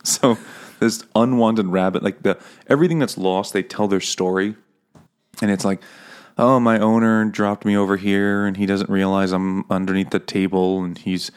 So 0.06 0.38
this 0.80 1.06
unwanted 1.16 1.68
rabbit, 1.68 2.04
like 2.04 2.24
the 2.24 2.38
everything 2.68 3.00
that's 3.00 3.18
lost, 3.18 3.54
they 3.54 3.64
tell 3.64 3.88
their 3.88 4.02
story, 4.02 4.56
and 5.42 5.50
it's 5.50 5.64
like, 5.64 5.82
oh, 6.38 6.60
my 6.60 6.78
owner 6.78 7.24
dropped 7.26 7.64
me 7.64 7.78
over 7.78 7.96
here, 7.96 8.46
and 8.46 8.58
he 8.58 8.66
doesn't 8.66 8.90
realize 8.90 9.32
I'm 9.32 9.64
underneath 9.72 10.10
the 10.10 10.20
table, 10.20 10.84
and 10.84 10.98
he's 10.98 11.32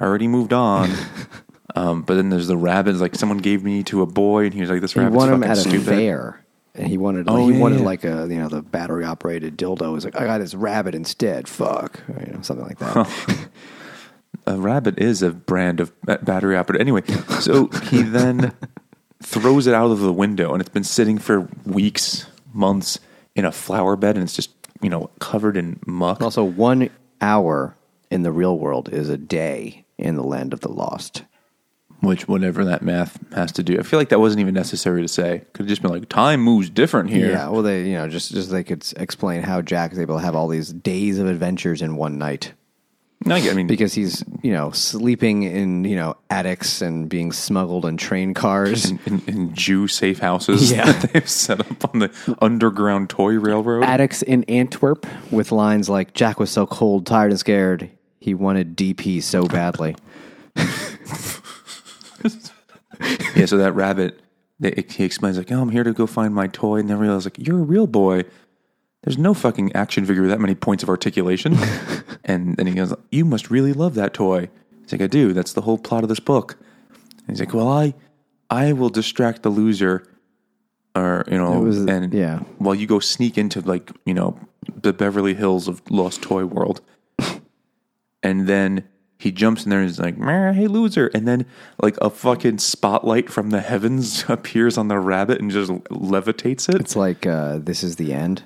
already 0.00 0.28
moved 0.28 0.52
on. 0.52 0.90
um, 1.74 2.02
but 2.02 2.14
then 2.14 2.30
there's 2.30 2.46
the 2.46 2.56
rabbits, 2.56 3.00
Like 3.00 3.16
someone 3.16 3.38
gave 3.38 3.64
me 3.64 3.82
to 3.84 4.02
a 4.02 4.06
boy, 4.06 4.44
and 4.44 4.54
he 4.54 4.60
was 4.60 4.70
like, 4.70 4.80
"This 4.80 4.94
rabbit's 4.94 5.16
won 5.16 5.32
him 5.32 5.40
fucking 5.40 5.50
at 5.50 5.58
a 5.58 5.60
stupid." 5.62 5.86
fair. 5.86 6.44
And 6.76 6.86
he 6.86 6.98
wanted, 6.98 7.26
Oh, 7.28 7.48
he 7.48 7.54
yeah, 7.54 7.60
wanted 7.60 7.78
yeah. 7.80 7.86
like 7.86 8.04
a, 8.04 8.26
you 8.28 8.36
know, 8.36 8.50
the 8.50 8.60
battery 8.60 9.04
operated 9.04 9.56
dildo. 9.56 9.94
He's 9.94 10.04
like, 10.04 10.14
I 10.14 10.26
got 10.26 10.38
this 10.38 10.54
rabbit 10.54 10.94
instead. 10.94 11.48
Fuck, 11.48 12.02
you 12.06 12.34
know, 12.34 12.42
something 12.42 12.66
like 12.66 12.78
that. 12.80 13.48
a 14.46 14.56
rabbit 14.56 14.98
is 14.98 15.22
a 15.22 15.30
brand 15.30 15.80
of 15.80 15.92
battery 16.02 16.56
operated. 16.56 16.80
Anyway, 16.80 17.02
so 17.40 17.66
he 17.84 18.02
then 18.02 18.52
throws 19.22 19.66
it 19.66 19.74
out 19.74 19.90
of 19.90 20.00
the 20.00 20.12
window, 20.12 20.52
and 20.52 20.60
it's 20.60 20.70
been 20.70 20.84
sitting 20.84 21.18
for 21.18 21.48
weeks, 21.64 22.26
months 22.52 23.00
in 23.34 23.44
a 23.44 23.52
flower 23.52 23.96
bed, 23.96 24.16
and 24.16 24.22
it's 24.22 24.36
just 24.36 24.50
you 24.80 24.90
know 24.90 25.10
covered 25.20 25.56
in 25.56 25.80
muck. 25.86 26.22
also, 26.22 26.44
one 26.44 26.90
hour 27.20 27.76
in 28.10 28.22
the 28.22 28.32
real 28.32 28.58
world 28.58 28.88
is 28.92 29.08
a 29.08 29.16
day 29.16 29.84
in 29.98 30.16
the 30.16 30.24
land 30.24 30.52
of 30.52 30.60
the 30.60 30.70
lost. 30.70 31.24
Which 32.00 32.28
whatever 32.28 32.62
that 32.66 32.82
math 32.82 33.18
has 33.32 33.50
to 33.52 33.62
do, 33.62 33.78
I 33.78 33.82
feel 33.82 33.98
like 33.98 34.10
that 34.10 34.20
wasn't 34.20 34.40
even 34.40 34.52
necessary 34.52 35.00
to 35.00 35.08
say. 35.08 35.42
Could 35.54 35.62
have 35.62 35.68
just 35.68 35.80
been 35.80 35.90
like 35.90 36.08
time 36.10 36.42
moves 36.42 36.68
different 36.68 37.08
here. 37.08 37.30
Yeah, 37.30 37.48
well, 37.48 37.62
they, 37.62 37.88
you 37.88 37.94
know, 37.94 38.06
just 38.06 38.32
just 38.32 38.50
they 38.50 38.62
could 38.62 38.86
explain 38.96 39.42
how 39.42 39.62
Jack 39.62 39.92
is 39.92 39.98
able 39.98 40.16
to 40.16 40.22
have 40.22 40.34
all 40.34 40.46
these 40.46 40.72
days 40.72 41.18
of 41.18 41.26
adventures 41.26 41.80
in 41.80 41.96
one 41.96 42.18
night 42.18 42.52
No, 43.24 43.34
I 43.34 43.54
mean, 43.54 43.66
because 43.66 43.92
he's, 43.94 44.22
you 44.42 44.52
know, 44.52 44.70
sleeping 44.70 45.42
in, 45.42 45.84
you 45.84 45.96
know, 45.96 46.16
attics 46.30 46.80
and 46.82 47.08
being 47.08 47.32
smuggled 47.32 47.84
in 47.84 47.96
train 47.96 48.34
cars. 48.34 48.90
in, 48.90 49.00
in, 49.06 49.22
in 49.26 49.54
Jew 49.54 49.88
safe 49.88 50.18
houses 50.20 50.70
Yeah. 50.70 50.92
that 50.92 51.12
they've 51.12 51.28
set 51.28 51.58
up 51.60 51.92
on 51.94 52.00
the 52.00 52.36
underground 52.40 53.10
toy 53.10 53.32
railroad. 53.38 53.82
Attics 53.84 54.22
in 54.22 54.44
Antwerp. 54.44 55.06
with 55.32 55.50
lines 55.50 55.88
like 55.88 56.14
Jack 56.14 56.38
was 56.38 56.50
so 56.50 56.66
cold, 56.66 57.06
tired, 57.06 57.30
and 57.32 57.40
scared, 57.40 57.90
he 58.20 58.34
wanted 58.34 58.76
DP 58.76 59.22
so 59.22 59.46
badly. 59.46 59.96
Yeah, 63.34 63.44
so 63.44 63.58
that 63.58 63.72
rabbit, 63.72 64.20
they, 64.58 64.72
he 64.88 65.04
explains 65.04 65.36
like, 65.36 65.52
"Oh, 65.52 65.60
I'm 65.60 65.68
here 65.68 65.84
to 65.84 65.92
go 65.92 66.06
find 66.06 66.34
my 66.34 66.46
toy," 66.46 66.76
and 66.78 66.88
then 66.88 66.98
realize 66.98 67.26
like, 67.26 67.36
"You're 67.38 67.58
a 67.58 67.62
real 67.62 67.86
boy." 67.86 68.24
There's 69.06 69.18
no 69.18 69.34
fucking 69.34 69.74
action 69.76 70.04
figure 70.04 70.22
with 70.22 70.32
that 70.32 70.40
many 70.40 70.56
points 70.56 70.82
of 70.82 70.88
articulation. 70.88 71.56
and 72.24 72.56
then 72.56 72.66
he 72.66 72.74
goes, 72.74 72.92
"You 73.12 73.24
must 73.24 73.52
really 73.52 73.72
love 73.72 73.94
that 73.94 74.12
toy." 74.12 74.50
He's 74.82 74.90
like, 74.90 75.00
"I 75.00 75.06
do. 75.06 75.32
That's 75.32 75.52
the 75.52 75.60
whole 75.60 75.78
plot 75.78 76.02
of 76.02 76.08
this 76.08 76.18
book." 76.18 76.58
And 77.20 77.28
he's 77.28 77.38
like, 77.38 77.54
"Well, 77.54 77.68
I, 77.68 77.94
I 78.50 78.72
will 78.72 78.88
distract 78.88 79.44
the 79.44 79.48
loser." 79.48 80.08
Or 80.96 81.24
you 81.30 81.38
know, 81.38 81.60
was- 81.60 81.86
and 81.86 82.12
yeah. 82.12 82.40
while 82.58 82.74
you 82.74 82.88
go 82.88 82.98
sneak 82.98 83.38
into 83.38 83.60
like 83.60 83.92
you 84.04 84.12
know 84.12 84.40
the 84.82 84.92
Beverly 84.92 85.34
Hills 85.34 85.68
of 85.68 85.88
Lost 85.88 86.20
Toy 86.20 86.44
World, 86.44 86.80
and 88.24 88.48
then 88.48 88.88
he 89.20 89.30
jumps 89.30 89.62
in 89.62 89.70
there 89.70 89.82
and 89.82 89.88
is 89.88 90.00
like, 90.00 90.18
"Meh, 90.18 90.52
"Hey, 90.52 90.66
loser!" 90.66 91.12
And 91.14 91.28
then 91.28 91.46
like 91.80 91.96
a 92.02 92.10
fucking 92.10 92.58
spotlight 92.58 93.30
from 93.30 93.50
the 93.50 93.60
heavens 93.60 94.24
appears 94.28 94.76
on 94.76 94.88
the 94.88 94.98
rabbit 94.98 95.40
and 95.40 95.48
just 95.48 95.70
levitates 95.70 96.68
it. 96.68 96.80
It's 96.80 96.96
like 96.96 97.24
uh, 97.24 97.58
this 97.58 97.84
is 97.84 97.94
the 97.96 98.12
end. 98.12 98.42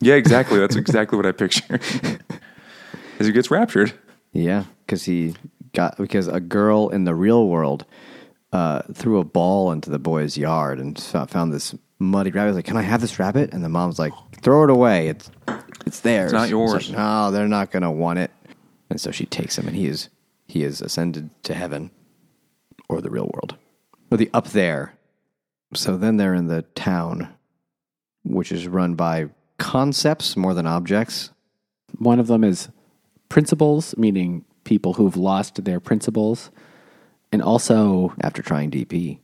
Yeah, 0.00 0.14
exactly. 0.14 0.58
That's 0.58 0.76
exactly 0.76 1.16
what 1.16 1.26
I 1.26 1.32
picture. 1.32 1.80
As 3.18 3.26
he 3.26 3.32
gets 3.32 3.50
raptured. 3.50 3.92
Yeah, 4.32 4.64
because 4.84 5.04
he 5.04 5.34
got 5.72 5.96
because 5.96 6.28
a 6.28 6.40
girl 6.40 6.88
in 6.90 7.04
the 7.04 7.14
real 7.14 7.48
world 7.48 7.86
uh, 8.52 8.82
threw 8.92 9.18
a 9.18 9.24
ball 9.24 9.72
into 9.72 9.88
the 9.90 9.98
boy's 9.98 10.36
yard 10.36 10.78
and 10.78 10.98
fo- 11.00 11.26
found 11.26 11.52
this 11.52 11.74
muddy 11.98 12.30
rabbit. 12.30 12.50
He's 12.50 12.56
like, 12.56 12.64
"Can 12.66 12.76
I 12.76 12.82
have 12.82 13.00
this 13.00 13.18
rabbit?" 13.18 13.52
And 13.54 13.64
the 13.64 13.68
mom's 13.70 13.98
like, 13.98 14.12
"Throw 14.42 14.64
it 14.64 14.70
away. 14.70 15.08
It's 15.08 15.30
it's 15.86 16.00
theirs. 16.00 16.32
not 16.32 16.48
yours. 16.50 16.90
like, 16.90 16.98
no, 16.98 17.30
they're 17.30 17.48
not 17.48 17.70
going 17.70 17.82
to 17.82 17.90
want 17.90 18.18
it. 18.18 18.30
And 18.90 19.00
so 19.00 19.10
she 19.10 19.24
takes 19.24 19.56
him, 19.56 19.66
and 19.66 19.76
he 19.76 19.86
is 19.86 20.10
he 20.46 20.62
is 20.62 20.80
ascended 20.80 21.30
to 21.44 21.54
heaven 21.54 21.90
or 22.88 23.00
the 23.00 23.10
real 23.10 23.30
world 23.32 23.56
or 24.10 24.18
the 24.18 24.30
up 24.34 24.48
there. 24.48 24.94
So 25.74 25.96
then 25.96 26.16
they're 26.16 26.34
in 26.34 26.46
the 26.46 26.62
town, 26.62 27.28
which 28.24 28.52
is 28.52 28.68
run 28.68 28.94
by 28.94 29.28
concepts 29.58 30.36
more 30.36 30.54
than 30.54 30.66
objects. 30.66 31.30
One 31.98 32.20
of 32.20 32.26
them 32.26 32.44
is 32.44 32.68
principles, 33.28 33.96
meaning 33.96 34.44
people 34.64 34.94
who've 34.94 35.16
lost 35.16 35.64
their 35.64 35.80
principles. 35.80 36.50
And 37.32 37.42
also, 37.42 38.14
After 38.22 38.42
trying 38.42 38.70
DP, 38.70 39.18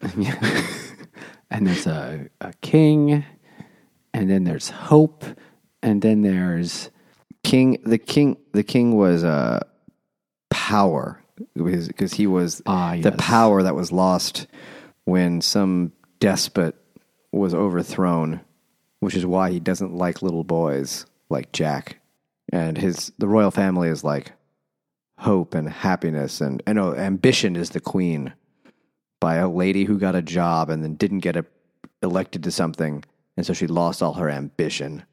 and 1.50 1.66
there's 1.66 1.86
a, 1.86 2.28
a 2.40 2.52
king, 2.60 3.24
and 4.12 4.28
then 4.28 4.44
there's 4.44 4.70
hope, 4.70 5.24
and 5.82 6.02
then 6.02 6.22
there's 6.22 6.90
King 7.44 7.76
the 7.84 7.98
king 7.98 8.38
the 8.52 8.62
king 8.62 8.96
was 8.96 9.22
uh, 9.22 9.60
power 10.48 11.22
because 11.54 12.14
he 12.14 12.26
was 12.26 12.62
Ah, 12.64 12.96
the 12.98 13.12
power 13.12 13.62
that 13.62 13.74
was 13.74 13.92
lost 13.92 14.46
when 15.04 15.42
some 15.42 15.92
despot 16.20 16.74
was 17.32 17.52
overthrown, 17.52 18.40
which 19.04 19.14
is 19.14 19.26
why 19.26 19.50
he 19.50 19.60
doesn't 19.60 19.94
like 19.94 20.22
little 20.22 20.44
boys 20.44 21.06
like 21.28 21.52
Jack, 21.52 22.00
and 22.52 22.76
his 22.78 23.12
the 23.18 23.28
royal 23.28 23.50
family 23.50 23.88
is 23.88 24.04
like 24.04 24.32
hope 25.18 25.54
and 25.54 25.68
happiness 25.68 26.40
and 26.40 26.62
and 26.66 26.78
oh, 26.78 26.94
ambition 26.94 27.56
is 27.56 27.70
the 27.70 27.80
queen 27.80 28.32
by 29.20 29.36
a 29.36 29.48
lady 29.48 29.84
who 29.84 29.98
got 29.98 30.14
a 30.14 30.22
job 30.22 30.68
and 30.68 30.82
then 30.82 30.96
didn't 30.96 31.20
get 31.20 31.36
a, 31.36 31.46
elected 32.02 32.42
to 32.42 32.50
something, 32.50 33.04
and 33.36 33.46
so 33.46 33.52
she 33.52 33.66
lost 33.66 34.02
all 34.02 34.14
her 34.14 34.30
ambition 34.30 35.04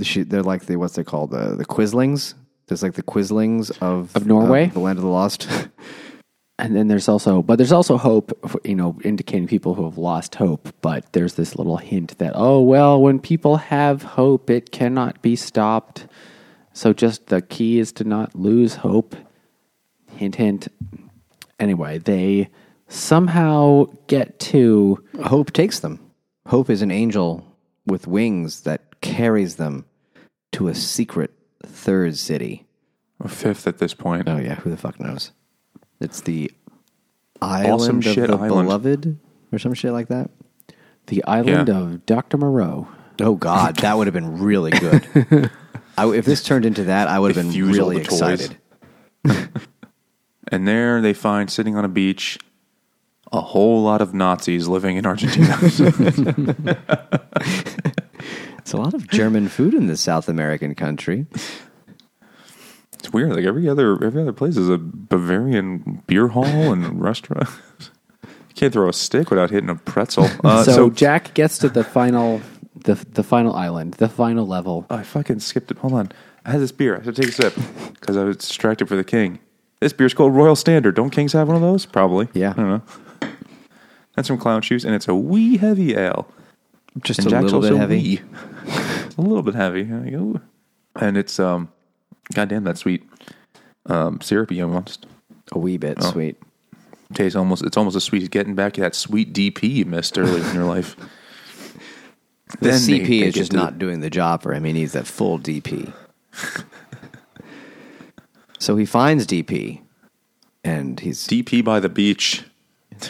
she, 0.00 0.22
they're 0.22 0.42
like 0.42 0.66
the 0.66 0.76
what's 0.76 0.94
they 0.94 1.04
called 1.04 1.30
the 1.30 1.54
the 1.56 1.64
Quislings. 1.64 2.34
There's 2.66 2.82
like 2.82 2.94
the 2.94 3.02
Quislings 3.02 3.70
of 3.82 4.14
Of 4.16 4.26
Norway? 4.26 4.66
the 4.66 4.78
land 4.78 4.98
of 4.98 5.02
the 5.02 5.10
lost. 5.10 5.48
and 6.58 6.76
then 6.76 6.88
there's 6.88 7.08
also 7.08 7.42
but 7.42 7.56
there's 7.56 7.72
also 7.72 7.96
hope 7.96 8.32
you 8.64 8.74
know 8.74 8.98
indicating 9.04 9.46
people 9.46 9.74
who 9.74 9.84
have 9.84 9.98
lost 9.98 10.34
hope 10.34 10.68
but 10.80 11.12
there's 11.12 11.34
this 11.34 11.56
little 11.56 11.78
hint 11.78 12.16
that 12.18 12.32
oh 12.34 12.60
well 12.60 13.00
when 13.00 13.18
people 13.18 13.56
have 13.56 14.02
hope 14.02 14.50
it 14.50 14.70
cannot 14.70 15.20
be 15.22 15.34
stopped 15.34 16.06
so 16.72 16.92
just 16.92 17.26
the 17.26 17.42
key 17.42 17.78
is 17.78 17.92
to 17.92 18.04
not 18.04 18.34
lose 18.34 18.76
hope 18.76 19.16
hint 20.10 20.36
hint 20.36 20.68
anyway 21.58 21.98
they 21.98 22.48
somehow 22.92 23.86
get 24.06 24.38
to 24.38 25.02
Hope 25.24 25.52
takes 25.52 25.80
them. 25.80 26.00
Hope 26.46 26.70
is 26.70 26.82
an 26.82 26.90
angel 26.90 27.56
with 27.86 28.06
wings 28.06 28.62
that 28.62 29.00
carries 29.00 29.56
them 29.56 29.86
to 30.52 30.68
a 30.68 30.74
secret 30.74 31.32
third 31.64 32.16
city. 32.16 32.66
Or 33.18 33.28
fifth 33.28 33.66
at 33.66 33.78
this 33.78 33.94
point. 33.94 34.28
Oh 34.28 34.36
yeah, 34.36 34.56
who 34.56 34.70
the 34.70 34.76
fuck 34.76 35.00
knows? 35.00 35.32
It's 36.02 36.20
the 36.20 36.50
island 37.40 37.72
Awesome 37.72 37.98
of 37.98 38.04
the 38.04 38.22
island. 38.22 38.48
beloved 38.48 39.18
or 39.52 39.58
some 39.58 39.74
shit 39.74 39.92
like 39.92 40.08
that. 40.08 40.30
the 41.06 41.24
island 41.24 41.68
Yeah. 41.68 41.78
of 41.78 42.06
dr 42.06 42.36
moreau 42.38 42.88
Oh 43.20 43.34
God, 43.34 43.76
that 43.76 43.96
would 43.96 44.06
have 44.06 44.14
been 44.14 44.38
really 44.40 44.70
good. 44.70 45.50
I, 45.98 46.06
if 46.14 46.24
this 46.24 46.42
turned 46.42 46.64
into 46.64 46.84
that, 46.84 47.08
I 47.08 47.18
would 47.18 47.36
have 47.36 47.46
been 47.52 47.68
really 47.70 47.96
the 47.96 48.02
excited. 48.02 48.56
And 50.50 50.66
there 50.66 51.00
they 51.02 51.12
find 51.12 51.50
sitting 51.50 51.76
on 51.76 51.84
a 51.84 51.88
beach 51.88 52.38
a 53.30 53.40
whole 53.40 53.82
lot 53.82 54.00
of 54.02 54.12
Nazis 54.14 54.66
living 54.68 54.96
in 54.96 55.06
Argentina. 55.06 55.56
It's 58.58 58.72
a 58.72 58.76
lot 58.76 58.94
of 58.94 59.08
German 59.08 59.48
food 59.48 59.74
in 59.74 59.88
this 59.88 60.00
South 60.00 60.28
American 60.28 60.74
country. 60.76 61.26
It's 63.02 63.12
weird. 63.12 63.34
Like 63.34 63.44
every 63.44 63.68
other 63.68 63.92
every 64.04 64.22
other 64.22 64.32
place 64.32 64.56
is 64.56 64.68
a 64.68 64.78
Bavarian 64.78 66.04
beer 66.06 66.28
hall 66.28 66.72
and 66.72 67.00
restaurant. 67.02 67.48
you 68.20 68.54
can't 68.54 68.72
throw 68.72 68.88
a 68.88 68.92
stick 68.92 69.28
without 69.28 69.50
hitting 69.50 69.68
a 69.70 69.74
pretzel. 69.74 70.28
Uh, 70.44 70.62
so, 70.62 70.72
so 70.72 70.90
jack 70.90 71.34
gets 71.34 71.58
to 71.58 71.68
the 71.68 71.82
final 71.82 72.40
the, 72.84 72.94
the 72.94 73.22
final 73.22 73.54
island 73.54 73.94
the 73.94 74.08
final 74.08 74.46
level 74.46 74.86
I 74.88 75.02
fucking 75.02 75.40
skipped 75.40 75.72
it. 75.72 75.78
Hold 75.78 75.94
on. 75.94 76.12
I 76.44 76.52
had 76.52 76.60
this 76.60 76.70
beer. 76.70 76.96
I 76.96 77.02
should 77.02 77.16
take 77.16 77.28
a 77.28 77.32
sip 77.32 77.54
because 77.94 78.16
I 78.16 78.22
was 78.22 78.36
distracted 78.36 78.88
for 78.88 78.94
the 78.94 79.04
king. 79.04 79.40
This 79.80 79.92
beer's 79.92 80.14
called 80.14 80.34
Royal 80.34 80.54
Standard. 80.54 80.94
Don't 80.94 81.10
kings 81.10 81.32
have 81.32 81.48
one 81.48 81.56
of 81.56 81.62
those? 81.62 81.86
Probably. 81.86 82.28
Yeah. 82.34 82.50
I 82.50 82.54
don't 82.54 82.68
know. 82.68 82.82
That's 84.14 84.28
from 84.28 84.38
Clown 84.38 84.62
Shoes, 84.62 84.84
and 84.84 84.94
it's 84.94 85.08
a 85.08 85.14
wee 85.14 85.56
heavy 85.56 85.96
ale. 85.96 86.28
Just 87.02 87.20
and 87.20 87.28
a 87.28 87.30
Jack's 87.30 87.44
little 87.44 87.60
bit 87.62 87.76
heavy. 87.76 88.20
a 89.18 89.20
little 89.20 89.42
bit 89.42 89.54
heavy. 89.54 89.82
And 90.96 91.16
it's 91.16 91.40
um, 91.40 91.68
goddamn 92.34 92.64
that 92.64 92.78
sweet, 92.78 93.02
um, 93.86 94.20
syrupy 94.20 94.60
almost. 94.62 95.06
A 95.52 95.58
wee 95.58 95.76
bit 95.76 95.98
Oh. 96.00 96.10
sweet. 96.12 96.36
Tastes 97.14 97.36
almost. 97.36 97.62
It's 97.62 97.76
almost 97.76 97.94
as 97.96 98.04
sweet 98.04 98.22
as 98.22 98.28
getting 98.28 98.54
back 98.54 98.74
that 98.74 98.94
sweet 98.94 99.34
DP 99.34 99.68
you 99.68 99.84
missed 99.84 100.16
earlier 100.18 100.42
in 100.48 100.54
your 100.54 100.64
life. 100.64 100.96
The 102.60 102.68
Then 102.68 102.80
CP 102.80 103.06
they 103.06 103.26
is 103.28 103.34
just 103.34 103.54
not 103.54 103.78
doing 103.78 104.00
the 104.00 104.10
job 104.10 104.42
for 104.42 104.52
him. 104.52 104.64
He 104.64 104.74
needs 104.74 104.92
that 104.92 105.06
full 105.06 105.38
DP. 105.38 105.90
so 108.58 108.76
he 108.76 108.84
finds 108.84 109.26
DP, 109.26 109.80
and 110.62 111.00
he's 111.00 111.26
DP 111.26 111.64
by 111.64 111.80
the 111.80 111.88
beach. 111.88 112.44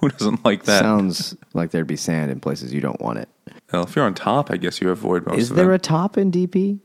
Who 0.00 0.08
doesn't 0.08 0.44
like 0.46 0.64
that? 0.64 0.80
sounds 0.80 1.36
like 1.54 1.70
there'd 1.72 1.86
be 1.86 1.96
sand 1.96 2.30
in 2.30 2.40
places 2.40 2.72
you 2.72 2.80
don't 2.80 3.00
want 3.00 3.18
it. 3.18 3.28
Well, 3.72 3.82
if 3.84 3.94
you're 3.96 4.04
on 4.06 4.14
top, 4.14 4.50
I 4.50 4.56
guess 4.56 4.80
you 4.80 4.88
avoid 4.90 5.26
most 5.26 5.38
Is 5.38 5.48
there 5.50 5.66
them. 5.66 5.74
a 5.74 5.78
top 5.78 6.16
in 6.16 6.30
DP? 6.32 6.80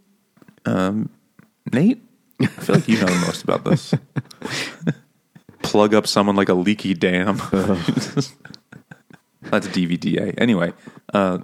Nate, 1.73 2.01
I 2.39 2.45
feel 2.47 2.75
like 2.75 2.87
you 2.87 2.97
know 2.99 3.05
the 3.07 3.25
most 3.25 3.43
about 3.43 3.63
this. 3.63 3.93
Plug 5.61 5.93
up 5.93 6.07
someone 6.07 6.35
like 6.35 6.49
a 6.49 6.53
leaky 6.53 6.93
dam. 6.93 7.37
That's 9.43 9.67
DVDA. 9.67 10.33
Anyway, 10.37 10.73
uh, 11.13 11.39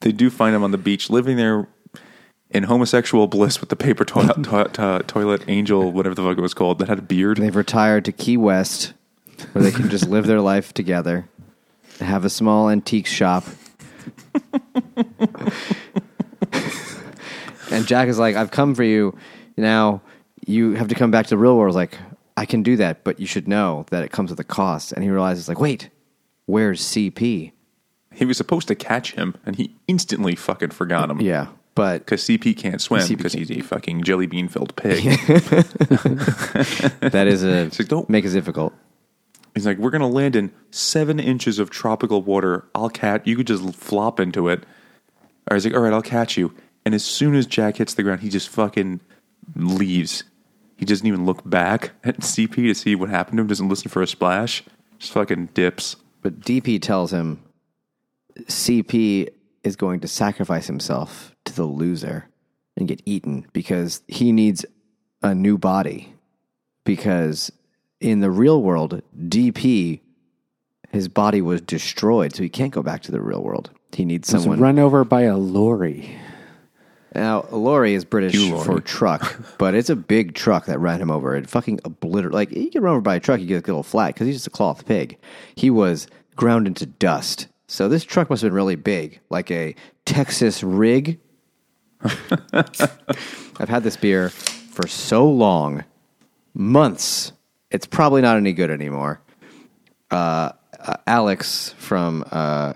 they 0.00 0.12
do 0.12 0.30
find 0.30 0.54
him 0.54 0.62
on 0.62 0.70
the 0.70 0.78
beach, 0.78 1.08
living 1.10 1.36
there 1.36 1.68
in 2.50 2.64
homosexual 2.64 3.26
bliss 3.28 3.60
with 3.60 3.68
the 3.70 3.76
paper 3.76 4.04
toilet, 4.04 4.42
to- 4.44 4.70
to- 4.72 5.04
toilet 5.06 5.44
angel, 5.48 5.92
whatever 5.92 6.14
the 6.14 6.22
fuck 6.22 6.36
it 6.36 6.40
was 6.40 6.54
called, 6.54 6.78
that 6.80 6.88
had 6.88 6.98
a 6.98 7.02
beard. 7.02 7.38
They've 7.38 7.54
retired 7.54 8.04
to 8.06 8.12
Key 8.12 8.36
West, 8.36 8.92
where 9.52 9.62
they 9.62 9.70
can 9.70 9.88
just 9.88 10.08
live 10.08 10.26
their 10.26 10.40
life 10.40 10.74
together, 10.74 11.28
have 12.00 12.24
a 12.24 12.30
small 12.30 12.68
antique 12.70 13.06
shop. 13.06 13.44
and 17.70 17.86
Jack 17.86 18.08
is 18.08 18.18
like, 18.18 18.36
"I've 18.36 18.50
come 18.50 18.74
for 18.74 18.82
you. 18.84 19.16
Now 19.60 20.02
you 20.46 20.72
have 20.74 20.88
to 20.88 20.94
come 20.94 21.10
back 21.10 21.26
to 21.26 21.30
the 21.30 21.38
real 21.38 21.56
world." 21.56 21.74
Like, 21.74 21.98
I 22.36 22.46
can 22.46 22.62
do 22.62 22.76
that, 22.76 23.04
but 23.04 23.20
you 23.20 23.26
should 23.26 23.46
know 23.48 23.84
that 23.90 24.02
it 24.02 24.10
comes 24.12 24.30
with 24.30 24.40
a 24.40 24.44
cost. 24.44 24.92
And 24.92 25.02
he 25.04 25.10
realizes, 25.10 25.48
like, 25.48 25.60
wait, 25.60 25.90
where's 26.46 26.80
CP? 26.82 27.52
He 28.12 28.24
was 28.24 28.36
supposed 28.36 28.66
to 28.68 28.74
catch 28.74 29.12
him, 29.12 29.34
and 29.46 29.56
he 29.56 29.74
instantly 29.86 30.34
fucking 30.34 30.70
forgot 30.70 31.10
him. 31.10 31.20
Yeah, 31.20 31.48
but 31.74 31.98
Because 32.00 32.22
CP 32.24 32.56
can't 32.56 32.80
swim 32.80 33.06
because 33.06 33.32
he's 33.34 33.50
a 33.50 33.60
fucking 33.60 34.02
jelly 34.02 34.26
bean 34.26 34.48
filled 34.48 34.74
pig. 34.76 35.04
that 37.00 37.26
is 37.28 37.42
a 37.44 37.64
like, 37.78 37.88
don't- 37.88 38.08
make 38.10 38.24
it 38.24 38.30
difficult. 38.30 38.72
He's 39.54 39.66
like, 39.66 39.78
we're 39.78 39.90
gonna 39.90 40.08
land 40.08 40.36
in 40.36 40.52
seven 40.70 41.18
inches 41.20 41.58
of 41.58 41.70
tropical 41.70 42.22
water. 42.22 42.66
I'll 42.74 42.88
catch. 42.88 43.26
You 43.26 43.36
could 43.36 43.46
just 43.48 43.74
flop 43.74 44.20
into 44.20 44.48
it. 44.48 44.64
Or 45.50 45.56
he's 45.56 45.64
like, 45.64 45.74
all 45.74 45.80
right, 45.80 45.92
I'll 45.92 46.02
catch 46.02 46.36
you. 46.36 46.54
And 46.84 46.94
as 46.94 47.04
soon 47.04 47.34
as 47.34 47.46
Jack 47.46 47.76
hits 47.76 47.94
the 47.94 48.02
ground, 48.02 48.20
he 48.20 48.28
just 48.28 48.48
fucking 48.48 49.00
leaves. 49.54 50.24
He 50.76 50.84
doesn't 50.86 51.06
even 51.06 51.26
look 51.26 51.48
back 51.48 51.92
at 52.04 52.20
CP 52.20 52.54
to 52.54 52.74
see 52.74 52.94
what 52.94 53.10
happened 53.10 53.36
to 53.36 53.42
him. 53.42 53.46
Doesn't 53.48 53.68
listen 53.68 53.90
for 53.90 54.00
a 54.02 54.06
splash. 54.06 54.62
Just 54.98 55.12
fucking 55.12 55.46
dips. 55.54 55.96
But 56.22 56.40
DP 56.40 56.80
tells 56.80 57.12
him 57.12 57.42
CP 58.38 59.28
is 59.62 59.76
going 59.76 60.00
to 60.00 60.08
sacrifice 60.08 60.66
himself 60.66 61.34
to 61.44 61.54
the 61.54 61.64
loser 61.64 62.28
and 62.76 62.88
get 62.88 63.02
eaten 63.04 63.46
because 63.52 64.02
he 64.08 64.32
needs 64.32 64.64
a 65.22 65.34
new 65.34 65.58
body. 65.58 66.14
Because 66.84 67.52
in 68.00 68.20
the 68.20 68.30
real 68.30 68.62
world, 68.62 69.02
DP, 69.18 70.00
his 70.90 71.08
body 71.08 71.42
was 71.42 71.60
destroyed, 71.60 72.34
so 72.34 72.42
he 72.42 72.48
can't 72.48 72.72
go 72.72 72.82
back 72.82 73.02
to 73.02 73.12
the 73.12 73.20
real 73.20 73.42
world. 73.42 73.70
He 73.92 74.04
needs 74.04 74.32
Was 74.32 74.42
someone. 74.42 74.60
run 74.60 74.78
over 74.78 75.04
by 75.04 75.22
a 75.22 75.36
lorry. 75.36 76.16
Now, 77.14 77.46
a 77.50 77.56
lorry 77.56 77.94
is 77.94 78.04
British 78.04 78.34
You 78.34 78.54
lorry. 78.54 78.64
for 78.64 78.80
truck, 78.80 79.40
but 79.58 79.74
it's 79.74 79.90
a 79.90 79.96
big 79.96 80.34
truck 80.34 80.66
that 80.66 80.78
ran 80.78 81.00
him 81.00 81.10
over. 81.10 81.34
It 81.36 81.50
fucking 81.50 81.80
obliterated. 81.84 82.34
Like, 82.34 82.52
you 82.52 82.70
get 82.70 82.82
run 82.82 82.92
over 82.92 83.00
by 83.00 83.16
a 83.16 83.20
truck, 83.20 83.40
you 83.40 83.46
get 83.46 83.64
a 83.64 83.66
little 83.66 83.82
flat 83.82 84.14
because 84.14 84.26
he's 84.26 84.36
just 84.36 84.46
a 84.46 84.50
cloth 84.50 84.86
pig. 84.86 85.18
He 85.54 85.70
was 85.70 86.06
ground 86.36 86.66
into 86.66 86.86
dust. 86.86 87.48
So 87.66 87.88
this 87.88 88.04
truck 88.04 88.30
must 88.30 88.42
have 88.42 88.50
been 88.50 88.54
really 88.56 88.76
big, 88.76 89.20
like 89.28 89.50
a 89.50 89.74
Texas 90.04 90.62
rig. 90.62 91.18
I've 92.52 93.68
had 93.68 93.82
this 93.82 93.96
beer 93.96 94.30
for 94.30 94.86
so 94.86 95.28
long, 95.28 95.84
months. 96.54 97.32
It's 97.70 97.86
probably 97.86 98.22
not 98.22 98.36
any 98.36 98.52
good 98.52 98.70
anymore. 98.70 99.20
Uh, 100.10 100.52
uh, 100.80 100.96
Alex 101.06 101.74
from 101.78 102.24
uh, 102.32 102.72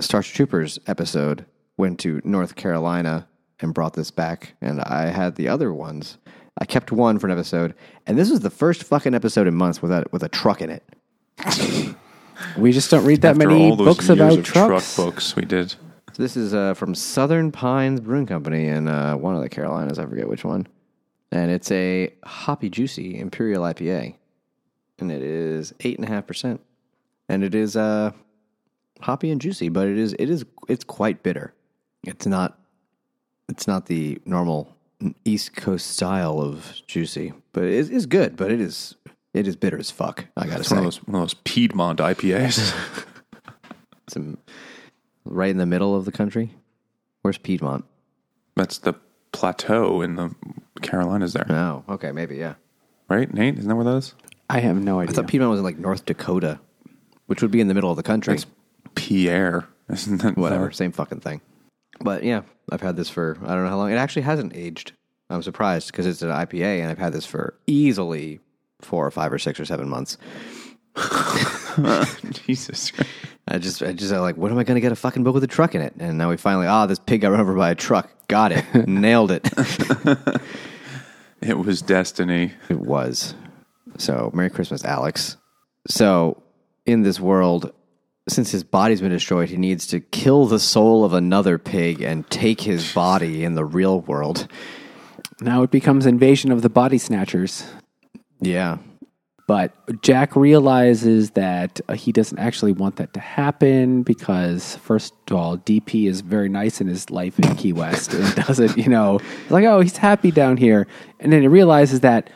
Starship 0.00 0.34
Troopers 0.36 0.78
episode 0.86 1.46
went 1.76 1.98
to 2.00 2.20
North 2.24 2.54
Carolina 2.54 3.26
and 3.60 3.72
brought 3.74 3.94
this 3.94 4.10
back, 4.10 4.54
and 4.60 4.80
I 4.80 5.06
had 5.06 5.36
the 5.36 5.48
other 5.48 5.72
ones. 5.72 6.18
I 6.58 6.64
kept 6.64 6.90
one 6.92 7.18
for 7.18 7.26
an 7.26 7.32
episode, 7.32 7.74
and 8.06 8.18
this 8.18 8.30
was 8.30 8.40
the 8.40 8.50
first 8.50 8.84
fucking 8.84 9.14
episode 9.14 9.46
in 9.46 9.54
months 9.54 9.82
with 9.82 9.90
a 9.92 10.04
with 10.10 10.22
a 10.22 10.28
truck 10.28 10.60
in 10.62 10.70
it. 10.70 10.84
We 12.58 12.72
just 12.72 12.90
don't 12.90 13.04
read 13.06 13.22
that 13.22 13.36
After 13.36 13.48
many 13.48 13.70
all 13.70 13.76
those 13.76 13.86
books 13.96 14.08
years 14.08 14.18
about 14.18 14.38
of 14.38 14.44
trucks. 14.44 14.94
truck 14.94 15.06
books 15.06 15.36
we 15.36 15.44
did. 15.44 15.70
So 15.70 16.22
this 16.22 16.36
is 16.36 16.52
uh, 16.54 16.74
from 16.74 16.94
Southern 16.94 17.50
Pines 17.50 18.00
Brewing 18.00 18.26
Company 18.26 18.66
in 18.66 18.88
uh, 18.88 19.16
one 19.16 19.34
of 19.34 19.42
the 19.42 19.48
Carolinas. 19.48 19.98
I 19.98 20.06
forget 20.06 20.28
which 20.28 20.44
one, 20.44 20.66
and 21.32 21.50
it's 21.50 21.70
a 21.70 22.12
hoppy, 22.24 22.68
juicy 22.68 23.18
Imperial 23.18 23.62
IPA, 23.62 24.16
and 24.98 25.10
it 25.10 25.22
is 25.22 25.74
eight 25.80 25.98
and 25.98 26.06
a 26.06 26.10
half 26.10 26.26
percent, 26.26 26.60
and 27.28 27.42
it 27.42 27.54
is 27.54 27.76
uh, 27.76 28.12
hoppy 29.00 29.30
and 29.30 29.40
juicy, 29.40 29.68
but 29.68 29.88
it 29.88 29.98
is 29.98 30.14
it 30.18 30.28
is 30.30 30.44
it's 30.68 30.84
quite 30.84 31.22
bitter. 31.22 31.54
It's 32.04 32.26
not 32.26 32.58
it's 33.48 33.66
not 33.66 33.86
the 33.86 34.20
normal 34.24 34.74
East 35.24 35.54
Coast 35.56 35.86
style 35.88 36.40
of 36.40 36.80
juicy, 36.86 37.32
but 37.52 37.64
it 37.64 37.90
is 37.90 38.06
good. 38.06 38.36
But 38.36 38.50
it 38.50 38.60
is 38.60 38.94
it 39.34 39.46
is 39.46 39.56
bitter 39.56 39.78
as 39.78 39.90
fuck. 39.90 40.26
I 40.36 40.46
gotta 40.46 40.60
It's 40.60 40.68
say, 40.68 40.76
one 40.76 40.84
of 40.84 40.92
those 40.92 40.96
one 41.06 41.14
of 41.16 41.20
those 41.22 41.34
Piedmont 41.44 41.98
IPAs. 41.98 42.74
Some- 44.08 44.38
right 45.24 45.50
in 45.50 45.56
the 45.56 45.66
middle 45.66 45.94
of 45.96 46.04
the 46.04 46.12
country. 46.12 46.54
Where's 47.22 47.38
Piedmont? 47.38 47.84
That's 48.54 48.78
the 48.78 48.94
plateau 49.32 50.00
in 50.00 50.14
the 50.14 50.34
Carolinas 50.82 51.32
there, 51.32 51.44
Oh, 51.50 51.82
okay, 51.88 52.12
maybe 52.12 52.36
yeah. 52.36 52.54
right? 53.08 53.32
Nate, 53.34 53.58
isn't 53.58 53.68
that 53.68 53.74
where 53.74 53.84
that 53.84 53.96
is? 53.96 54.14
I 54.48 54.60
have 54.60 54.76
no 54.76 55.00
idea. 55.00 55.10
I 55.12 55.14
thought 55.16 55.26
Piedmont 55.26 55.50
was 55.50 55.58
in 55.58 55.64
like 55.64 55.78
North 55.78 56.04
Dakota, 56.06 56.60
which 57.26 57.42
would 57.42 57.50
be 57.50 57.60
in 57.60 57.66
the 57.66 57.74
middle 57.74 57.90
of 57.90 57.96
the 57.96 58.04
country. 58.04 58.34
That's 58.34 58.46
Pierre, 58.94 59.66
isn't 59.90 60.22
that? 60.22 60.36
Whatever, 60.36 60.70
same 60.70 60.92
fucking 60.92 61.20
thing. 61.20 61.40
But 62.00 62.24
yeah, 62.24 62.42
I've 62.70 62.80
had 62.80 62.96
this 62.96 63.08
for 63.08 63.38
I 63.42 63.54
don't 63.54 63.64
know 63.64 63.70
how 63.70 63.76
long. 63.76 63.92
It 63.92 63.96
actually 63.96 64.22
hasn't 64.22 64.54
aged. 64.54 64.92
I'm 65.28 65.42
surprised 65.42 65.90
because 65.90 66.06
it's 66.06 66.22
an 66.22 66.30
IPA, 66.30 66.80
and 66.80 66.90
I've 66.90 66.98
had 66.98 67.12
this 67.12 67.26
for 67.26 67.54
easily 67.66 68.40
four 68.80 69.06
or 69.06 69.10
five 69.10 69.32
or 69.32 69.38
six 69.38 69.58
or 69.58 69.64
seven 69.64 69.88
months. 69.88 70.18
Jesus. 72.46 72.92
Christ. 72.92 73.10
I 73.48 73.58
just, 73.58 73.82
I 73.82 73.92
just 73.92 74.12
I'm 74.12 74.20
like, 74.20 74.36
what 74.36 74.50
am 74.50 74.58
I 74.58 74.64
going 74.64 74.76
to 74.76 74.80
get 74.80 74.92
a 74.92 74.96
fucking 74.96 75.24
book 75.24 75.34
with 75.34 75.44
a 75.44 75.48
truck 75.48 75.74
in 75.74 75.80
it? 75.80 75.94
And 75.98 76.18
now 76.18 76.30
we 76.30 76.36
finally, 76.36 76.66
ah, 76.66 76.86
this 76.86 76.98
pig 76.98 77.20
got 77.20 77.30
run 77.30 77.40
over 77.40 77.54
by 77.54 77.70
a 77.70 77.74
truck. 77.74 78.10
Got 78.28 78.52
it, 78.52 78.64
nailed 78.88 79.30
it. 79.30 79.48
It 81.40 81.58
was 81.58 81.82
destiny. 81.82 82.52
It 82.68 82.80
was. 82.80 83.34
So, 83.98 84.30
Merry 84.34 84.50
Christmas, 84.50 84.84
Alex. 84.84 85.36
So, 85.86 86.42
in 86.86 87.02
this 87.02 87.20
world, 87.20 87.72
since 88.28 88.50
his 88.50 88.64
body's 88.64 89.00
been 89.00 89.10
destroyed, 89.10 89.48
he 89.48 89.56
needs 89.56 89.86
to 89.88 90.00
kill 90.00 90.46
the 90.46 90.58
soul 90.58 91.04
of 91.04 91.12
another 91.12 91.58
pig 91.58 92.02
and 92.02 92.28
take 92.28 92.60
his 92.60 92.92
body 92.92 93.44
in 93.44 93.54
the 93.54 93.64
real 93.64 94.00
world. 94.00 94.48
now 95.40 95.62
it 95.62 95.70
becomes 95.70 96.06
invasion 96.06 96.50
of 96.50 96.62
the 96.62 96.68
body 96.68 96.98
snatchers. 96.98 97.64
Yeah. 98.40 98.78
But 99.46 100.02
Jack 100.02 100.34
realizes 100.34 101.30
that 101.32 101.80
uh, 101.88 101.94
he 101.94 102.10
doesn't 102.10 102.38
actually 102.38 102.72
want 102.72 102.96
that 102.96 103.14
to 103.14 103.20
happen 103.20 104.02
because, 104.02 104.74
first 104.76 105.14
of 105.30 105.36
all, 105.36 105.56
DP 105.56 106.08
is 106.08 106.20
very 106.20 106.48
nice 106.48 106.80
in 106.80 106.88
his 106.88 107.10
life 107.10 107.38
in 107.38 107.54
Key 107.54 107.72
West 107.72 108.12
and 108.12 108.34
doesn't, 108.46 108.76
you 108.76 108.88
know, 108.88 109.20
like, 109.48 109.64
oh, 109.64 109.80
he's 109.80 109.98
happy 109.98 110.32
down 110.32 110.56
here. 110.56 110.88
And 111.20 111.32
then 111.32 111.42
he 111.42 111.48
realizes 111.48 112.00
that 112.00 112.28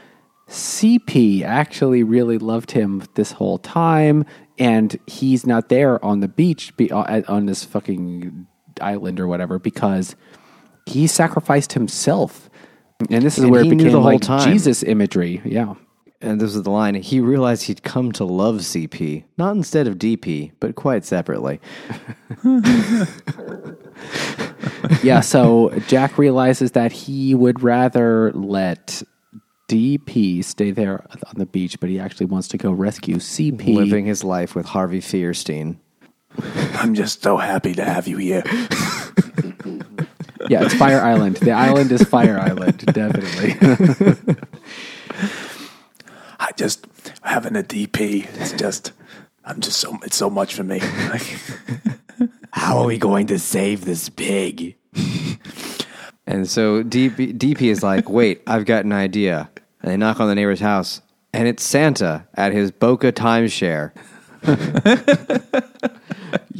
CP 0.49 1.43
actually 1.43 2.05
really 2.05 2.39
loved 2.39 2.71
him 2.71 3.03
this 3.15 3.33
whole 3.33 3.59
time 3.59 4.25
and 4.61 4.97
he's 5.07 5.47
not 5.47 5.71
there 5.71 6.05
on 6.05 6.21
the 6.21 6.29
beach 6.29 6.77
be, 6.77 6.93
uh, 6.93 7.23
on 7.27 7.47
this 7.47 7.65
fucking 7.65 8.47
island 8.81 9.19
or 9.19 9.27
whatever 9.27 9.59
because 9.59 10.15
he 10.87 11.07
sacrificed 11.07 11.73
himself. 11.73 12.51
And 13.11 13.25
this 13.25 13.39
is 13.39 13.45
And 13.45 13.51
where 13.51 13.63
it 13.63 13.71
became 13.71 13.91
the 13.91 13.93
whole 13.93 14.03
like 14.03 14.21
time. 14.21 14.53
Jesus 14.53 14.83
imagery. 14.83 15.41
Yeah. 15.45 15.75
And 16.21 16.39
this 16.39 16.55
is 16.55 16.65
the 16.65 16.71
line 16.71 16.97
he 16.97 17.19
realized 17.19 17.63
he'd 17.63 17.83
come 17.83 18.13
to 18.13 18.27
love 18.27 18.57
CP, 18.57 19.25
not 19.39 19.57
instead 19.57 19.87
of 19.87 19.97
DP, 19.97 20.53
but 20.61 20.75
quite 20.75 21.07
separately. 21.07 21.61
yeah, 25.03 25.21
so 25.21 25.71
Jack 25.89 26.19
realizes 26.19 26.73
that 26.73 26.93
he 26.93 27.35
would 27.35 27.63
rather 27.63 28.33
let 28.33 29.03
DP 29.71 30.45
stay 30.45 30.73
there 30.73 31.05
on 31.27 31.35
the 31.37 31.47
beach, 31.47 31.79
but 31.79 31.89
he 31.89 32.01
actually 32.01 32.27
wants 32.27 32.49
to 32.49 32.59
go 32.59 32.73
rescue 32.73 33.17
CP. 33.17 33.75
Living 33.75 34.05
his 34.05 34.25
life 34.25 34.57
with 34.57 34.67
Harvey 34.67 35.01
Fierstein. 35.01 35.77
I'm 36.75 36.95
just 36.95 37.23
so 37.23 37.37
happy 37.37 37.75
to 37.75 37.85
have 37.85 38.09
you 38.09 38.17
here. 38.17 38.43
Yeah, 40.49 40.65
it's 40.65 40.75
Fire 40.75 41.01
Island. 41.01 41.37
The 41.37 41.53
island 41.53 41.93
is 41.93 42.03
Fire 42.03 42.37
Island, 42.37 42.79
definitely. 42.87 43.57
I 46.41 46.51
just 46.57 46.87
having 47.23 47.55
a 47.55 47.63
DP. 47.63 48.27
It's 48.41 48.53
just 48.53 48.93
I'm 49.45 49.61
just 49.61 49.79
so 49.79 49.97
it's 50.03 50.17
so 50.17 50.29
much 50.29 50.55
for 50.55 50.65
me. 50.65 50.81
How 52.53 52.79
are 52.79 52.87
we 52.87 52.99
going 52.99 53.29
to 53.29 53.39
save 53.39 53.85
this 53.85 54.09
pig? 54.09 54.77
and 56.27 56.49
so 56.49 56.83
DP, 56.83 57.39
DP 57.39 57.63
is 57.63 57.85
like, 57.85 58.09
wait, 58.09 58.43
I've 58.49 58.65
got 58.65 58.85
an 58.85 58.93
idea. 58.93 59.49
And 59.83 59.91
they 59.91 59.97
knock 59.97 60.21
on 60.21 60.29
the 60.29 60.35
neighbor's 60.35 60.61
house, 60.61 61.01
and 61.33 61.49
it's 61.49 61.63
Santa 61.63 62.27
at 62.35 62.53
his 62.53 62.71
Boca 62.71 63.13
timeshare. 63.13 63.93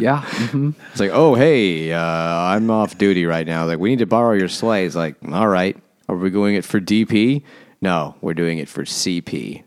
Yeah. 0.01 0.23
mhm. 0.23 0.75
It's 0.93 1.01
like, 1.01 1.11
oh, 1.13 1.35
hey, 1.35 1.93
uh, 1.93 2.01
I'm 2.01 2.71
off 2.71 2.97
duty 2.97 3.27
right 3.27 3.47
now. 3.47 3.67
Like, 3.67 3.79
we 3.79 3.91
need 3.91 3.99
to 3.99 4.07
borrow 4.07 4.33
your 4.33 4.49
sleigh. 4.49 4.87
It's 4.87 4.97
like, 4.97 5.17
all 5.31 5.47
right. 5.47 5.77
Are 6.09 6.17
we 6.17 6.31
doing 6.31 6.55
it 6.55 6.65
for 6.65 6.81
DP? 6.81 7.43
No, 7.81 8.15
we're 8.21 8.35
doing 8.35 8.59
it 8.59 8.69
for 8.69 8.85
CP. 8.85 9.63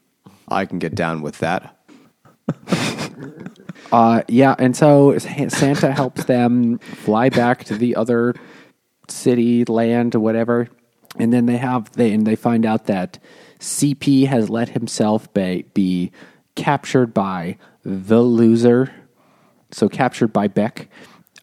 I 0.47 0.65
can 0.65 0.79
get 0.79 0.95
down 0.95 1.21
with 1.21 1.37
that. 1.39 1.77
Uh, 3.91 4.23
yeah, 4.27 4.55
and 4.57 4.75
so 4.75 5.15
Santa 5.19 5.91
helps 5.91 6.23
them 6.23 6.79
fly 6.79 7.29
back 7.29 7.63
to 7.65 7.75
the 7.77 7.95
other 7.95 8.33
city, 9.07 9.63
land, 9.65 10.15
or 10.15 10.19
whatever, 10.19 10.67
and 11.19 11.31
then 11.31 11.45
they 11.45 11.57
have 11.57 11.91
they 11.91 12.11
and 12.11 12.25
they 12.25 12.35
find 12.35 12.65
out 12.65 12.87
that 12.87 13.19
CP 13.63 14.27
has 14.27 14.49
let 14.49 14.69
himself 14.69 15.33
be, 15.33 15.63
be 15.73 16.11
captured 16.55 17.13
by 17.13 17.57
the 17.83 18.21
loser, 18.21 18.93
so 19.71 19.87
captured 19.87 20.33
by 20.33 20.47
Beck, 20.47 20.89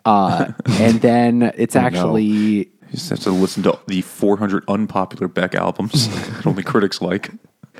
uh, 0.04 0.52
and 0.66 1.00
then 1.00 1.52
it's 1.56 1.74
actually 1.74 2.22
You 2.22 2.66
just 2.90 3.08
have 3.08 3.20
to 3.20 3.30
listen 3.30 3.62
to 3.62 3.78
the 3.86 4.02
400 4.02 4.64
unpopular 4.68 5.28
Beck 5.28 5.54
albums 5.54 6.08
that 6.08 6.46
only 6.46 6.62
critics 6.62 7.00
like. 7.00 7.30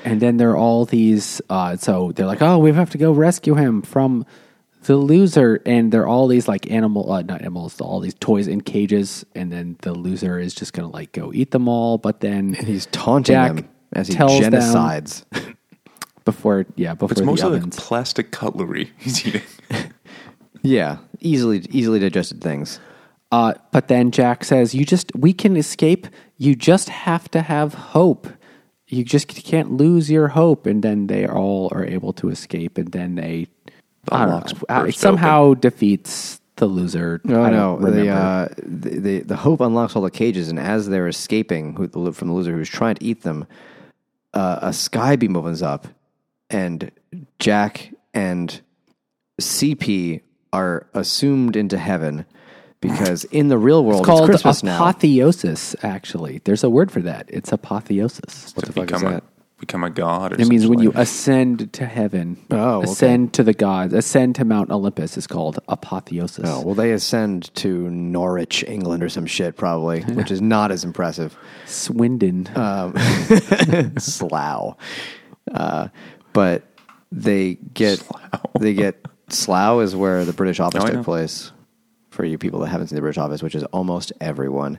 and 0.05 0.21
then 0.21 0.39
there 0.39 0.51
are 0.51 0.57
all 0.57 0.87
these 0.87 1.43
uh, 1.51 1.77
so 1.77 2.13
they're 2.13 2.27
like 2.27 2.41
oh 2.41 2.59
we 2.59 2.73
have 2.73 2.91
to 2.91 2.99
go 2.99 3.13
rescue 3.13 3.55
him 3.55 3.83
from 3.83 4.25
the 4.85 4.97
loser. 4.97 5.61
And 5.67 5.93
there 5.93 6.01
are 6.01 6.09
all 6.09 6.27
these 6.27 6.49
like 6.49 6.71
animal 6.71 7.13
uh, 7.13 7.21
not 7.21 7.43
animals 7.43 7.79
all 7.83 8.01
these 8.01 8.15
toys 8.15 8.49
in 8.49 8.63
cages. 8.63 9.27
And 9.35 9.53
then 9.53 9.77
the 9.83 9.93
loser 9.93 10.39
is 10.39 10.55
just 10.55 10.73
gonna 10.73 10.89
like 10.89 11.13
go 11.13 11.33
eat 11.35 11.51
them 11.51 11.69
all. 11.69 11.99
But 11.99 12.21
then 12.21 12.55
He's 12.55 12.87
taunting 12.87 13.35
Jack 13.35 13.57
them 13.57 13.69
as 13.95 14.09
he 14.09 14.15
tells 14.15 14.39
them- 14.41 14.53
genocides. 14.53 15.25
before 16.25 16.67
yeah 16.77 16.93
before 16.95 17.13
It's 17.13 17.21
the 17.21 17.27
mostly 17.27 17.49
like 17.51 17.57
ovens 17.59 17.77
plastic 17.81 18.31
cutlery 18.31 18.93
he's 18.99 19.27
eating. 19.27 19.43
yeah, 20.63 20.99
easily 21.21 21.67
easily 21.71 21.99
digested 21.99 22.41
things. 22.43 22.79
uh, 23.33 23.55
but 23.73 23.89
then 23.89 24.11
Jack 24.11 24.45
says 24.45 24.75
you 24.75 24.85
just 24.85 25.11
we 25.17 25.33
can 25.33 25.57
escape 25.57 26.07
you 26.37 26.55
just 26.55 26.89
have 26.91 27.31
to 27.31 27.41
have 27.43 27.75
hope 27.75 28.29
you 28.87 29.03
just 29.05 29.29
can't 29.29 29.73
lose 29.73 30.11
your 30.11 30.29
hope 30.29 30.67
and 30.67 30.83
then 30.83 31.07
they 31.07 31.27
all 31.27 31.69
are 31.73 31.85
able 31.87 32.13
to 32.15 32.29
escape 32.29 32.77
and 32.77 32.93
then 32.93 33.15
they 33.15 33.47
The 34.05 34.15
I 34.15 34.27
don't 34.27 34.31
know, 34.31 34.39
it 34.39 34.67
burst 34.69 34.99
somehow 34.99 35.55
defeats 35.55 36.41
the 36.57 36.67
loser 36.67 37.21
No, 37.25 37.43
I 37.43 37.51
no. 37.51 37.57
don't 37.79 37.83
remember. 37.83 38.03
The, 38.05 38.11
uh, 38.11 38.49
the, 38.63 38.91
the 39.01 39.21
the 39.21 39.37
hope 39.37 39.61
unlocks 39.63 39.97
all 39.97 40.03
the 40.03 40.11
cages, 40.11 40.49
and 40.51 40.59
as 40.61 40.89
they're 40.91 41.09
escaping 41.09 41.75
who, 41.75 41.89
from 42.13 42.29
the 42.29 42.35
loser 42.35 42.53
who's 42.53 42.69
trying 42.69 42.97
to 42.97 43.05
eat 43.05 43.23
them, 43.23 43.47
uh, 44.35 44.59
a 44.63 44.73
sky 44.73 45.17
beam 45.17 45.37
opens 45.37 45.63
up, 45.63 45.87
and 46.49 46.91
Jack 47.39 47.93
and 48.15 48.61
CP 49.41 50.21
are 50.53 50.87
assumed 50.95 51.57
into 51.57 51.79
heaven 51.79 52.27
because 52.81 53.25
in 53.25 53.49
the 53.49 53.59
real 53.59 53.85
world 53.85 54.01
It's 54.01 54.07
called 54.07 54.29
Christmas 54.29 54.63
now. 54.63 54.77
apotheosis. 54.77 55.77
Actually, 55.83 56.41
there's 56.45 56.65
a 56.65 56.71
word 56.71 56.91
for 56.91 57.01
that. 57.03 57.27
It's 57.29 57.53
apotheosis. 57.53 58.53
What 58.57 58.67
to 58.67 58.73
the 58.73 58.81
fuck 58.81 58.91
is 58.91 59.01
become 59.01 59.07
a 59.07 59.15
that? 59.17 59.25
Become 59.61 59.85
a 59.85 59.91
god. 59.91 60.33
Or 60.33 60.41
It 60.41 60.49
means 60.49 60.63
such 60.63 60.71
when 60.71 60.79
you 60.81 60.91
ascend 60.95 61.73
to 61.75 61.87
heaven, 61.87 62.37
Oh, 62.51 62.79
okay. 62.79 62.91
ascend 62.91 63.35
to 63.35 63.43
the 63.45 63.53
gods, 63.53 63.93
ascend 63.95 64.35
to 64.37 64.45
Mount 64.45 64.71
Olympus 64.71 65.17
is 65.17 65.27
called 65.27 65.59
apotheosis. 65.69 66.45
Oh, 66.49 66.63
well, 66.63 66.75
they 66.75 66.93
ascend 66.93 67.55
to 67.57 67.89
Norwich, 67.91 68.65
England, 68.67 69.03
or 69.03 69.09
some 69.09 69.27
shit, 69.27 69.57
probably, 69.57 70.01
which 70.03 70.31
is 70.31 70.41
not 70.41 70.73
as 70.73 70.83
impressive. 70.85 71.37
Swindon. 71.67 72.49
um, 72.57 72.95
Slough. 73.99 74.77
Uh, 75.53 75.89
but 76.33 76.63
they 77.13 77.55
get 77.75 78.03
they 78.59 78.73
get 78.75 79.05
Slough 79.29 79.83
is 79.83 79.95
where 79.95 80.25
the 80.25 80.33
British 80.33 80.59
office 80.61 80.83
Oh, 80.85 80.89
took 80.89 81.05
place. 81.05 81.53
For 82.11 82.25
you 82.25 82.39
people 82.39 82.61
that 82.61 82.69
haven't 82.69 82.89
seen 82.89 82.97
the 82.97 83.03
British 83.03 83.19
office, 83.19 83.43
which 83.43 83.55
is 83.55 83.63
almost 83.65 84.13
everyone. 84.21 84.79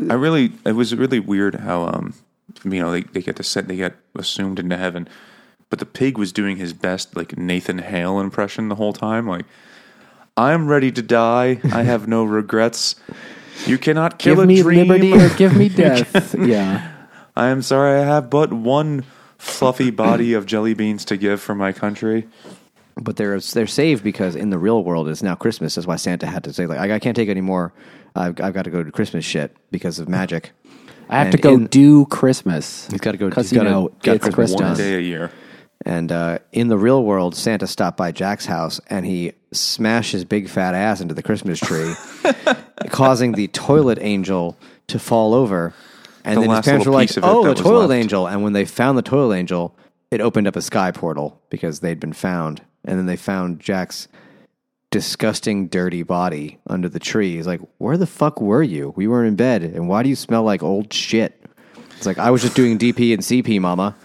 I 0.00 0.14
really, 0.14 0.52
it 0.64 0.72
was 0.72 0.94
really 0.94 1.20
weird 1.20 1.56
how, 1.56 1.82
um, 1.88 2.14
you 2.64 2.80
know, 2.80 2.90
they, 2.92 3.02
they 3.02 3.22
get 3.22 3.36
to 3.36 3.42
set, 3.42 3.68
they 3.68 3.76
get 3.76 3.96
assumed 4.16 4.58
into 4.58 4.76
heaven, 4.76 5.08
but 5.70 5.78
the 5.78 5.86
pig 5.86 6.18
was 6.18 6.32
doing 6.32 6.56
his 6.56 6.72
best, 6.72 7.16
like 7.16 7.36
Nathan 7.36 7.78
Hale 7.78 8.20
impression 8.20 8.68
the 8.68 8.74
whole 8.74 8.92
time. 8.92 9.26
Like, 9.26 9.44
I'm 10.36 10.68
ready 10.68 10.90
to 10.92 11.02
die. 11.02 11.60
I 11.72 11.82
have 11.82 12.08
no 12.08 12.24
regrets. 12.40 12.94
You 13.66 13.76
cannot 13.78 14.18
kill 14.18 14.36
give 14.36 14.44
a 14.44 14.46
me 14.46 14.62
dream. 14.62 14.88
liberty 14.88 15.12
or 15.12 15.28
give 15.36 15.56
me 15.56 15.68
death. 15.84 16.34
yeah. 16.38 16.92
I 17.36 17.48
am 17.48 17.62
sorry. 17.62 18.00
I 18.00 18.04
have 18.04 18.30
but 18.30 18.52
one 18.52 19.04
fluffy 19.36 19.90
body 19.90 20.34
of 20.34 20.46
jelly 20.46 20.74
beans 20.74 21.04
to 21.06 21.16
give 21.16 21.40
for 21.40 21.54
my 21.54 21.72
country. 21.72 22.28
But 23.00 23.14
they're 23.16 23.38
they're 23.38 23.68
saved 23.68 24.02
because 24.02 24.34
in 24.34 24.50
the 24.50 24.58
real 24.58 24.82
world 24.82 25.08
it's 25.08 25.22
now 25.22 25.36
Christmas. 25.36 25.76
That's 25.76 25.86
why 25.86 25.96
Santa 25.96 26.26
had 26.26 26.42
to 26.44 26.52
say 26.52 26.66
like 26.66 26.78
I, 26.80 26.96
I 26.96 26.98
can't 26.98 27.14
take 27.14 27.28
any 27.28 27.40
more. 27.40 27.72
I've, 28.16 28.40
I've 28.40 28.54
got 28.54 28.62
to 28.64 28.70
go 28.70 28.82
to 28.82 28.90
Christmas 28.90 29.24
shit 29.24 29.56
because 29.70 30.00
of 30.00 30.08
magic. 30.08 30.50
I 31.08 31.18
have 31.18 31.26
And 31.28 31.32
to 31.32 31.38
go 31.38 31.54
in- 31.54 31.66
do 31.66 32.06
Christmas. 32.06 32.86
He's 32.90 33.00
gotta 33.00 33.16
go- 33.18 33.28
because 33.28 33.46
he's 33.50 33.52
you 33.52 33.58
gotta 33.58 33.70
know 33.70 33.88
get 34.02 34.16
it's 34.16 34.24
Christmas 34.24 34.50
Christmas. 34.52 34.78
One 34.78 34.86
day 34.86 34.94
a 34.96 35.00
year. 35.00 35.30
And 35.86 36.10
uh, 36.10 36.38
in 36.52 36.68
the 36.68 36.76
real 36.76 37.02
world, 37.04 37.34
Santa 37.36 37.66
stopped 37.66 37.96
by 37.96 38.10
Jack's 38.12 38.46
house 38.46 38.80
and 38.90 39.06
he 39.06 39.32
smashed 39.52 40.12
his 40.12 40.24
big 40.24 40.48
fat 40.48 40.74
ass 40.74 41.00
into 41.00 41.14
the 41.14 41.22
Christmas 41.22 41.58
tree, 41.60 41.94
causing 42.90 43.32
the 43.32 43.48
toilet 43.48 43.98
angel 44.00 44.56
to 44.88 44.98
fall 44.98 45.34
over. 45.34 45.72
And 46.24 46.36
The 46.36 46.40
then 46.42 46.50
his 46.56 46.64
parents 46.64 46.86
were 46.86 46.92
like, 46.92 47.08
piece 47.08 47.16
of 47.16 47.24
it 47.24 47.26
"Oh, 47.26 47.44
the 47.44 47.54
toilet 47.54 47.88
left." 47.88 48.00
angel!" 48.02 48.26
And 48.26 48.42
when 48.42 48.52
they 48.52 48.64
found 48.64 48.98
the 48.98 49.02
toilet 49.02 49.36
angel, 49.36 49.74
it 50.10 50.20
opened 50.20 50.46
up 50.46 50.56
a 50.56 50.62
sky 50.62 50.90
portal 50.90 51.40
because 51.48 51.80
they'd 51.80 52.00
been 52.00 52.12
found. 52.12 52.60
And 52.84 52.98
then 52.98 53.06
they 53.06 53.16
found 53.16 53.60
Jack's 53.60 54.08
disgusting, 54.90 55.68
dirty 55.68 56.02
body 56.02 56.58
under 56.66 56.88
the 56.88 56.98
tree. 56.98 57.36
He's 57.36 57.46
like, 57.46 57.60
"Where 57.78 57.96
the 57.96 58.06
fuck 58.06 58.40
were 58.40 58.62
you? 58.62 58.92
We 58.96 59.06
were 59.06 59.24
in 59.24 59.36
bed, 59.36 59.62
and 59.62 59.88
why 59.88 60.02
do 60.02 60.08
you 60.08 60.16
smell 60.16 60.42
like 60.42 60.62
old 60.62 60.92
shit?" 60.92 61.44
It's 61.96 62.06
like 62.06 62.18
I 62.18 62.30
was 62.30 62.42
just 62.42 62.54
doing 62.56 62.78
DP 62.78 63.12
and 63.12 63.22
CP, 63.22 63.60
Mama. 63.60 63.96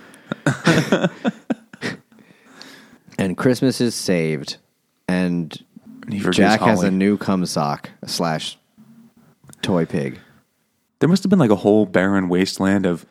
and 3.18 3.38
Christmas 3.38 3.80
is 3.82 3.96
saved, 3.96 4.58
and 5.08 5.58
And 6.04 6.14
he 6.14 6.20
forgives 6.20 6.38
Jack 6.38 6.60
has 6.62 6.80
Holly. 6.80 6.88
a 6.90 6.92
new 6.92 7.18
cum 7.18 7.46
sock 7.46 7.90
slash 8.06 8.58
toy 9.62 9.86
pig. 9.86 10.20
There 11.00 11.10
must 11.10 11.24
have 11.24 11.30
been 11.30 11.40
like 11.40 11.52
a 11.52 11.56
whole 11.58 11.86
barren 11.86 12.30
wasteland 12.30 12.86
of 12.86 13.06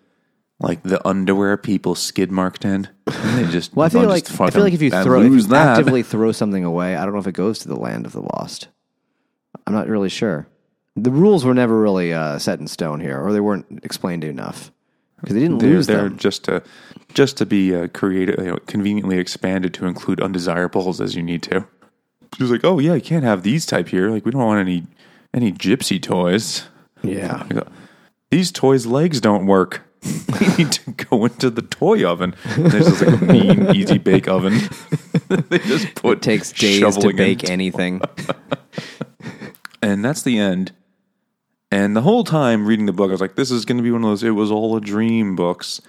like 0.62 0.82
the 0.82 1.06
underwear 1.06 1.56
people 1.56 1.94
skid 1.94 2.30
marked 2.30 2.64
in. 2.64 2.88
And 3.06 3.38
they 3.38 3.50
just 3.50 3.72
Well, 3.76 3.86
I 3.86 3.88
feel 3.88 4.08
like 4.08 4.30
I 4.40 4.50
feel 4.50 4.62
like 4.62 4.72
if 4.72 4.82
you 4.82 4.90
throw 4.90 5.22
if 5.22 5.32
you 5.32 5.42
that. 5.42 5.78
actively 5.78 6.02
throw 6.02 6.32
something 6.32 6.64
away, 6.64 6.96
I 6.96 7.04
don't 7.04 7.12
know 7.14 7.20
if 7.20 7.26
it 7.26 7.32
goes 7.32 7.58
to 7.60 7.68
the 7.68 7.76
land 7.76 8.06
of 8.06 8.12
the 8.12 8.22
lost. 8.22 8.68
I'm 9.66 9.74
not 9.74 9.88
really 9.88 10.08
sure. 10.08 10.46
The 10.96 11.10
rules 11.10 11.44
were 11.44 11.54
never 11.54 11.80
really 11.80 12.12
uh, 12.12 12.38
set 12.38 12.60
in 12.60 12.66
stone 12.66 13.00
here, 13.00 13.20
or 13.20 13.32
they 13.32 13.40
weren't 13.40 13.80
explained 13.82 14.24
enough 14.24 14.70
because 15.20 15.34
they 15.34 15.40
didn't 15.40 15.58
they're 15.58 15.70
lose 15.70 15.86
there 15.86 16.08
them. 16.08 16.18
just 16.18 16.44
to 16.44 16.62
just 17.14 17.36
to 17.38 17.46
be 17.46 17.74
uh, 17.74 17.88
creative, 17.88 18.38
you 18.38 18.50
know, 18.50 18.58
conveniently 18.66 19.18
expanded 19.18 19.72
to 19.74 19.86
include 19.86 20.20
undesirables 20.20 21.00
as 21.00 21.14
you 21.14 21.22
need 21.22 21.42
to. 21.44 21.66
She 22.36 22.42
was 22.42 22.50
like, 22.50 22.64
"Oh 22.64 22.78
yeah, 22.78 22.94
you 22.94 23.00
can't 23.00 23.24
have 23.24 23.42
these 23.42 23.66
type 23.66 23.88
here. 23.88 24.10
Like 24.10 24.24
we 24.24 24.30
don't 24.30 24.44
want 24.44 24.60
any 24.60 24.86
any 25.32 25.52
gypsy 25.52 26.00
toys. 26.00 26.66
Yeah, 27.02 27.48
These 28.30 28.52
toys' 28.52 28.86
legs 28.86 29.20
don't 29.20 29.46
work. 29.46 29.82
we 30.40 30.46
need 30.56 30.72
to 30.72 30.90
go 30.92 31.24
into 31.24 31.50
the 31.50 31.62
toy 31.62 32.04
oven. 32.04 32.34
And 32.56 32.66
there's 32.66 32.86
just 32.86 33.02
like 33.02 33.20
a 33.20 33.24
mean, 33.24 33.74
easy 33.76 33.98
bake 33.98 34.26
oven. 34.28 34.58
they 35.28 35.58
just 35.60 35.94
put 35.94 36.18
it 36.18 36.22
takes 36.22 36.52
days 36.52 36.96
to 36.96 37.12
bake 37.14 37.48
anything. 37.48 38.00
And 39.84 40.04
that's 40.04 40.22
the 40.22 40.38
end. 40.38 40.70
And 41.72 41.96
the 41.96 42.02
whole 42.02 42.22
time 42.22 42.66
reading 42.66 42.86
the 42.86 42.92
book, 42.92 43.08
I 43.08 43.12
was 43.12 43.20
like, 43.20 43.34
this 43.34 43.50
is 43.50 43.64
going 43.64 43.78
to 43.78 43.82
be 43.82 43.90
one 43.90 44.04
of 44.04 44.10
those, 44.10 44.22
it 44.22 44.30
was 44.30 44.50
all 44.50 44.76
a 44.76 44.80
dream 44.80 45.34
books. 45.34 45.80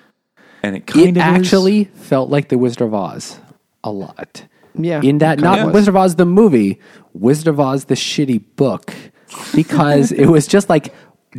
And 0.63 0.75
it 0.75 0.87
kind 0.87 1.05
It 1.05 1.09
of 1.11 1.17
is. 1.17 1.23
actually 1.23 1.83
felt 1.93 2.29
like 2.31 2.49
the 2.49 2.57
Wizard 2.57 2.81
of 2.81 2.93
Oz 2.95 3.39
a 3.83 3.91
lot. 3.91 4.45
Yeah, 4.75 5.01
In 5.03 5.19
that, 5.19 5.37
kinda 5.37 5.57
not 5.57 5.65
was. 5.67 5.73
Wizard 5.75 5.89
of 5.89 5.95
Oz 5.97 6.15
the 6.15 6.25
movie, 6.25 6.79
Wizard 7.13 7.47
of 7.49 7.59
Oz 7.59 7.85
the 7.85 7.93
shitty 7.95 8.41
book, 8.55 8.91
because 9.53 10.11
it 10.11 10.25
was 10.25 10.47
just 10.47 10.69
like 10.69 10.91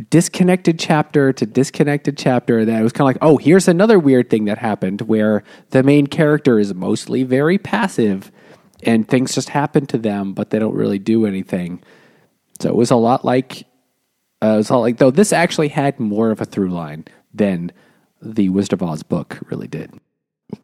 disconnected 0.09 0.79
chapter 0.79 1.33
to 1.33 1.45
disconnected 1.45 2.17
chapter. 2.17 2.65
That 2.65 2.79
it 2.79 2.83
was 2.83 2.93
kind 2.93 3.09
of 3.09 3.15
like, 3.15 3.23
oh, 3.23 3.37
here's 3.37 3.67
another 3.67 3.99
weird 3.99 4.29
thing 4.29 4.45
that 4.45 4.57
happened 4.57 5.01
where 5.01 5.43
the 5.71 5.83
main 5.83 6.07
character 6.07 6.59
is 6.59 6.73
mostly 6.73 7.23
very 7.23 7.57
passive, 7.57 8.31
and 8.83 9.07
things 9.07 9.35
just 9.35 9.49
happen 9.49 9.85
to 9.87 9.97
them, 9.97 10.33
but 10.33 10.49
they 10.49 10.59
don't 10.59 10.75
really 10.75 10.99
do 10.99 11.25
anything. 11.25 11.83
So 12.59 12.69
it 12.69 12.75
was 12.75 12.91
a 12.91 12.95
lot 12.95 13.25
like, 13.25 13.63
uh, 14.41 14.47
it 14.47 14.57
was 14.57 14.71
all 14.71 14.81
like 14.81 14.97
though 14.97 15.11
this 15.11 15.33
actually 15.33 15.69
had 15.69 15.99
more 15.99 16.31
of 16.31 16.41
a 16.41 16.45
through 16.45 16.69
line 16.69 17.05
than 17.33 17.71
the 18.21 18.49
Wizard 18.49 18.73
of 18.73 18.83
Oz 18.83 19.03
book 19.03 19.39
really 19.49 19.67
did. 19.67 19.93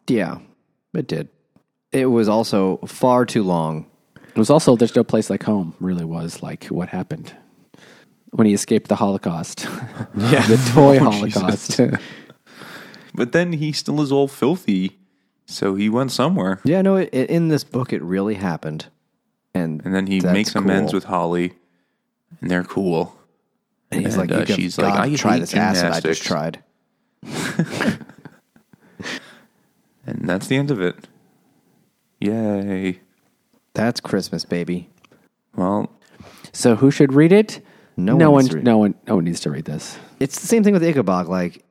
Yeah, 0.07 0.39
it 0.93 1.07
did. 1.07 1.29
It 1.91 2.05
was 2.05 2.29
also 2.29 2.77
far 2.87 3.25
too 3.25 3.43
long. 3.43 3.87
It 4.15 4.37
was 4.37 4.49
also 4.49 4.77
There's 4.77 4.95
No 4.95 5.03
Place 5.03 5.29
Like 5.29 5.43
Home, 5.43 5.75
really 5.81 6.05
was 6.05 6.41
like 6.41 6.65
what 6.65 6.87
happened 6.87 7.33
when 8.31 8.47
he 8.47 8.53
escaped 8.53 8.87
the 8.87 8.95
Holocaust. 8.95 9.67
Yeah. 10.15 10.45
the 10.47 10.57
toy 10.73 10.97
Oh, 11.01 11.11
Holocaust. 11.11 11.79
But 13.13 13.33
then 13.33 13.53
he 13.53 13.73
still 13.73 13.99
is 14.01 14.09
all 14.11 14.27
filthy. 14.29 14.97
So 15.45 15.75
he 15.75 15.89
went 15.89 16.11
somewhere. 16.13 16.59
Yeah, 16.63 16.81
no, 16.81 16.95
it, 16.95 17.09
it, 17.11 17.29
in 17.29 17.49
this 17.49 17.65
book, 17.65 17.91
it 17.91 18.01
really 18.01 18.35
happened. 18.35 18.85
and 19.53 19.81
And 19.85 19.93
then 19.93 20.07
he 20.07 20.21
makes 20.21 20.55
amends 20.55 20.93
with 20.93 21.03
Holly, 21.05 21.53
and 22.39 22.49
they're 22.49 22.63
cool. 22.63 23.13
And 23.91 24.05
he's 24.05 24.15
and, 24.15 24.29
like, 24.29 24.49
uh, 24.49 24.53
she's 24.53 24.77
like, 24.77 24.93
I 24.93 25.13
try 25.15 25.39
this 25.39 25.53
acid 25.53 25.91
I 25.91 25.99
just 25.99 26.23
tried. 26.23 26.63
And 30.05 30.27
that's 30.27 30.47
the 30.47 30.55
end 30.55 30.71
of 30.71 30.81
it. 30.81 30.95
Yay. 32.19 32.99
That's 33.73 33.99
Christmas, 33.99 34.45
baby. 34.45 34.89
Well, 35.55 35.91
So 36.53 36.75
who 36.75 36.91
should 36.91 37.13
read 37.13 37.31
it? 37.31 37.61
No 37.97 38.15
no 38.15 38.31
one 38.31 38.33
one. 38.33 38.43
needs 38.43 38.49
to 38.49 38.55
read 38.57 38.65
no 38.65 38.77
one. 38.77 38.95
No 39.07 39.15
one 39.15 39.25
needs 39.25 39.39
to 39.41 39.51
read 39.51 39.65
this. 39.65 39.97
It's 40.19 40.39
the 40.39 40.47
same 40.47 40.63
thing 40.63 40.73
with 40.73 40.83
Ickabog. 40.83 41.27
Like, 41.27 41.63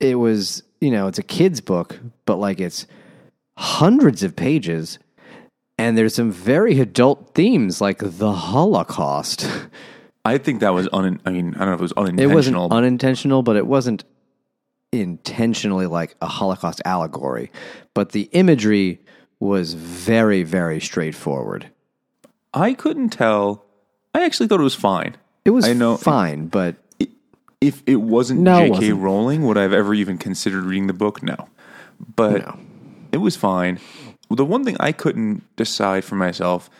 it 0.00 0.16
was, 0.16 0.62
you 0.80 0.90
know, 0.90 1.08
it's 1.08 1.18
a 1.18 1.22
kid's 1.22 1.60
book, 1.60 1.98
but 2.24 2.36
like 2.36 2.60
it's 2.60 2.86
hundreds 3.56 4.22
of 4.22 4.36
pages, 4.36 4.98
and 5.78 5.96
there's 5.96 6.14
some 6.14 6.30
very 6.30 6.80
adult 6.80 7.34
themes 7.34 7.80
like 7.80 7.98
the 8.00 8.32
Holocaust. 8.32 9.48
I 10.24 10.38
think 10.38 10.60
that 10.60 10.74
was 10.74 10.88
un. 10.92 11.20
I 11.24 11.30
mean, 11.30 11.54
I 11.54 11.60
don't 11.60 11.68
know 11.68 11.74
if 11.74 11.80
it 11.80 11.82
was 11.82 11.92
unintentional. 11.92 12.30
It 12.30 12.34
wasn't 12.34 12.72
unintentional, 12.72 13.42
but 13.42 13.56
it 13.56 13.66
wasn't 13.66 14.04
intentionally 14.92 15.86
like 15.86 16.16
a 16.20 16.26
Holocaust 16.26 16.82
allegory. 16.84 17.50
But 17.94 18.12
the 18.12 18.28
imagery 18.32 19.00
was 19.40 19.74
very, 19.74 20.42
very 20.42 20.80
straightforward. 20.80 21.70
I 22.52 22.74
couldn't 22.74 23.10
tell. 23.10 23.64
I 24.14 24.24
actually 24.24 24.48
thought 24.48 24.60
it 24.60 24.64
was 24.64 24.74
fine. 24.74 25.16
It 25.48 25.52
was 25.52 25.64
I 25.66 25.72
know- 25.72 25.96
fine, 25.96 26.46
but 26.48 26.76
If 27.60 27.82
it 27.86 27.96
wasn't 27.96 28.40
No, 28.40 28.58
J.K. 28.60 28.70
wasn't. 28.70 29.00
Rowling, 29.00 29.42
would 29.46 29.58
I 29.58 29.62
have 29.62 29.72
ever 29.72 29.92
even 29.92 30.16
considered 30.16 30.62
reading 30.64 30.86
the 30.86 30.92
book? 30.92 31.24
No. 31.24 31.48
But 32.14 32.46
No. 32.46 32.56
it 33.10 33.16
was 33.16 33.34
fine. 33.34 33.80
The 34.30 34.44
one 34.44 34.62
thing 34.64 34.76
I 34.78 34.92
couldn't 34.92 35.42
decide 35.56 36.04
for 36.04 36.14
myself 36.14 36.70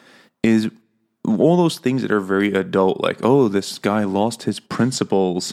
is 0.44 0.68
all 1.26 1.56
those 1.56 1.78
things 1.78 2.02
that 2.02 2.12
are 2.12 2.20
very 2.20 2.52
adult, 2.52 3.00
like, 3.00 3.18
oh, 3.24 3.48
this 3.48 3.76
guy 3.78 4.04
lost 4.04 4.44
his 4.44 4.60
principles 4.60 5.52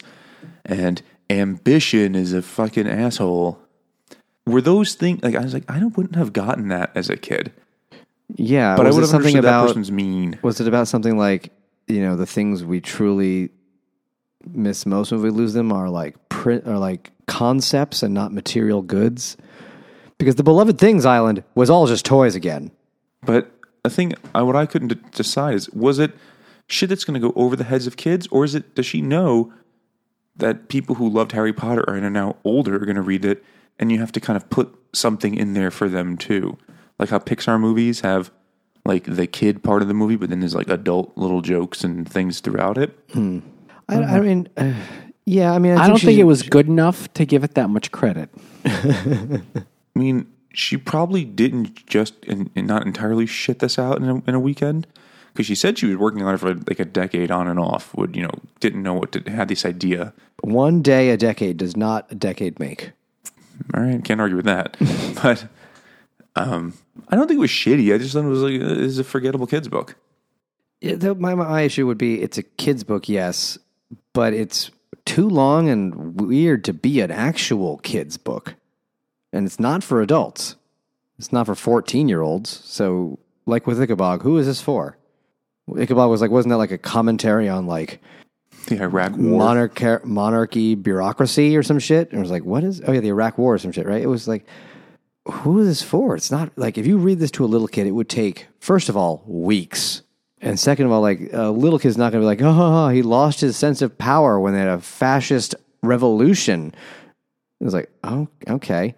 and 0.63 1.01
ambition 1.31 2.13
is 2.15 2.31
a 2.33 2.41
fucking 2.43 2.87
asshole. 2.87 3.57
Were 4.45 4.61
those 4.61 4.93
things 4.93 5.23
like 5.23 5.33
I 5.35 5.41
was 5.41 5.53
like, 5.55 5.63
I 5.67 5.83
wouldn't 5.85 6.17
have 6.17 6.33
gotten 6.33 6.67
that 6.67 6.91
as 6.93 7.09
a 7.09 7.17
kid. 7.17 7.51
yeah. 8.35 8.75
But 8.75 8.85
I 8.85 8.89
was 8.89 8.95
would 8.97 9.01
have 9.01 9.09
something 9.09 9.37
understood 9.37 9.43
that 9.45 9.49
about 9.49 9.67
person's 9.69 9.91
mean. 9.91 10.37
Was 10.43 10.59
it 10.61 10.67
about 10.67 10.87
something 10.87 11.17
like 11.17 11.51
you 11.87 12.01
know 12.01 12.15
the 12.15 12.25
things 12.25 12.63
we 12.63 12.81
truly 12.81 13.49
miss 14.47 14.85
most 14.85 15.11
when 15.11 15.21
we 15.21 15.29
lose 15.29 15.53
them 15.53 15.71
are 15.71 15.89
like 15.89 16.29
print 16.29 16.67
are 16.67 16.77
like 16.77 17.11
concepts 17.27 18.03
and 18.03 18.13
not 18.13 18.33
material 18.33 18.81
goods? 18.81 19.37
Because 20.17 20.35
the 20.35 20.43
beloved 20.43 20.77
things 20.77 21.05
island 21.05 21.43
was 21.55 21.69
all 21.69 21.87
just 21.87 22.05
toys 22.05 22.35
again. 22.35 22.71
But 23.23 23.51
the 23.83 23.89
thing, 23.89 24.13
I, 24.33 24.41
what 24.43 24.55
I 24.55 24.65
couldn't 24.65 24.87
d- 24.89 24.99
decide 25.11 25.55
is, 25.55 25.69
was 25.71 25.99
it 25.99 26.11
shit 26.67 26.89
that's 26.89 27.03
going 27.03 27.19
to 27.19 27.27
go 27.27 27.33
over 27.35 27.55
the 27.55 27.63
heads 27.63 27.87
of 27.87 27.97
kids, 27.97 28.27
or 28.31 28.43
is 28.43 28.55
it 28.55 28.75
does 28.75 28.85
she 28.85 29.01
know 29.01 29.53
that 30.35 30.67
people 30.67 30.95
who 30.95 31.09
loved 31.09 31.31
Harry 31.31 31.53
Potter 31.53 31.83
and 31.93 32.05
are 32.05 32.09
now 32.09 32.37
older 32.43 32.75
are 32.75 32.85
going 32.85 32.95
to 32.95 33.01
read 33.01 33.25
it, 33.25 33.43
and 33.79 33.91
you 33.91 33.99
have 33.99 34.11
to 34.13 34.19
kind 34.19 34.37
of 34.37 34.49
put 34.49 34.73
something 34.93 35.35
in 35.35 35.53
there 35.53 35.71
for 35.71 35.89
them 35.89 36.17
too, 36.17 36.57
like 36.97 37.09
how 37.09 37.19
Pixar 37.19 37.59
movies 37.59 38.01
have 38.01 38.31
like 38.85 39.03
the 39.05 39.27
kid 39.27 39.63
part 39.63 39.81
of 39.81 39.87
the 39.87 39.93
movie, 39.93 40.15
but 40.15 40.29
then 40.29 40.39
there's 40.39 40.55
like 40.55 40.69
adult 40.69 41.17
little 41.17 41.41
jokes 41.41 41.83
and 41.83 42.07
things 42.07 42.39
throughout 42.39 42.77
it. 42.77 42.97
I, 43.89 43.95
I 43.95 44.19
mean, 44.19 44.47
uh, 44.57 44.73
yeah. 45.25 45.53
I 45.53 45.59
mean, 45.59 45.77
I, 45.77 45.85
I, 45.85 45.87
don't 45.87 45.99
think 45.99 46.19
it 46.19 46.23
was 46.23 46.43
good 46.43 46.67
enough 46.67 47.11
to 47.13 47.25
give 47.25 47.43
it 47.43 47.55
that 47.55 47.69
much 47.69 47.91
credit. 47.91 48.29
I 48.65 49.41
mean, 49.95 50.27
she 50.53 50.77
probably 50.77 51.25
didn't 51.25 51.85
just 51.87 52.13
and, 52.25 52.49
and 52.55 52.67
not 52.67 52.85
entirely 52.85 53.25
shit 53.25 53.59
this 53.59 53.77
out 53.77 53.97
in 53.97 54.09
a, 54.09 54.15
in 54.27 54.35
a 54.35 54.39
weekend 54.39 54.87
because 55.33 55.45
she 55.45 55.55
said 55.55 55.77
she 55.77 55.87
was 55.87 55.97
working 55.97 56.21
on 56.23 56.33
it 56.33 56.37
for 56.37 56.53
like 56.53 56.79
a 56.79 56.85
decade 56.85 57.31
on 57.31 57.47
and 57.47 57.59
off. 57.59 57.93
Would 57.95 58.15
you 58.15 58.23
know? 58.23 58.31
Didn't 58.59 58.83
know 58.83 58.93
what 58.93 59.11
to 59.13 59.31
had 59.31 59.49
this 59.49 59.65
idea. 59.65 60.13
one 60.41 60.81
day 60.81 61.09
a 61.09 61.17
decade 61.17 61.57
does 61.57 61.75
not 61.75 62.11
a 62.11 62.15
decade 62.15 62.59
make. 62.59 62.91
All 63.73 63.81
right, 63.81 64.03
can't 64.03 64.21
argue 64.21 64.35
with 64.35 64.45
that. 64.45 64.77
but 65.23 65.47
um, 66.35 66.73
I 67.09 67.15
don't 67.15 67.27
think 67.27 67.37
it 67.37 67.41
was 67.41 67.49
shitty. 67.49 67.93
I 67.93 67.97
just 67.97 68.13
thought 68.13 68.25
it 68.25 68.29
was 68.29 68.41
like 68.41 68.61
uh, 68.61 68.83
it's 68.83 68.97
a 68.97 69.03
forgettable 69.03 69.47
kids 69.47 69.67
book. 69.67 69.95
Yeah, 70.81 70.95
the, 70.95 71.15
my 71.15 71.35
my 71.35 71.61
issue 71.61 71.87
would 71.87 71.97
be 71.97 72.21
it's 72.21 72.37
a 72.37 72.43
kids 72.43 72.83
book, 72.83 73.07
yes, 73.07 73.57
but 74.13 74.33
it's 74.33 74.71
too 75.05 75.29
long 75.29 75.69
and 75.69 76.19
weird 76.19 76.63
to 76.65 76.73
be 76.73 76.99
an 77.01 77.11
actual 77.11 77.77
kids 77.79 78.17
book, 78.17 78.55
and 79.31 79.45
it's 79.45 79.59
not 79.59 79.83
for 79.83 80.01
adults. 80.01 80.55
It's 81.17 81.31
not 81.31 81.45
for 81.45 81.55
fourteen 81.55 82.09
year 82.09 82.21
olds. 82.21 82.61
So, 82.65 83.19
like 83.45 83.65
with 83.65 83.79
Ickabog, 83.79 84.21
who 84.21 84.37
is 84.37 84.45
this 84.47 84.61
for? 84.61 84.97
Ickabog 85.69 86.09
was 86.09 86.21
like, 86.21 86.31
wasn't 86.31 86.51
that 86.51 86.57
like 86.57 86.71
a 86.71 86.77
commentary 86.77 87.49
on 87.49 87.65
like 87.65 88.01
The 88.67 88.81
Iraq 88.81 89.13
War. 89.13 89.37
monarch 89.39 90.05
monarchy 90.05 90.75
bureaucracy 90.75 91.55
or 91.55 91.63
some 91.63 91.79
shit? 91.79 92.09
And 92.09 92.19
it 92.19 92.21
was 92.21 92.31
like, 92.31 92.43
what 92.43 92.63
is? 92.63 92.81
Oh 92.85 92.91
yeah, 92.91 92.99
the 92.99 93.09
Iraq 93.09 93.37
War 93.37 93.55
or 93.55 93.57
some 93.57 93.71
shit, 93.71 93.85
right? 93.85 94.01
It 94.01 94.07
was 94.07 94.27
like, 94.27 94.45
who 95.25 95.59
is 95.59 95.67
this 95.67 95.81
for? 95.81 96.15
It's 96.15 96.31
not 96.31 96.51
like 96.55 96.77
if 96.77 96.85
you 96.85 96.97
read 96.97 97.19
this 97.19 97.31
to 97.31 97.45
a 97.45 97.47
little 97.47 97.67
kid, 97.67 97.87
it 97.87 97.91
would 97.91 98.09
take 98.09 98.47
first 98.59 98.89
of 98.89 98.97
all 98.97 99.23
weeks, 99.25 100.01
and 100.41 100.59
second 100.59 100.85
of 100.85 100.91
all, 100.91 101.01
like 101.01 101.29
a 101.33 101.49
little 101.49 101.79
kid's 101.79 101.97
not 101.97 102.11
going 102.11 102.21
to 102.21 102.25
be 102.25 102.27
like, 102.27 102.41
oh, 102.41 102.89
he 102.89 103.01
lost 103.01 103.41
his 103.41 103.57
sense 103.57 103.81
of 103.81 103.97
power 103.97 104.39
when 104.39 104.53
they 104.53 104.59
had 104.59 104.67
a 104.69 104.79
fascist 104.79 105.55
revolution. 105.81 106.73
It 107.59 107.63
was 107.63 107.73
like, 107.73 107.89
oh, 108.03 108.27
okay, 108.47 108.95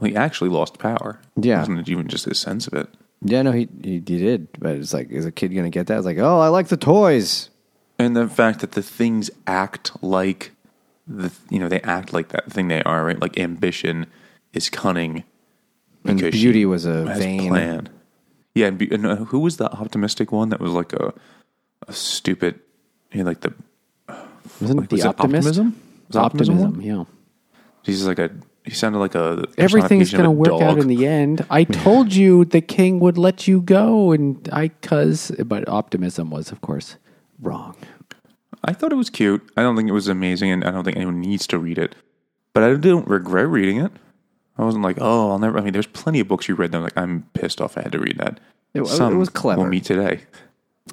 Well, 0.00 0.10
he 0.10 0.16
actually 0.16 0.50
lost 0.50 0.78
power. 0.78 1.20
Yeah. 1.36 1.58
It 1.58 1.68
wasn't 1.68 1.88
even 1.88 2.08
just 2.08 2.24
his 2.24 2.38
sense 2.38 2.66
of 2.66 2.74
it. 2.74 2.88
yeah, 3.22 3.42
no, 3.42 3.52
he 3.52 3.68
he, 3.82 3.90
he 3.92 4.00
did, 4.00 4.48
but 4.58 4.76
it's 4.76 4.92
like, 4.92 5.10
is 5.10 5.26
a 5.26 5.30
kid 5.32 5.52
going 5.52 5.64
to 5.64 5.70
get 5.70 5.86
that? 5.88 5.98
It's 5.98 6.06
like, 6.06 6.18
oh, 6.18 6.40
I 6.40 6.48
like 6.48 6.68
the 6.68 6.76
toys. 6.76 7.50
And 8.00 8.16
the 8.16 8.28
fact 8.28 8.60
that 8.60 8.72
the 8.72 8.82
things 8.82 9.30
act 9.46 9.90
like 10.02 10.52
the 11.06 11.32
you 11.50 11.58
know 11.58 11.68
they 11.68 11.80
act 11.82 12.12
like 12.12 12.28
that 12.28 12.50
thing 12.52 12.68
they 12.68 12.82
are 12.82 13.04
right 13.04 13.20
like 13.20 13.38
ambition 13.38 14.06
is 14.52 14.68
cunning 14.68 15.24
And 16.08 16.18
because 16.18 16.32
beauty 16.40 16.64
was 16.66 16.84
a 16.84 17.04
vain. 17.04 17.48
plan. 17.48 17.88
Yeah, 18.54 18.66
and, 18.66 18.78
be, 18.78 18.88
and 18.92 19.06
uh, 19.06 19.16
who 19.16 19.38
was 19.38 19.56
the 19.58 19.70
optimistic 19.70 20.32
one 20.32 20.48
that 20.48 20.60
was 20.60 20.72
like 20.72 20.92
a 20.92 21.12
a 21.86 21.92
stupid 21.92 22.60
like 23.14 23.40
the 23.40 23.54
Wasn't 24.60 24.80
like, 24.80 24.84
it 24.84 24.90
the 24.90 24.96
was 24.96 25.04
it 25.04 25.08
optimist? 25.08 25.48
optimism? 25.48 25.80
Was 26.08 26.16
it 26.16 26.18
optimism? 26.18 26.56
One? 26.58 26.80
yeah. 26.80 27.04
He's 27.82 28.06
like 28.06 28.18
a 28.18 28.30
he 28.64 28.74
sounded 28.74 28.98
like 28.98 29.14
a 29.14 29.46
Everything's 29.56 30.10
going 30.10 30.24
to 30.24 30.30
work 30.30 30.60
out 30.60 30.78
in 30.78 30.88
the 30.88 31.06
end. 31.06 31.46
I 31.48 31.64
told 31.84 32.12
you 32.14 32.44
the 32.44 32.60
king 32.60 33.00
would 33.00 33.16
let 33.16 33.48
you 33.48 33.62
go, 33.62 34.12
and 34.12 34.46
I, 34.52 34.68
cuz, 34.68 35.32
but 35.46 35.66
optimism 35.68 36.30
was, 36.30 36.52
of 36.52 36.60
course, 36.60 36.96
wrong. 37.40 37.76
I 38.64 38.74
thought 38.74 38.92
it 38.92 38.96
was 38.96 39.08
cute. 39.08 39.48
I 39.56 39.62
don't 39.62 39.74
think 39.74 39.88
it 39.88 39.92
was 39.92 40.08
amazing, 40.08 40.50
and 40.50 40.64
I 40.64 40.70
don't 40.70 40.84
think 40.84 40.96
anyone 40.96 41.20
needs 41.20 41.46
to 41.46 41.58
read 41.58 41.78
it. 41.78 41.94
But 42.52 42.62
I 42.62 42.74
don't 42.74 43.08
regret 43.08 43.48
reading 43.48 43.78
it. 43.78 43.92
I 44.58 44.64
wasn't 44.64 44.82
like, 44.84 44.98
oh, 45.00 45.30
I'll 45.30 45.38
never. 45.38 45.58
I 45.58 45.62
mean, 45.62 45.72
there's 45.72 45.86
plenty 45.86 46.20
of 46.20 46.28
books 46.28 46.48
you 46.48 46.54
read 46.54 46.72
that 46.72 46.78
I'm 46.78 46.82
like, 46.82 46.96
I'm 46.98 47.22
pissed 47.34 47.60
off 47.60 47.78
I 47.78 47.82
had 47.82 47.92
to 47.92 48.00
read 48.00 48.18
that. 48.18 48.40
It- 48.74 48.80
it 48.80 49.14
was 49.16 49.28
clever. 49.28 49.60
We'll 49.62 49.70
meet 49.70 49.84
today. 49.84 50.20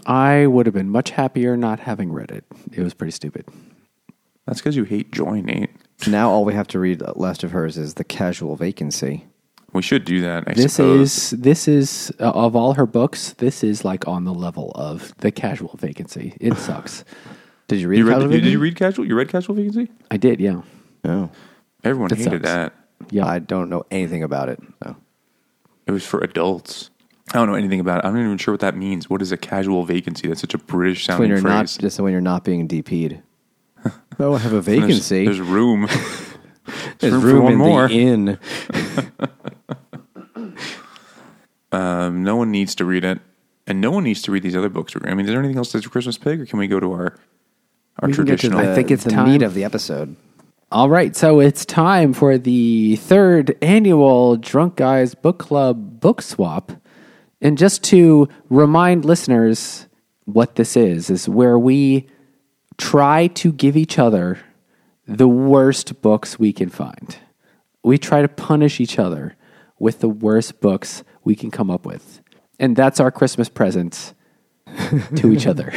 I 0.06 0.46
would 0.46 0.66
have 0.66 0.76
been 0.76 0.90
much 0.90 1.12
happier 1.12 1.56
not 1.58 1.80
having 1.80 2.12
read 2.12 2.32
it. 2.32 2.44
It 2.74 2.82
was 2.84 2.94
pretty 2.94 3.12
stupid. 3.12 3.46
That's 4.46 4.60
because 4.60 4.76
you 4.76 4.84
hate 4.84 5.12
Joy, 5.12 5.42
Nate. 5.42 5.70
Now 6.08 6.30
all 6.30 6.46
we 6.46 6.54
have 6.54 6.68
to 6.70 6.80
read 6.80 7.02
left 7.16 7.44
of 7.44 7.52
hers 7.52 7.78
is 7.78 7.96
the 7.96 8.04
casual 8.04 8.56
vacancy. 8.56 9.26
We 9.74 9.82
should 9.82 10.06
do 10.06 10.22
that. 10.22 10.44
I 10.48 10.54
This 10.54 10.74
suppose. 10.76 11.32
is 11.34 11.40
this 11.40 11.68
is 11.68 12.12
uh, 12.20 12.30
of 12.32 12.56
all 12.56 12.74
her 12.76 12.86
books. 12.86 13.34
This 13.34 13.64
is 13.64 13.84
like 13.84 14.08
on 14.08 14.24
the 14.26 14.34
level 14.34 14.72
of 14.76 15.16
the 15.18 15.32
casual 15.32 15.76
vacancy. 15.78 16.36
It 16.40 16.56
sucks. 16.58 17.04
Did 17.68 17.80
you 17.80 17.88
read? 17.88 17.98
You 17.98 18.06
read, 18.06 18.14
Casual 18.14 18.30
the, 18.30 18.42
did 18.42 18.52
you 18.52 18.60
read 18.60 18.76
Casual? 18.76 19.06
You 19.08 19.16
read 19.16 19.28
Casual 19.30 19.56
Vacancy? 19.56 19.90
I 20.12 20.18
did, 20.18 20.40
yeah, 20.40 20.62
Oh, 21.04 21.32
Everyone 21.84 22.10
That 22.10 22.18
hated 22.20 22.44
sucks. 22.44 22.44
that. 22.44 22.74
Yeah. 23.10 23.26
I 23.26 23.40
don't 23.40 23.70
know 23.70 23.86
anything 23.92 24.24
about 24.24 24.50
it. 24.50 24.60
So. 24.84 24.96
It 25.88 25.92
was 25.92 26.06
for 26.06 26.20
adults. 26.22 26.90
I 27.30 27.38
don't 27.38 27.48
know 27.48 27.56
anything 27.56 27.80
about 27.80 28.00
it. 28.00 28.08
I'm 28.08 28.14
not 28.14 28.24
even 28.24 28.38
sure 28.38 28.54
what 28.54 28.62
that 28.62 28.78
means. 28.78 29.10
What 29.10 29.22
is 29.22 29.32
a 29.32 29.38
casual 29.38 29.84
vacancy? 29.84 30.28
That's 30.28 30.42
such 30.42 30.54
a 30.54 30.58
British 30.58 31.08
when 31.08 31.18
sounding 31.18 31.30
you're 31.32 31.42
not 31.42 31.66
phrase. 31.66 31.78
just 31.78 32.00
when 32.00 32.12
you're 32.12 32.22
not 32.22 32.44
being 32.44 32.68
DP'd. 32.68 33.22
oh, 34.20 34.36
I 34.36 34.40
have 34.40 34.54
a 34.54 34.62
vacancy. 34.62 35.26
There's, 35.26 35.40
room. 35.40 35.88
There's 37.00 37.14
room 37.14 37.38
for 37.38 37.42
one 37.42 37.54
in 37.54 37.58
more. 37.58 37.88
the 37.88 38.00
inn. 38.00 38.40
Um, 41.72 42.24
no 42.24 42.38
one 42.38 42.52
needs 42.52 42.74
to 42.76 42.86
read 42.86 43.04
it, 43.04 43.20
and 43.68 43.82
no 43.82 43.92
one 43.92 44.06
needs 44.06 44.22
to 44.22 44.32
read 44.32 44.44
these 44.44 44.56
other 44.56 44.70
books. 44.70 44.96
I 45.04 45.14
mean, 45.14 45.26
is 45.26 45.32
there 45.32 45.40
anything 45.40 45.58
else 45.58 45.74
that's 45.74 45.86
a 45.86 45.90
Christmas 45.90 46.18
pig, 46.18 46.40
or 46.40 46.46
can 46.46 46.58
we 46.58 46.68
go 46.68 46.80
to 46.80 46.90
our 46.94 47.18
our 48.00 48.08
We 48.08 48.14
can 48.14 48.26
to 48.26 48.38
traditional? 48.38 48.62
the, 48.62 48.72
I 48.72 48.76
think 48.76 48.92
it's 48.92 49.04
the 49.04 49.10
time. 49.10 49.30
meat 49.30 49.42
of 49.42 49.54
the 49.54 49.66
episode. 49.66 50.16
All 50.76 50.90
right, 50.90 51.16
so 51.16 51.40
it's 51.40 51.64
time 51.64 52.12
for 52.12 52.38
the 52.38 52.98
third 52.98 53.58
annual 53.62 54.36
Drunk 54.36 54.76
Guys 54.76 55.16
Book 55.16 55.40
Club 55.40 56.02
book 56.02 56.22
swap. 56.22 56.74
And 57.40 57.58
just 57.58 57.82
to 57.86 58.28
remind 58.50 59.06
listeners 59.06 59.88
what 60.26 60.56
this 60.56 60.76
is, 60.76 61.10
is 61.10 61.30
where 61.30 61.58
we 61.58 62.10
try 62.78 63.28
to 63.28 63.54
give 63.54 63.78
each 63.78 63.98
other 63.98 64.40
the 65.08 65.30
worst 65.30 66.02
books 66.02 66.38
we 66.38 66.52
can 66.52 66.68
find. 66.68 67.20
We 67.82 67.98
try 67.98 68.22
to 68.22 68.28
punish 68.28 68.82
each 68.82 69.00
other 69.00 69.38
with 69.80 70.02
the 70.02 70.10
worst 70.10 70.60
books 70.60 71.06
we 71.24 71.38
can 71.38 71.52
come 71.52 71.72
up 71.72 71.86
with. 71.86 72.20
And 72.60 72.76
that's 72.76 73.00
our 73.00 73.12
Christmas 73.12 73.48
present 73.48 74.14
to 75.16 75.32
each 75.32 75.48
other. 75.48 75.72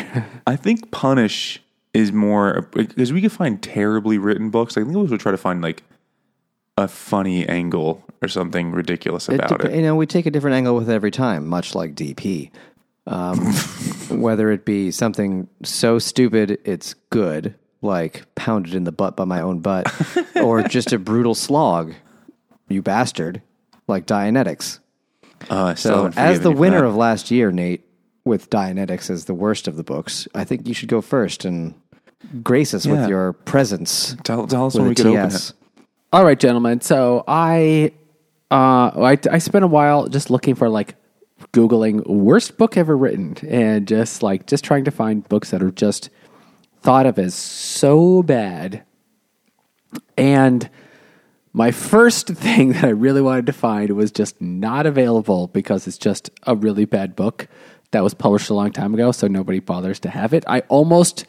I 0.45 0.57
think 0.57 0.91
Punish 0.91 1.63
is 1.95 2.13
more 2.13 2.69
because 2.73 3.13
we 3.13 3.21
could 3.21 3.33
find 3.33 3.63
terribly 3.63 4.19
written 4.19 4.51
books. 4.51 4.77
I 4.77 4.83
think 4.85 4.95
we 4.95 5.09
should 5.09 5.21
try 5.21 5.33
to 5.33 5.39
find 5.39 5.63
like 5.63 5.83
a 6.77 6.87
funny 6.89 7.47
angle 7.49 8.05
or 8.23 8.29
something 8.29 8.71
ridiculous 8.73 9.29
about 9.29 9.49
dep- 9.49 9.65
it. 9.67 9.75
You 9.77 9.83
know, 9.83 9.97
we 9.97 10.07
take 10.07 10.27
a 10.27 10.31
different 10.31 10.55
angle 10.57 10.77
with 10.77 10.89
it 10.89 10.93
every 10.93 11.11
time, 11.11 11.47
much 11.47 11.75
like 11.75 11.95
DP. 11.95 12.51
Um, 13.07 13.39
whether 14.11 14.51
it 14.51 14.65
be 14.65 14.91
something 14.91 15.49
so 15.65 15.99
stupid 15.99 16.59
it's 16.65 16.95
good, 17.11 17.55
like 17.81 18.27
pounded 18.35 18.75
in 18.75 18.85
the 18.85 18.93
butt 18.93 19.17
by 19.17 19.25
my 19.25 19.41
own 19.41 19.61
butt, 19.61 19.91
or 20.37 20.63
just 20.63 20.93
a 20.93 20.99
brutal 20.99 21.35
slog, 21.35 21.95
you 22.69 22.83
bastard, 22.83 23.41
like 23.87 24.07
Dianetics. 24.07 24.81
Uh, 25.49 25.75
So, 25.75 26.11
as 26.17 26.41
the 26.41 26.51
winner 26.51 26.85
of 26.85 26.97
last 26.97 27.31
year, 27.31 27.51
Nate, 27.51 27.88
with 28.29 28.49
Dianetics 28.51 29.11
as 29.11 29.25
the 29.25 29.35
worst 29.35 29.67
of 29.67 29.77
the 29.77 29.83
books, 29.83 30.29
I 30.35 30.45
think 30.45 30.67
you 30.69 30.75
should 30.75 30.89
go 30.89 31.01
first 31.01 31.45
and 31.45 31.75
grace 32.43 32.75
us 32.75 32.87
Yeah. 32.87 32.93
with 33.01 33.09
your 33.09 33.33
presence. 33.33 34.17
tell, 34.25 34.47
tell 34.47 34.67
us 34.67 34.75
when 34.75 34.89
we 34.89 34.95
could 34.95 35.07
open 35.07 35.27
it. 35.35 35.53
All 36.13 36.25
right, 36.25 36.39
gentlemen. 36.39 36.81
So 36.81 37.25
I, 37.27 37.93
uh, 38.51 38.91
I, 38.95 39.19
I 39.31 39.39
spent 39.39 39.65
a 39.65 39.69
while 39.69 40.07
just 40.09 40.31
looking 40.31 40.55
for 40.55 40.69
like 40.69 40.95
googling 41.53 42.07
worst 42.07 42.57
book 42.57 42.77
ever 42.77 42.97
written, 42.97 43.37
and 43.49 43.87
just 43.87 44.23
like 44.23 44.47
just 44.47 44.65
trying 44.65 44.85
to 44.85 44.91
find 44.91 45.29
books 45.29 45.51
that 45.51 45.63
are 45.63 45.71
just 45.71 46.11
thought 46.83 47.07
of 47.07 47.19
as 47.19 47.35
so 47.35 48.23
bad. 48.23 48.85
And 50.17 50.69
my 51.53 51.71
first 51.71 52.27
thing 52.29 52.73
that 52.73 52.85
I 52.85 52.89
really 52.91 53.21
wanted 53.23 53.47
to 53.47 53.53
find 53.53 53.91
was 53.91 54.11
just 54.11 54.41
not 54.41 54.87
available 54.87 55.47
because 55.49 55.87
it's 55.87 55.99
just 55.99 56.31
a 56.45 56.55
really 56.57 56.85
bad 56.85 57.15
book 57.17 57.49
that 57.93 58.03
was 58.03 58.15
published 58.15 58.51
a 58.51 58.55
long 58.55 58.73
time 58.73 58.95
ago, 58.95 59.13
so 59.13 59.27
nobody 59.27 59.61
bothers 59.61 59.99
to 60.01 60.11
have 60.11 60.35
it. 60.35 60.45
I 60.47 60.61
almost 60.69 61.25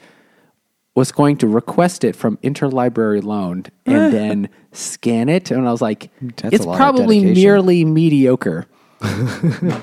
was 0.96 1.12
going 1.12 1.38
to 1.38 1.48
request 1.48 2.04
it 2.04 2.16
from 2.16 2.38
interlibrary 2.38 3.24
loan 3.24 3.64
and 3.86 3.96
eh. 3.96 4.10
then 4.10 4.50
scan 4.74 5.30
it 5.30 5.50
and 5.50 5.66
i 5.68 5.72
was 5.72 5.82
like 5.82 6.12
That's 6.22 6.56
it's 6.56 6.66
a 6.66 6.68
lot 6.68 6.74
of 6.74 6.78
probably 6.78 7.20
dedication. 7.22 7.42
merely 7.44 7.86
mediocre 7.86 8.66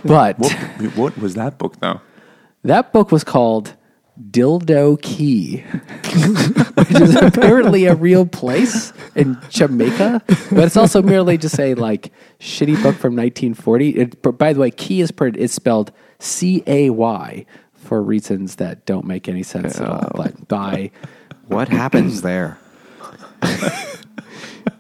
but 0.05 0.39
What, 0.39 0.53
what 0.97 1.19
was 1.19 1.35
that 1.35 1.59
book 1.59 1.81
though? 1.81 2.01
that 2.65 2.93
book 2.93 3.11
was 3.11 3.25
called 3.25 3.75
dildo 4.31 5.01
key 5.01 5.59
which 6.75 7.01
is 7.01 7.15
apparently 7.17 7.87
a 7.87 7.95
real 7.95 8.27
place 8.27 8.93
in 9.15 9.39
jamaica 9.49 10.23
but 10.51 10.65
it's 10.65 10.77
also 10.77 11.01
merely 11.03 11.39
just 11.39 11.59
a 11.59 11.75
like 11.75 12.13
shitty 12.41 12.75
book 12.83 12.95
from 12.97 13.17
1940 13.17 13.91
it, 13.91 14.39
by 14.39 14.53
the 14.53 14.61
way 14.61 14.71
key 14.71 15.01
is, 15.01 15.11
per, 15.11 15.29
is 15.29 15.53
spelled 15.53 15.93
c-a-y 16.19 17.47
for 17.75 18.03
reasons 18.03 18.57
that 18.57 18.85
don't 18.87 19.07
make 19.07 19.29
any 19.29 19.43
sense 19.43 19.81
at 19.81 19.89
all 19.89 20.05
oh. 20.05 20.17
but 20.17 20.49
by 20.49 20.91
What 21.49 21.69
happens 21.69 22.23
there? 22.23 22.59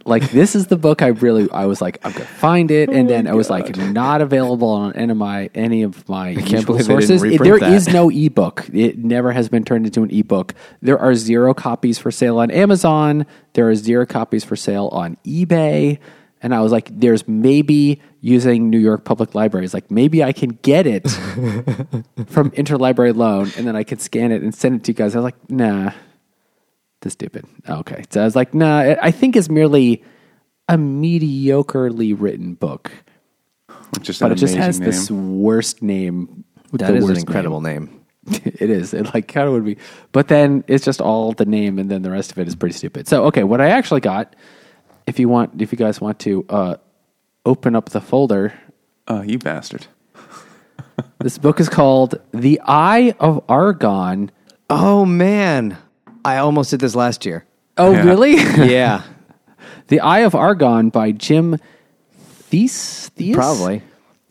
like 0.04 0.30
this 0.30 0.54
is 0.54 0.66
the 0.68 0.76
book 0.76 1.02
I 1.02 1.08
really 1.08 1.50
I 1.50 1.66
was 1.66 1.80
like 1.80 1.98
I'm 2.04 2.12
gonna 2.12 2.24
find 2.24 2.70
it, 2.70 2.88
and 2.88 3.08
oh 3.08 3.12
then 3.12 3.26
I 3.26 3.34
was 3.34 3.50
like 3.50 3.76
not 3.76 4.20
available 4.20 4.68
on 4.68 4.92
any 4.94 5.10
of 5.12 5.16
my 5.16 5.50
any 5.54 5.82
of 5.82 6.08
my 6.08 6.30
usual 6.30 6.62
believe 6.62 6.86
they 6.86 6.94
didn't 6.96 7.08
sources. 7.08 7.22
It- 7.22 7.42
there 7.42 7.58
that. 7.58 7.72
is 7.72 7.88
no 7.88 8.10
ebook. 8.10 8.68
It 8.72 8.98
never 8.98 9.32
has 9.32 9.48
been 9.48 9.64
turned 9.64 9.86
into 9.86 10.02
an 10.02 10.10
ebook. 10.10 10.54
There 10.80 10.98
are 10.98 11.14
zero 11.14 11.54
copies 11.54 11.98
for 11.98 12.10
sale 12.10 12.38
on 12.38 12.50
Amazon. 12.50 13.26
There 13.54 13.68
are 13.68 13.74
zero 13.74 14.06
copies 14.06 14.44
for 14.44 14.56
sale 14.56 14.88
on 14.92 15.16
eBay. 15.24 15.98
And 16.42 16.54
I 16.54 16.60
was 16.60 16.70
like, 16.70 16.88
there's 16.92 17.26
maybe 17.26 18.00
using 18.20 18.68
New 18.70 18.78
York 18.78 19.04
Public 19.04 19.34
Libraries, 19.34 19.72
like 19.72 19.90
maybe 19.90 20.22
I 20.22 20.32
can 20.32 20.50
get 20.62 20.86
it 20.86 21.08
from 22.26 22.50
interlibrary 22.52 23.16
loan 23.16 23.50
and 23.56 23.66
then 23.66 23.74
I 23.74 23.84
could 23.84 24.00
scan 24.00 24.32
it 24.32 24.42
and 24.42 24.54
send 24.54 24.76
it 24.76 24.84
to 24.84 24.92
you 24.92 24.96
guys. 24.96 25.14
I 25.14 25.18
was 25.18 25.24
like, 25.24 25.50
nah, 25.50 25.92
that's 27.00 27.14
stupid. 27.14 27.46
Okay. 27.68 28.04
So 28.10 28.20
I 28.20 28.24
was 28.24 28.36
like, 28.36 28.52
nah, 28.54 28.78
I- 28.80 28.98
I 29.06 29.10
think 29.10 29.34
it's 29.36 29.48
merely 29.48 30.04
a 30.68 30.76
mediocrely 30.76 32.14
written 32.18 32.54
book, 32.54 32.90
Just 34.00 34.20
but 34.20 34.32
it 34.32 34.36
just 34.36 34.54
has 34.56 34.78
amazing 34.78 34.84
this 34.92 35.10
worst 35.10 35.82
name. 35.82 36.44
That 36.72 36.88
the 36.92 36.96
is 36.96 37.08
an 37.08 37.16
incredible 37.18 37.60
name. 37.60 38.02
name. 38.26 38.42
it 38.44 38.70
is. 38.70 38.92
It 38.92 39.14
like 39.14 39.28
kind 39.28 39.46
of 39.46 39.52
would 39.54 39.64
be, 39.64 39.76
but 40.10 40.26
then 40.28 40.64
it's 40.66 40.84
just 40.84 41.00
all 41.00 41.32
the 41.32 41.46
name, 41.46 41.78
and 41.78 41.88
then 41.88 42.02
the 42.02 42.10
rest 42.10 42.32
of 42.32 42.38
it 42.38 42.48
is 42.48 42.56
pretty 42.56 42.74
stupid. 42.74 43.06
So 43.06 43.24
okay, 43.26 43.44
what 43.44 43.60
I 43.60 43.68
actually 43.68 44.00
got, 44.00 44.34
if 45.06 45.18
you 45.18 45.28
want, 45.28 45.60
if 45.60 45.72
you 45.72 45.78
guys 45.78 46.00
want 46.00 46.18
to 46.20 46.44
uh, 46.48 46.76
open 47.44 47.74
up 47.76 47.90
the 47.90 48.00
folder, 48.00 48.52
Oh, 49.08 49.22
you 49.22 49.38
bastard! 49.38 49.86
this 51.18 51.38
book 51.38 51.60
is 51.60 51.68
called 51.68 52.20
"The 52.32 52.60
Eye 52.64 53.14
of 53.20 53.44
Argon." 53.48 54.30
Oh 54.68 55.04
man, 55.04 55.76
I 56.24 56.38
almost 56.38 56.70
did 56.70 56.80
this 56.80 56.94
last 56.94 57.24
year. 57.24 57.44
Oh, 57.78 57.92
Yeah. 57.92 58.04
really? 58.04 58.32
yeah, 58.72 59.02
The 59.88 60.00
Eye 60.00 60.20
of 60.20 60.34
Argon 60.34 60.88
by 60.90 61.12
Jim 61.12 61.58
Theis. 62.50 63.10
Theis? 63.10 63.34
probably. 63.34 63.82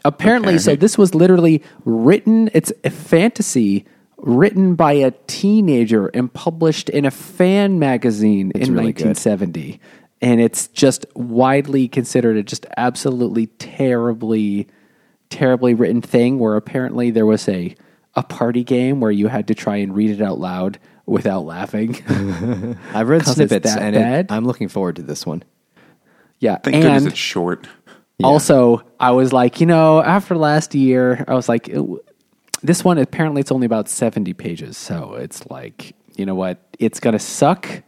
Apparently, 0.04 0.54
Okay. 0.56 0.60
so 0.60 0.76
this 0.76 0.98
was 1.00 1.16
literally 1.16 1.64
written. 1.84 2.50
It's 2.54 2.72
a 2.84 2.90
fantasy 2.92 3.86
written 4.18 4.76
by 4.76 4.94
a 4.94 5.12
teenager 5.28 6.08
and 6.08 6.32
published 6.32 6.90
in 6.90 7.06
a 7.06 7.12
fan 7.12 7.80
magazine 7.80 8.52
in 8.52 8.74
really 8.74 8.94
good. 8.94 9.06
1970, 9.08 9.80
and 10.22 10.42
it's 10.42 10.68
just 10.68 11.06
widely 11.16 11.88
considered 11.88 12.38
a 12.38 12.44
just 12.44 12.66
absolutely 12.78 13.48
terribly, 13.48 14.68
terribly 15.30 15.74
written 15.74 16.02
thing. 16.02 16.40
Where 16.40 16.56
apparently 16.56 17.12
there 17.12 17.26
was 17.26 17.48
a 17.50 17.76
a 18.16 18.24
party 18.24 18.64
game 18.64 19.02
where 19.02 19.12
you 19.12 19.28
had 19.28 19.48
to 19.48 19.56
try 19.56 19.78
and 19.78 19.96
read 19.96 20.10
it 20.10 20.22
out 20.22 20.40
loud 20.40 20.80
without 21.06 21.42
laughing. 21.42 21.96
I've 22.94 23.10
read 23.10 23.22
it's 23.22 23.34
snippets, 23.34 23.74
that 23.74 23.82
and 23.82 23.96
it. 23.96 24.32
I'm 24.32 24.46
looking 24.46 24.70
forward 24.70 24.96
to 24.98 25.02
this 25.02 25.26
one. 25.26 25.44
yeah, 26.40 26.58
Thank 26.58 26.78
goodness 26.78 27.04
and 27.04 27.12
it's 27.12 27.18
short. 27.18 27.68
Also, 28.24 28.82
I 29.00 29.12
was 29.12 29.34
like, 29.34 29.60
you 29.60 29.66
know, 29.66 30.02
after 30.02 30.38
last 30.38 30.74
year, 30.74 31.26
I 31.28 31.34
was 31.34 31.50
like, 31.50 31.68
it, 31.68 31.86
this 32.64 32.84
one 32.84 32.98
apparently 32.98 33.42
it's 33.42 33.52
only 33.52 33.66
about 33.66 33.90
70 33.90 34.34
pages. 34.34 34.78
So 34.78 35.16
it's 35.16 35.46
like, 35.50 35.96
you 36.16 36.26
know 36.26 36.36
what? 36.36 36.60
It's 36.80 37.00
going 37.00 37.14
to 37.14 37.20
suck. 37.20 37.84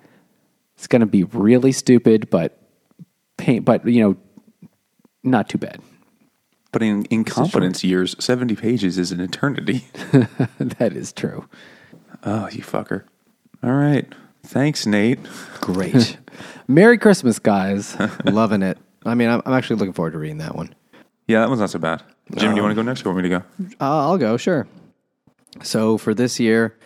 It's 0.77 0.87
going 0.87 0.99
to 0.99 1.05
be 1.07 1.23
really 1.23 1.71
stupid, 1.71 2.29
but 2.29 2.59
pain, 3.37 3.63
but 3.63 3.85
you 3.85 4.01
know, 4.01 4.69
not 5.23 5.49
too 5.49 5.57
bad. 5.57 5.81
But 6.71 6.83
in 6.83 7.07
incompetence 7.09 7.83
years, 7.83 8.15
seventy 8.19 8.55
pages 8.55 8.97
is 8.97 9.11
an 9.11 9.19
eternity. 9.19 9.85
that 10.59 10.93
is 10.93 11.11
true. 11.11 11.47
oh, 12.23 12.47
you 12.49 12.61
fucker! 12.61 13.03
All 13.63 13.71
right, 13.71 14.05
thanks, 14.43 14.85
Nate. 14.85 15.19
Great, 15.61 16.17
Merry 16.67 16.97
Christmas, 16.97 17.39
guys. 17.39 17.97
loving 18.23 18.61
it. 18.61 18.77
I 19.05 19.15
mean, 19.15 19.29
I'm, 19.29 19.41
I'm 19.45 19.53
actually 19.53 19.77
looking 19.77 19.93
forward 19.93 20.11
to 20.11 20.19
reading 20.19 20.37
that 20.39 20.55
one. 20.55 20.75
Yeah, 21.27 21.39
that 21.39 21.49
one's 21.49 21.61
not 21.61 21.69
so 21.71 21.79
bad. 21.79 22.03
Jim, 22.35 22.51
do 22.51 22.57
you 22.57 22.61
want 22.61 22.71
to 22.71 22.75
go 22.75 22.81
next, 22.83 23.05
or 23.05 23.09
want 23.09 23.23
me 23.23 23.29
to 23.29 23.39
go? 23.39 23.43
Uh, 23.79 24.09
I'll 24.09 24.17
go, 24.17 24.37
sure. 24.37 24.67
So 25.63 25.97
for 25.97 26.13
this 26.13 26.39
year, 26.39 26.77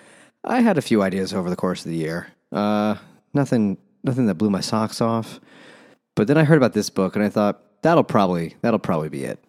I 0.44 0.62
had 0.62 0.78
a 0.78 0.82
few 0.82 1.02
ideas 1.02 1.34
over 1.34 1.50
the 1.50 1.56
course 1.56 1.86
of 1.86 1.92
the 1.92 1.98
year. 1.98 2.28
Uh, 2.52 2.96
nothing, 3.34 3.78
nothing 4.04 4.26
that 4.28 4.36
blew 4.36 4.50
my 4.50 4.62
socks 4.62 5.02
off. 5.02 5.40
But 6.16 6.28
then 6.28 6.38
I 6.38 6.44
heard 6.44 6.58
about 6.58 6.74
this 6.74 6.90
book, 6.90 7.16
and 7.16 7.24
I 7.24 7.30
thought 7.30 7.62
that'll 7.82 8.04
probably 8.04 8.56
that'll 8.62 8.80
probably 8.80 9.10
be 9.10 9.24
it. 9.24 9.44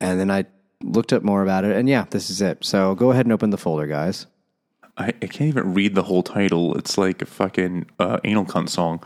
And 0.00 0.20
then 0.20 0.30
I 0.30 0.44
looked 0.82 1.12
up 1.12 1.22
more 1.22 1.42
about 1.42 1.64
it, 1.64 1.76
and 1.76 1.88
yeah, 1.88 2.06
this 2.10 2.30
is 2.30 2.40
it. 2.40 2.64
So 2.64 2.94
go 2.94 3.10
ahead 3.10 3.26
and 3.26 3.32
open 3.32 3.50
the 3.50 3.58
folder, 3.58 3.86
guys. 3.86 4.26
I, 4.96 5.08
I 5.08 5.26
can't 5.26 5.48
even 5.48 5.74
read 5.74 5.94
the 5.94 6.04
whole 6.04 6.22
title. 6.22 6.76
It's 6.76 6.96
like 6.96 7.22
a 7.22 7.26
fucking 7.26 7.86
uh, 7.98 8.18
anal 8.24 8.44
cunt 8.44 8.68
song. 8.68 9.02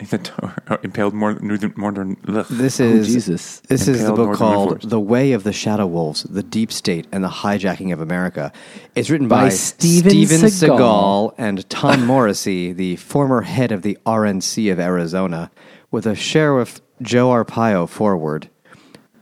Impaled 0.82 1.14
more, 1.14 1.38
more 1.76 1.92
than. 1.92 2.16
This 2.50 2.80
is 2.80 3.06
Jesus. 3.06 3.60
This 3.60 3.86
is 3.86 4.04
the 4.04 4.12
book 4.12 4.36
called 4.36 4.82
"The 4.82 4.98
Way 4.98 5.32
of 5.32 5.44
the 5.44 5.52
Shadow 5.52 5.86
Wolves: 5.86 6.24
The 6.24 6.42
Deep 6.42 6.72
State 6.72 7.06
and 7.12 7.22
the 7.22 7.28
Hijacking 7.28 7.92
of 7.92 8.00
America." 8.00 8.52
It's 8.94 9.08
written 9.08 9.28
by, 9.28 9.44
By 9.44 9.48
Steven 9.50 10.12
Seagal. 10.12 10.48
Seagal 10.50 11.34
and 11.38 11.68
Tom 11.70 12.06
Morrissey, 12.06 12.72
the 12.72 12.96
former 12.96 13.42
head 13.42 13.70
of 13.70 13.82
the 13.82 13.96
RNC 14.04 14.72
of 14.72 14.80
Arizona, 14.80 15.50
with 15.90 16.06
a 16.06 16.14
Sheriff 16.16 16.80
Joe 17.00 17.28
Arpaio 17.28 17.88
forward, 17.88 18.48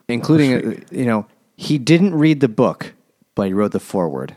including 0.09 0.55
uh, 0.55 0.81
you 0.91 1.05
know 1.05 1.27
he 1.57 1.77
didn't 1.77 2.15
read 2.15 2.41
the 2.41 2.49
book, 2.49 2.95
but 3.35 3.47
he 3.47 3.53
wrote 3.53 3.73
the 3.73 3.81
foreword, 3.81 4.37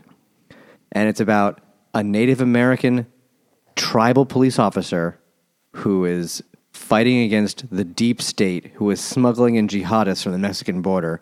and 0.92 1.08
it's 1.08 1.20
about 1.20 1.60
a 1.94 2.02
Native 2.02 2.42
American 2.42 3.06
tribal 3.74 4.26
police 4.26 4.58
officer 4.58 5.18
who 5.76 6.04
is 6.04 6.42
fighting 6.72 7.20
against 7.20 7.68
the 7.70 7.84
deep 7.84 8.22
state 8.22 8.72
who 8.74 8.90
is 8.90 9.00
smuggling 9.00 9.56
in 9.56 9.68
jihadists 9.68 10.22
from 10.22 10.32
the 10.32 10.38
Mexican 10.38 10.82
border 10.82 11.20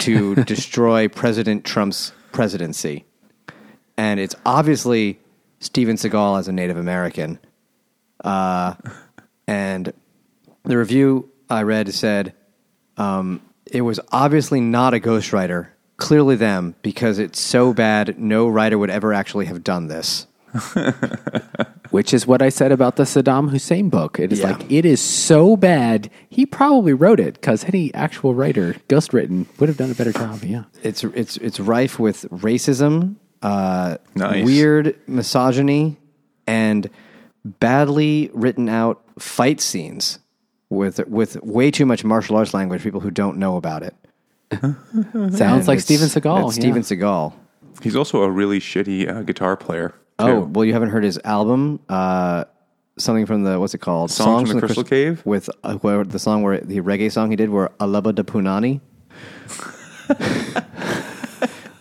to 0.00 0.34
destroy 0.44 1.08
President 1.08 1.64
Trump's 1.64 2.12
presidency. 2.32 3.04
And 3.96 4.20
it's 4.20 4.34
obviously 4.44 5.18
Steven 5.60 5.96
Seagal 5.96 6.38
as 6.38 6.48
a 6.48 6.52
Native 6.52 6.76
American. 6.76 7.38
Uh, 8.22 8.74
and 9.46 9.92
the 10.64 10.76
review 10.76 11.30
I 11.48 11.62
read 11.62 11.92
said 11.94 12.34
um, 12.96 13.40
it 13.66 13.82
was 13.82 14.00
obviously 14.12 14.60
not 14.60 14.94
a 14.94 15.00
ghostwriter 15.00 15.68
clearly 15.96 16.36
them 16.36 16.74
because 16.82 17.18
it's 17.18 17.40
so 17.40 17.72
bad. 17.72 18.18
No 18.18 18.48
writer 18.48 18.78
would 18.78 18.90
ever 18.90 19.12
actually 19.12 19.46
have 19.46 19.64
done 19.64 19.88
this. 19.88 20.26
Which 21.90 22.12
is 22.12 22.26
what 22.26 22.42
I 22.42 22.50
said 22.50 22.70
about 22.70 22.96
the 22.96 23.04
Saddam 23.04 23.50
Hussein 23.50 23.88
book. 23.88 24.18
It 24.20 24.32
is 24.32 24.40
Yeah. 24.40 24.52
like 24.52 24.70
it 24.70 24.84
is 24.84 25.00
so 25.00 25.56
bad. 25.56 26.10
He 26.28 26.44
probably 26.44 26.92
wrote 26.92 27.18
it 27.18 27.34
because 27.34 27.64
any 27.64 27.92
actual 27.94 28.34
writer, 28.34 28.76
ghost 28.88 29.14
written, 29.14 29.46
would 29.58 29.68
have 29.70 29.78
done 29.78 29.90
a 29.90 29.94
better 29.94 30.12
job. 30.12 30.42
Yeah. 30.44 30.64
It's 30.82 31.02
it's 31.04 31.38
it's 31.38 31.58
rife 31.58 31.98
with 31.98 32.26
racism, 32.30 33.16
uh, 33.42 33.96
Nice. 34.14 34.44
weird 34.44 34.96
misogyny, 35.06 35.96
and 36.46 36.90
badly 37.44 38.30
written 38.34 38.68
out 38.68 39.02
fight 39.18 39.60
scenes 39.60 40.18
with 40.68 40.98
with 41.08 41.42
way 41.42 41.70
too 41.70 41.86
much 41.86 42.04
martial 42.04 42.36
arts 42.36 42.52
language. 42.52 42.82
People 42.82 43.00
who 43.00 43.10
don't 43.10 43.38
know 43.38 43.56
about 43.56 43.82
it. 43.82 43.94
Sounds 44.60 45.40
And 45.40 45.40
like 45.68 45.78
it's- 45.78 45.84
Steven 45.84 46.08
Seagal. 46.08 46.48
It's 46.48 46.56
yeah. 46.58 46.62
Steven 46.62 46.82
Seagal. 46.82 47.32
He's 47.82 47.96
also 47.96 48.22
a 48.24 48.30
really 48.30 48.58
shitty 48.60 49.08
uh, 49.08 49.22
guitar 49.22 49.56
player. 49.56 49.94
Oh 50.18 50.40
well, 50.40 50.64
you 50.64 50.72
haven't 50.72 50.90
heard 50.90 51.04
his 51.04 51.18
album. 51.24 51.80
Uh, 51.88 52.44
something 52.98 53.26
from 53.26 53.44
the 53.44 53.60
what's 53.60 53.74
it 53.74 53.78
called? 53.78 54.10
Songs 54.10 54.50
from 54.50 54.60
the 54.60 54.66
Crystal 54.66 54.84
Cave? 54.84 55.22
with 55.24 55.48
uh, 55.62 55.76
where 55.76 56.02
the 56.04 56.18
song 56.18 56.42
where 56.42 56.60
the 56.60 56.80
reggae 56.80 57.10
song 57.10 57.30
he 57.30 57.36
did 57.36 57.50
where 57.50 57.68
Alaba 57.80 58.14
de 58.14 58.24
Punani. 58.24 58.80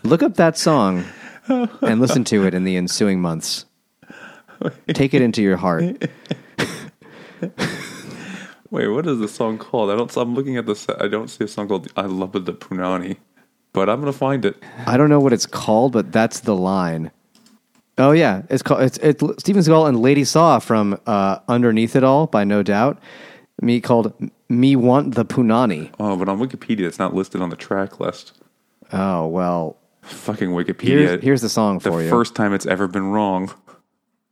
Look 0.04 0.22
up 0.24 0.36
that 0.36 0.58
song 0.58 1.04
and 1.48 2.00
listen 2.00 2.24
to 2.26 2.46
it 2.46 2.54
in 2.54 2.64
the 2.64 2.78
ensuing 2.78 3.20
months. 3.22 3.66
Take 4.88 5.14
it 5.14 5.22
into 5.22 5.42
your 5.42 5.58
heart. 5.58 5.84
Wait, 8.70 8.88
what 8.90 9.08
is 9.08 9.20
the 9.20 9.28
song 9.28 9.58
called? 9.58 9.90
I 9.90 9.96
don't. 9.96 10.16
I'm 10.18 10.34
looking 10.36 10.58
at 10.58 10.66
this. 10.66 10.88
I 11.00 11.08
don't 11.08 11.30
see 11.30 11.44
a 11.46 11.48
song 11.48 11.68
called 11.68 11.92
"I 11.96 12.02
Love 12.04 12.34
the 12.34 12.54
Punani," 12.54 13.18
but 13.74 13.90
I'm 13.90 14.00
gonna 14.00 14.14
find 14.14 14.46
it. 14.46 14.62
I 14.86 14.98
don't 14.98 15.10
know 15.10 15.20
what 15.20 15.34
it's 15.34 15.46
called, 15.46 15.94
but 15.94 16.12
that's 16.12 16.42
the 16.42 16.56
line. 16.56 17.12
Oh 17.98 18.12
yeah, 18.12 18.44
it's 18.50 18.62
called 18.62 18.82
it's 18.84 18.98
it's 19.00 19.24
Steven 19.40 19.62
Seagal 19.64 19.88
and 19.90 20.00
Lady 20.02 20.24
Saw 20.24 20.60
from 20.60 21.00
uh, 21.08 21.40
Underneath 21.48 21.96
It 21.96 22.04
All 22.04 22.28
by 22.28 22.44
No 22.44 22.62
Doubt. 22.64 23.00
Me 23.62 23.82
called 23.82 24.14
Me 24.50 24.76
Want 24.76 25.16
the 25.16 25.26
Punani. 25.26 25.90
Oh, 26.00 26.16
but 26.16 26.30
on 26.30 26.38
Wikipedia, 26.40 26.82
it's 26.82 27.00
not 27.00 27.16
listed 27.16 27.42
on 27.42 27.50
the 27.50 27.56
track 27.56 28.00
list. 28.00 28.34
Oh 28.94 29.26
well, 29.28 29.78
Fucking 30.04 30.50
Wikipedia. 30.50 30.88
here's 30.88 31.24
here's 31.24 31.42
the 31.42 31.50
song 31.50 31.80
the 31.80 31.92
you. 31.98 32.10
first 32.10 32.36
time 32.36 32.54
it's 32.54 32.66
ever 32.68 32.88
been 32.88 33.08
wrong. 33.08 33.52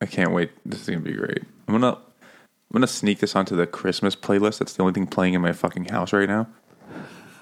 I 0.02 0.06
can't 0.06 0.32
wait. 0.32 0.52
This 0.66 0.82
is 0.82 0.88
gonna 0.88 1.00
be 1.02 1.14
great. 1.14 1.40
I'm 1.68 1.74
gonna 1.74 1.94
I'm 1.98 2.74
gonna 2.74 2.86
sneak 2.88 3.20
this 3.20 3.36
onto 3.36 3.56
the 3.56 3.66
Christmas 3.66 4.16
playlist. 4.16 4.60
That's 4.60 4.74
the 4.74 4.84
only 4.84 4.94
thing 4.94 5.08
playing 5.08 5.34
in 5.34 5.42
my 5.42 5.54
fucking 5.54 5.86
house 5.86 6.14
right 6.14 6.28
now, 6.30 6.48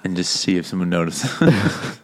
and 0.04 0.16
just 0.16 0.32
see 0.32 0.56
if 0.56 0.66
someone 0.66 0.88
notices. 0.90 1.30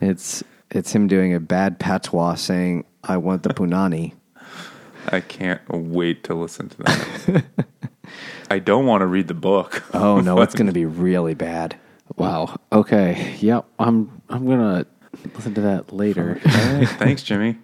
It's 0.00 0.44
it's 0.70 0.92
him 0.92 1.06
doing 1.06 1.32
a 1.34 1.40
bad 1.40 1.78
patois 1.78 2.34
saying 2.34 2.84
I 3.06 3.16
want 3.16 3.42
the 3.42 3.50
punani. 3.50 4.14
I 5.08 5.20
can't 5.20 5.60
wait 5.70 6.24
to 6.24 6.34
listen 6.34 6.68
to 6.70 6.76
that. 6.78 7.44
I 8.50 8.58
don't 8.58 8.86
want 8.86 9.02
to 9.02 9.06
read 9.06 9.28
the 9.28 9.34
book. 9.34 9.82
Oh 9.94 10.20
no, 10.20 10.40
it's 10.40 10.54
going 10.54 10.66
to 10.68 10.72
be 10.72 10.84
really 10.86 11.34
bad. 11.34 11.76
Wow. 12.16 12.58
Okay. 12.72 13.34
Yep. 13.40 13.64
I'm. 13.78 14.22
I'm 14.28 14.46
gonna 14.46 14.86
listen 15.34 15.54
to 15.54 15.60
that 15.62 15.92
later. 15.92 16.40
Thanks, 16.44 17.22
Jimmy. 17.22 17.58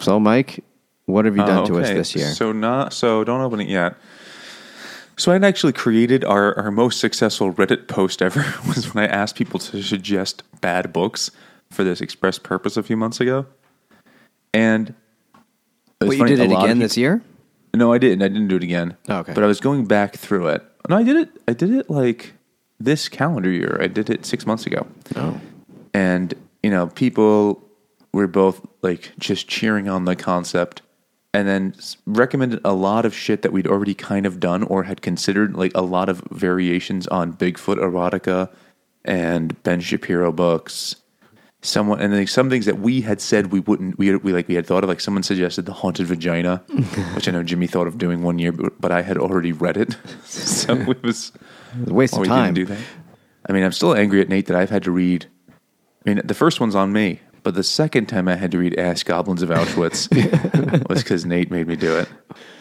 So 0.00 0.20
Mike, 0.20 0.64
what 1.06 1.24
have 1.24 1.36
you 1.36 1.44
done 1.44 1.58
Oh, 1.64 1.66
to 1.66 1.80
us 1.80 1.88
this 1.88 2.14
year? 2.14 2.26
So 2.26 2.52
not 2.52 2.92
so 2.92 3.24
don't 3.24 3.40
open 3.40 3.60
it 3.60 3.68
yet. 3.68 3.94
So 5.16 5.32
I'd 5.32 5.42
actually 5.42 5.72
created 5.72 6.24
our, 6.24 6.56
our 6.56 6.70
most 6.70 7.00
successful 7.00 7.52
Reddit 7.52 7.88
post 7.88 8.22
ever 8.22 8.40
was 8.68 8.94
when 8.94 9.02
I 9.02 9.08
asked 9.08 9.34
people 9.34 9.58
to 9.58 9.82
suggest 9.82 10.44
bad 10.60 10.92
books 10.92 11.32
for 11.70 11.82
this 11.82 12.00
express 12.00 12.38
purpose 12.38 12.76
a 12.76 12.84
few 12.84 12.96
months 12.96 13.20
ago. 13.20 13.46
And 14.54 14.90
it 16.00 16.04
was 16.04 16.08
Wait, 16.10 16.14
you 16.16 16.18
funny, 16.24 16.36
did 16.36 16.50
it 16.50 16.54
again 16.54 16.76
peop- 16.76 16.78
this 16.78 16.96
year? 16.96 17.22
No, 17.74 17.92
I 17.92 17.98
didn't. 17.98 18.22
I 18.22 18.28
didn't 18.28 18.48
do 18.48 18.56
it 18.56 18.62
again. 18.62 18.96
Oh, 19.08 19.18
okay. 19.18 19.32
But 19.34 19.44
I 19.44 19.46
was 19.46 19.60
going 19.60 19.84
back 19.86 20.16
through 20.16 20.48
it. 20.48 20.62
No, 20.88 20.96
I 20.96 21.02
did 21.02 21.16
it. 21.16 21.30
I 21.46 21.52
did 21.52 21.70
it 21.70 21.90
like 21.90 22.32
this 22.80 23.08
calendar 23.08 23.50
year. 23.50 23.78
I 23.80 23.86
did 23.88 24.08
it 24.10 24.24
six 24.24 24.46
months 24.46 24.64
ago 24.66 24.86
Oh. 25.16 25.38
and 25.92 26.32
you 26.62 26.70
know 26.70 26.86
people 26.88 27.62
were 28.12 28.26
both 28.26 28.64
like 28.82 29.12
just 29.18 29.48
cheering 29.48 29.88
on 29.88 30.04
the 30.06 30.16
concept 30.16 30.80
and 31.34 31.46
then 31.46 31.74
recommended 32.06 32.60
a 32.64 32.72
lot 32.72 33.04
of 33.04 33.14
shit 33.14 33.42
that 33.42 33.52
we'd 33.52 33.66
already 33.66 33.94
kind 33.94 34.24
of 34.26 34.40
done 34.40 34.62
or 34.62 34.84
had 34.84 35.02
considered 35.02 35.54
like 35.54 35.72
a 35.74 35.82
lot 35.82 36.08
of 36.08 36.22
variations 36.30 37.06
on 37.08 37.32
bigfoot 37.34 37.76
erotica 37.78 38.48
and 39.04 39.60
ben 39.62 39.80
shapiro 39.80 40.32
books 40.32 40.96
someone 41.60 42.00
and 42.00 42.12
then 42.12 42.26
some 42.26 42.48
things 42.48 42.66
that 42.66 42.78
we 42.78 43.00
had 43.00 43.20
said 43.20 43.50
we 43.50 43.58
wouldn't 43.60 43.98
we, 43.98 44.14
we 44.16 44.32
like 44.32 44.46
we 44.46 44.54
had 44.54 44.64
thought 44.64 44.84
of 44.84 44.88
like 44.88 45.00
someone 45.00 45.24
suggested 45.24 45.66
the 45.66 45.72
haunted 45.72 46.06
vagina 46.06 46.62
which 47.14 47.26
i 47.26 47.32
know 47.32 47.42
jimmy 47.42 47.66
thought 47.66 47.88
of 47.88 47.98
doing 47.98 48.22
one 48.22 48.38
year 48.38 48.52
but, 48.52 48.80
but 48.80 48.92
i 48.92 49.02
had 49.02 49.18
already 49.18 49.50
read 49.50 49.76
it 49.76 49.96
so 50.24 50.72
it 50.74 51.02
was 51.02 51.32
It 51.74 51.80
was 51.80 51.88
a 51.90 51.94
waste 51.94 52.16
of 52.16 52.24
time. 52.26 52.54
do 52.54 52.64
that. 52.66 52.78
I 53.48 53.52
mean, 53.52 53.64
I'm 53.64 53.72
still 53.72 53.94
angry 53.94 54.20
at 54.20 54.28
Nate 54.28 54.46
that 54.46 54.56
I've 54.56 54.68
had 54.70 54.82
to 54.84 54.90
read. 54.90 55.26
I 55.50 55.54
mean, 56.14 56.20
the 56.24 56.34
first 56.34 56.60
one's 56.60 56.74
on 56.74 56.92
me, 56.92 57.20
but 57.42 57.54
the 57.54 57.62
second 57.62 58.06
time 58.06 58.28
I 58.28 58.36
had 58.36 58.50
to 58.52 58.58
read 58.58 58.78
Ass 58.78 59.02
Goblins 59.02 59.42
of 59.42 59.48
Auschwitz 59.48 60.08
was 60.88 61.02
because 61.02 61.24
Nate 61.24 61.50
made 61.50 61.66
me 61.66 61.74
do 61.76 61.96
it. 61.98 62.08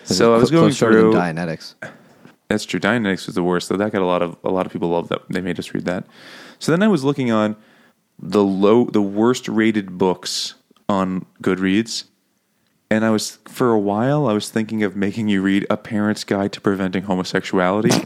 So 0.05 0.33
I 0.33 0.37
was 0.37 0.49
going 0.49 0.63
close 0.65 0.77
shorter 0.77 1.01
than 1.01 1.11
through. 1.11 1.19
Dianetics. 1.19 1.75
That's 2.47 2.63
true. 2.65 2.79
Dianetics 2.79 3.25
was 3.25 3.35
the 3.35 3.43
worst, 3.43 3.67
though. 3.69 3.75
That 3.77 3.91
got 3.91 4.01
a 4.01 4.05
lot 4.05 4.21
of 4.21 4.37
a 4.45 4.49
lot 4.49 4.65
of 4.65 4.71
people 4.71 4.89
love 4.89 5.09
that. 5.09 5.21
They 5.29 5.41
made 5.41 5.59
us 5.59 5.73
read 5.73 5.85
that. 5.85 6.05
So 6.59 6.71
then 6.71 6.81
I 6.81 6.87
was 6.87 7.03
looking 7.03 7.31
on 7.31 7.57
the 8.19 8.43
low, 8.43 8.85
the 8.85 9.01
worst 9.01 9.47
rated 9.47 9.97
books 9.97 10.55
on 10.89 11.25
Goodreads, 11.41 12.05
and 12.89 13.03
I 13.05 13.09
was 13.09 13.37
for 13.45 13.71
a 13.71 13.79
while 13.79 14.27
I 14.27 14.33
was 14.33 14.49
thinking 14.49 14.83
of 14.83 14.95
making 14.95 15.27
you 15.27 15.41
read 15.41 15.65
A 15.69 15.77
Parent's 15.77 16.23
Guide 16.23 16.51
to 16.53 16.61
Preventing 16.61 17.03
Homosexuality. 17.03 17.89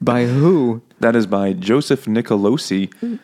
By 0.00 0.26
who? 0.26 0.82
That 1.00 1.16
is 1.16 1.26
by 1.26 1.52
Joseph 1.54 2.04
Nicolosi, 2.04 3.18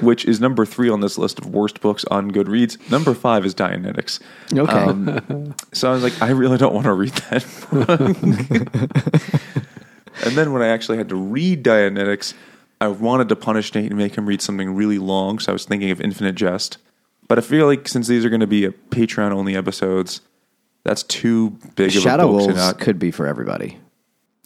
which 0.00 0.24
is 0.26 0.40
number 0.40 0.64
three 0.66 0.88
on 0.90 1.00
this 1.00 1.18
list 1.18 1.38
of 1.38 1.46
worst 1.46 1.80
books 1.80 2.04
on 2.06 2.30
Goodreads. 2.30 2.78
Number 2.90 3.14
five 3.14 3.44
is 3.44 3.54
Dianetics. 3.54 4.20
Okay. 4.52 4.72
Um, 4.72 5.54
so 5.72 5.90
I 5.90 5.94
was 5.94 6.02
like, 6.02 6.20
I 6.22 6.30
really 6.30 6.58
don't 6.58 6.74
want 6.74 6.84
to 6.84 6.92
read 6.92 7.12
that 7.30 7.44
book. 9.62 9.81
And 10.24 10.34
then 10.36 10.52
when 10.52 10.62
I 10.62 10.68
actually 10.68 10.98
had 10.98 11.08
to 11.10 11.16
read 11.16 11.64
Dianetics, 11.64 12.34
I 12.80 12.88
wanted 12.88 13.28
to 13.28 13.36
punish 13.36 13.74
Nate 13.74 13.86
and 13.90 13.96
make 13.96 14.16
him 14.16 14.26
read 14.26 14.42
something 14.42 14.74
really 14.74 14.98
long. 14.98 15.38
So 15.38 15.52
I 15.52 15.54
was 15.54 15.64
thinking 15.64 15.90
of 15.90 16.00
Infinite 16.00 16.34
Jest. 16.34 16.78
But 17.28 17.38
I 17.38 17.40
feel 17.40 17.66
like 17.66 17.88
since 17.88 18.08
these 18.08 18.24
are 18.24 18.28
going 18.28 18.40
to 18.40 18.46
be 18.46 18.64
a 18.64 18.72
Patreon 18.72 19.30
only 19.32 19.56
episodes, 19.56 20.20
that's 20.84 21.02
too 21.04 21.50
big 21.76 21.94
of 21.96 22.02
Shadow 22.02 22.24
a 22.24 22.26
book 22.32 22.40
to 22.40 22.46
Wolves 22.46 22.56
not. 22.56 22.78
could 22.80 22.98
be 22.98 23.10
for 23.10 23.26
everybody. 23.26 23.78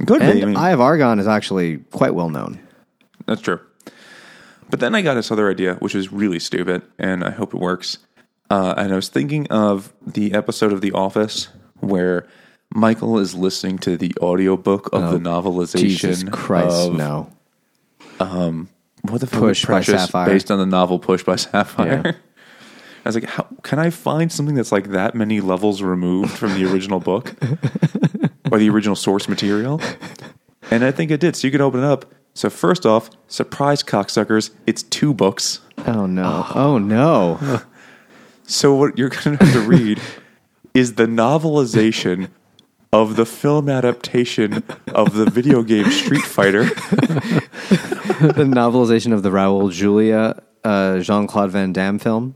Could 0.07 0.21
be. 0.21 0.27
I 0.27 0.45
mean- 0.45 0.57
Eye 0.57 0.71
of 0.71 0.81
Argon 0.81 1.19
is 1.19 1.27
actually 1.27 1.79
quite 1.91 2.15
well 2.15 2.29
known. 2.29 2.61
That's 3.27 3.41
true. 3.41 3.61
But 4.69 4.81
then 4.81 4.95
I 4.95 5.03
got 5.03 5.15
this 5.15 5.31
other 5.31 5.51
idea, 5.51 5.75
which 5.77 5.95
is 5.95 6.13
really 6.13 6.39
stupid, 6.39 6.83
and 6.99 7.25
I 7.25 7.31
hope 7.31 7.55
it 7.55 7.61
works. 7.61 7.99
Uh, 8.51 8.75
and 8.77 8.93
I 8.93 8.97
was 8.97 9.09
thinking 9.09 9.47
of 9.49 9.93
the 10.07 10.33
episode 10.35 10.73
of 10.73 10.81
The 10.81 10.93
Office 10.93 11.49
where 11.81 12.27
Michael 12.77 13.19
is 13.19 13.35
listening 13.35 13.79
to 13.79 13.97
the 13.97 14.15
audiobook 14.21 14.93
of 14.93 15.11
the 15.11 15.17
oh, 15.17 15.19
novelization 15.19 15.79
Jesus 15.79 16.25
Christ, 16.25 16.89
of 16.89 16.95
no. 16.95 17.31
Um, 18.21 18.69
what 19.03 19.21
the 19.21 19.27
fuck 19.27 19.41
Push 19.41 19.63
by 19.63 19.67
Precious, 19.67 20.03
Sapphire. 20.03 20.27
based 20.27 20.51
on 20.51 20.59
the 20.59 20.67
novel 20.67 20.99
Push 20.99 21.25
by 21.25 21.37
Sapphire. 21.37 22.03
Yeah. 22.05 22.13
I 23.05 23.09
was 23.09 23.15
like, 23.15 23.25
how 23.25 23.47
can 23.63 23.79
I 23.79 23.91
find 23.91 24.31
something 24.31 24.55
that's 24.55 24.73
like 24.73 24.91
that 24.91 25.15
many 25.15 25.41
levels 25.41 25.81
removed 25.81 26.33
from 26.33 26.55
the 26.55 26.71
original 26.71 27.01
book 27.01 27.35
or 28.51 28.59
the 28.59 28.69
original 28.69 28.97
source 28.97 29.29
material? 29.29 29.81
And 30.71 30.85
I 30.85 30.91
think 30.91 31.11
it 31.11 31.21
did. 31.21 31.37
So 31.37 31.47
you 31.47 31.53
can 31.53 31.61
open 31.61 31.81
it 31.81 31.87
up. 31.87 32.13
So 32.35 32.51
first 32.51 32.85
off, 32.85 33.09
surprise 33.29 33.83
cocksuckers, 33.83 34.51
it's 34.67 34.83
two 34.83 35.15
books. 35.15 35.61
Oh 35.87 36.07
no. 36.07 36.45
Oh, 36.49 36.53
oh 36.55 36.79
no. 36.79 37.63
So 38.49 38.77
what 38.77 38.97
you're 38.97 39.09
going 39.09 39.37
to 39.37 39.45
have 39.45 39.55
to 39.55 39.61
read 39.61 40.01
is 40.73 40.95
the 40.95 41.07
novelization 41.07 42.29
of 42.97 43.17
the 43.17 43.27
film 43.27 43.69
adaptation 43.69 44.63
of 44.95 45.15
the 45.15 45.29
video 45.29 45.63
game 45.63 45.91
Street 45.91 46.25
Fighter. 46.25 46.65
the 48.25 48.47
novelization 48.49 49.13
of 49.13 49.23
the 49.23 49.29
Raul 49.29 49.71
Julia 49.71 50.43
uh, 50.65 51.01
Jean 51.01 51.27
Claude 51.27 51.51
Van 51.51 51.73
Damme 51.75 51.99
film. 51.99 52.35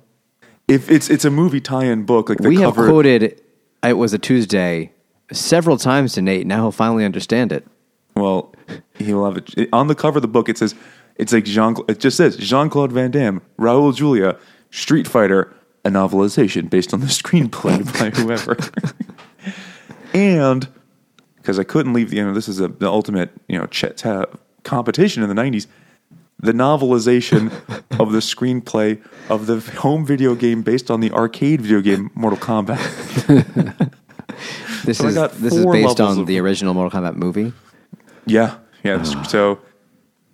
If 0.69 0.91
it's 0.91 1.09
it's 1.09 1.25
a 1.25 1.31
movie 1.31 1.61
tie-in 1.63 2.05
book, 2.05 2.29
like 2.29 2.39
the 2.39 2.49
we 2.49 2.57
have 2.57 2.75
quoted 2.75 3.41
it 3.83 3.93
was 3.95 4.13
a 4.13 4.19
Tuesday 4.19 4.93
several 5.33 5.79
times 5.79 6.13
to 6.13 6.23
Nate. 6.23 6.47
Now 6.47 6.63
he'll 6.63 6.73
finally 6.73 7.07
understand 7.07 7.53
it. 7.53 7.67
Well, 8.15 8.55
he 8.95 9.15
will 9.15 9.25
have 9.25 9.39
it 9.39 9.55
it- 9.57 9.69
on 9.73 9.87
the 9.87 9.95
cover 9.95 10.19
of 10.19 10.23
the 10.23 10.29
book. 10.29 10.51
It 10.51 10.59
says 10.59 10.75
it's 11.17 11.33
like 11.33 11.45
Jean. 11.45 11.75
It 11.89 12.01
just 12.01 12.19
says 12.19 12.37
Jean 12.37 12.69
Claude 12.69 12.93
Van 12.93 13.11
Damme, 13.11 13.41
Raul 13.59 13.97
Julia, 13.97 14.37
Street 14.71 15.09
Fighter, 15.09 15.53
a 15.87 15.89
novelization 15.89 16.69
based 16.69 16.93
on 16.93 17.01
the 17.01 17.07
screenplay 17.07 17.83
by 17.99 18.11
whoever. 18.11 18.57
and 20.15 20.69
because 21.37 21.59
I 21.59 21.65
couldn't 21.65 21.93
leave 21.93 22.11
the 22.11 22.17
you 22.17 22.25
know 22.25 22.35
this 22.35 22.49
is 22.49 22.61
a, 22.61 22.69
the 22.69 22.89
ultimate 22.89 23.31
you 23.49 23.59
know 23.59 23.67
ch- 23.67 23.85
ta- 23.97 24.27
competition 24.65 25.23
in 25.23 25.29
the 25.29 25.35
90s. 25.41 25.67
The 26.43 26.53
novelization 26.53 27.49
of 28.01 28.13
the 28.13 28.21
screenplay 28.21 28.99
of 29.29 29.47
the 29.47 29.61
home 29.81 30.07
video 30.07 30.35
game 30.35 30.63
based 30.63 30.91
on 30.91 31.01
the 31.01 31.11
arcade 31.13 31.61
video 31.61 31.81
game 31.83 32.11
Mortal 32.15 32.39
Kombat. 32.39 33.87
This 34.85 34.97
So 34.99 35.07
is 35.09 35.15
this 35.39 35.55
is 35.55 35.67
based 35.67 36.01
on 36.01 36.21
of- 36.21 36.27
the 36.27 36.39
original 36.41 36.73
Mortal 36.73 37.01
Kombat 37.03 37.17
movie. 37.17 37.53
Yeah, 38.25 38.57
yeah. 38.83 39.03
Ah. 39.05 39.23
so 39.25 39.59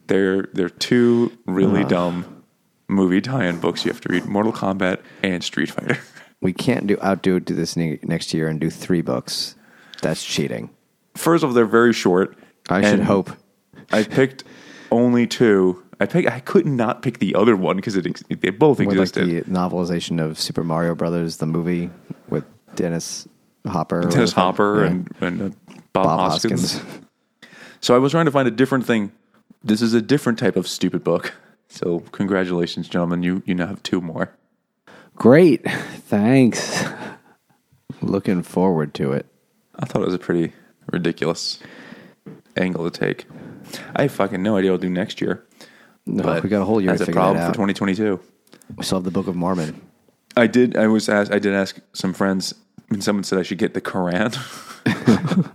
they're 0.07 0.43
they're 0.53 0.69
two 0.69 1.33
really 1.47 1.83
ah. 1.83 1.89
dumb 1.89 2.45
movie 2.89 3.21
tie-in 3.21 3.59
books 3.59 3.85
you 3.85 3.91
have 3.91 4.01
to 4.03 4.09
read: 4.09 4.25
Mortal 4.27 4.53
Kombat 4.53 5.01
and 5.25 5.43
Street 5.43 5.71
Fighter. 5.71 5.99
We 6.41 6.53
can't 6.53 6.87
do 6.87 6.97
outdo 7.03 7.41
do 7.41 7.55
this 7.55 7.77
ne- 7.77 7.99
next 8.05 8.33
year 8.33 8.47
and 8.47 8.61
do 8.61 8.71
three 8.71 9.01
books. 9.03 9.56
That's 10.03 10.25
cheating. 10.25 10.71
First 11.15 11.43
of 11.45 11.51
all, 11.51 11.55
they're 11.55 11.65
very 11.67 11.93
short. 11.93 12.37
I 12.69 12.83
should 12.83 13.01
hope. 13.01 13.31
I 13.93 14.03
picked 14.03 14.45
only 14.91 15.27
two. 15.27 15.83
I 16.01 16.07
picked. 16.07 16.29
I 16.29 16.41
could 16.41 16.67
not 16.67 17.03
pick 17.03 17.19
the 17.21 17.35
other 17.35 17.57
one 17.57 17.77
because 17.77 17.97
it 17.97 18.07
ex- 18.07 18.23
they 18.29 18.51
both 18.51 18.79
With 18.79 18.89
like 18.89 18.99
existed. 18.99 19.47
the 19.47 19.51
novelization 19.51 20.23
of 20.23 20.39
Super 20.39 20.63
Mario 20.65 20.95
Brothers, 20.95 21.39
the 21.39 21.47
movie 21.47 21.89
with 22.29 22.45
Dennis 22.75 23.27
Hopper, 23.67 24.01
or 24.01 24.03
Dennis 24.03 24.37
whatever. 24.37 24.41
Hopper 24.41 24.81
Yeah. 24.81 24.87
and, 24.91 25.15
and 25.21 25.43
uh, 25.43 25.49
Bob, 25.93 26.05
Bob 26.05 26.21
Hoskins. 26.33 26.75
Hoskins. 26.79 27.01
So 27.81 27.95
I 27.95 27.99
was 27.99 28.13
trying 28.13 28.27
to 28.27 28.31
find 28.33 28.47
a 28.49 28.51
different 28.51 28.85
thing. 28.85 29.13
This 29.65 29.81
is 29.81 29.95
a 29.95 30.03
different 30.03 30.39
type 30.39 30.57
of 30.57 30.69
stupid 30.69 31.03
book. 31.05 31.33
So 31.69 32.01
congratulations, 32.13 32.89
gentlemen. 32.89 33.23
You 33.23 33.43
you 33.47 33.55
now 33.55 33.67
have 33.67 33.83
two 33.83 34.01
more. 34.01 34.31
Great. 35.15 35.65
Thanks. 35.71 36.85
Looking 38.03 38.43
forward 38.43 38.93
to 38.95 39.13
it. 39.13 39.27
I 39.79 39.87
thought 39.87 40.03
it 40.03 40.07
was 40.07 40.15
a 40.15 40.19
pretty 40.19 40.53
ridiculous 40.93 41.59
angle 42.57 42.89
to 42.89 42.99
take. 42.99 43.27
I 43.95 44.03
have 44.03 44.13
fucking 44.13 44.43
no 44.43 44.57
idea 44.57 44.71
what 44.71 44.77
I'll 44.77 44.81
do 44.83 44.91
next 44.91 45.21
year. 45.21 45.45
No, 46.07 46.41
we 46.43 46.49
got 46.49 46.63
a 46.63 46.65
whole 46.65 46.81
year 46.81 46.91
That's 46.93 47.01
to 47.01 47.03
a 47.05 47.07
figure 47.07 47.21
problem 47.21 47.39
that 47.39 47.49
for 47.49 47.55
2022. 47.55 48.21
We 48.77 48.85
still 48.85 48.99
have 48.99 49.05
the 49.05 49.11
Book 49.11 49.27
of 49.27 49.35
Mormon. 49.35 49.81
I 50.37 50.47
did. 50.47 50.77
I 50.77 50.87
was 50.87 51.09
asked. 51.09 51.33
I 51.33 51.39
did 51.39 51.53
ask 51.55 51.79
some 51.95 52.13
friends, 52.13 52.55
and 52.91 53.03
someone 53.03 53.25
said 53.25 53.39
I 53.39 53.43
should 53.43 53.59
get 53.59 53.75
the 53.75 53.81
Quran. 53.81 54.37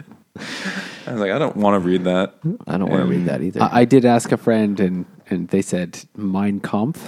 I 1.08 1.12
was 1.14 1.22
like, 1.22 1.32
I 1.32 1.40
don't 1.40 1.56
want 1.58 1.82
to 1.82 1.88
read 1.88 2.04
that. 2.04 2.36
I 2.68 2.78
don't 2.78 2.90
want 2.90 3.04
to 3.04 3.08
read 3.10 3.26
that 3.26 3.42
either. 3.42 3.62
I, 3.62 3.82
I 3.82 3.86
did 3.86 4.06
ask 4.06 4.32
a 4.32 4.38
friend, 4.38 4.80
and, 4.80 5.06
and 5.30 5.48
they 5.50 5.62
said 5.62 6.04
Mein 6.16 6.60
Kampf. 6.60 7.02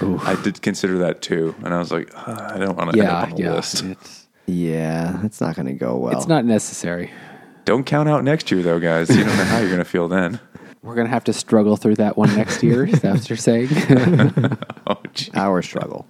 I 0.00 0.36
did 0.42 0.60
consider 0.62 0.98
that 0.98 1.22
too, 1.22 1.54
and 1.64 1.72
I 1.72 1.78
was 1.78 1.92
like, 1.92 2.10
"Ah, 2.16 2.54
I 2.54 2.58
don't 2.58 2.76
want 2.76 2.92
to 2.92 2.98
end 2.98 3.06
Yeah, 3.08 3.18
up 3.18 3.30
on 3.30 3.36
the 3.36 3.42
yeah. 3.42 3.52
list. 3.54 3.84
It's, 3.84 4.23
yeah, 4.46 5.24
it's 5.24 5.40
not 5.40 5.56
going 5.56 5.66
to 5.66 5.72
go 5.72 5.96
well. 5.96 6.16
it's 6.16 6.26
not 6.28 6.44
necessary. 6.44 7.10
Don't 7.64 7.84
count 7.84 8.08
out 8.08 8.24
next 8.24 8.50
year, 8.50 8.62
though, 8.62 8.78
guys. 8.78 9.08
You 9.08 9.24
don't 9.24 9.36
know 9.36 9.44
how 9.44 9.58
you're 9.58 9.68
going 9.68 9.78
to 9.78 9.84
feel 9.84 10.06
then. 10.08 10.38
We're 10.82 10.94
going 10.94 11.06
to 11.06 11.10
have 11.12 11.24
to 11.24 11.32
struggle 11.32 11.76
through 11.76 11.94
that 11.96 12.16
one 12.18 12.34
next 12.36 12.62
year. 12.62 12.84
Is 12.84 13.00
that 13.00 13.14
what 13.14 13.28
you're 13.30 13.36
saying? 13.38 13.68
Oh, 14.86 15.00
gee. 15.14 15.30
our 15.34 15.62
struggle. 15.62 16.06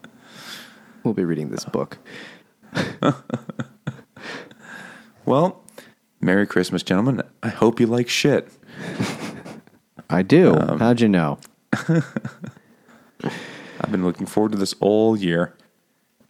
We'll 1.04 1.14
be 1.14 1.24
reading 1.24 1.50
this 1.50 1.64
book. 1.64 1.98
Well, 5.26 5.64
Merry 6.20 6.46
Christmas, 6.46 6.82
gentlemen. 6.82 7.22
I 7.42 7.48
hope 7.48 7.80
you 7.80 7.86
like 7.86 8.08
shit. 8.08 8.48
I 10.10 10.22
do. 10.22 10.54
Um, 10.54 10.78
How'd 10.78 11.00
you 11.00 11.08
know? 11.08 11.38
I've 11.72 12.02
been 13.90 14.04
looking 14.04 14.26
forward 14.26 14.52
to 14.52 14.58
this 14.58 14.74
all 14.80 15.16
year, 15.16 15.56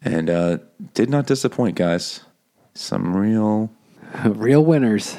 and 0.05 0.31
uh, 0.31 0.59
did 0.95 1.11
not 1.11 1.27
disappoint, 1.27 1.77
guys. 1.77 2.21
Some 2.75 3.17
real 3.17 3.71
Real 4.25 4.65
winners. 4.65 5.17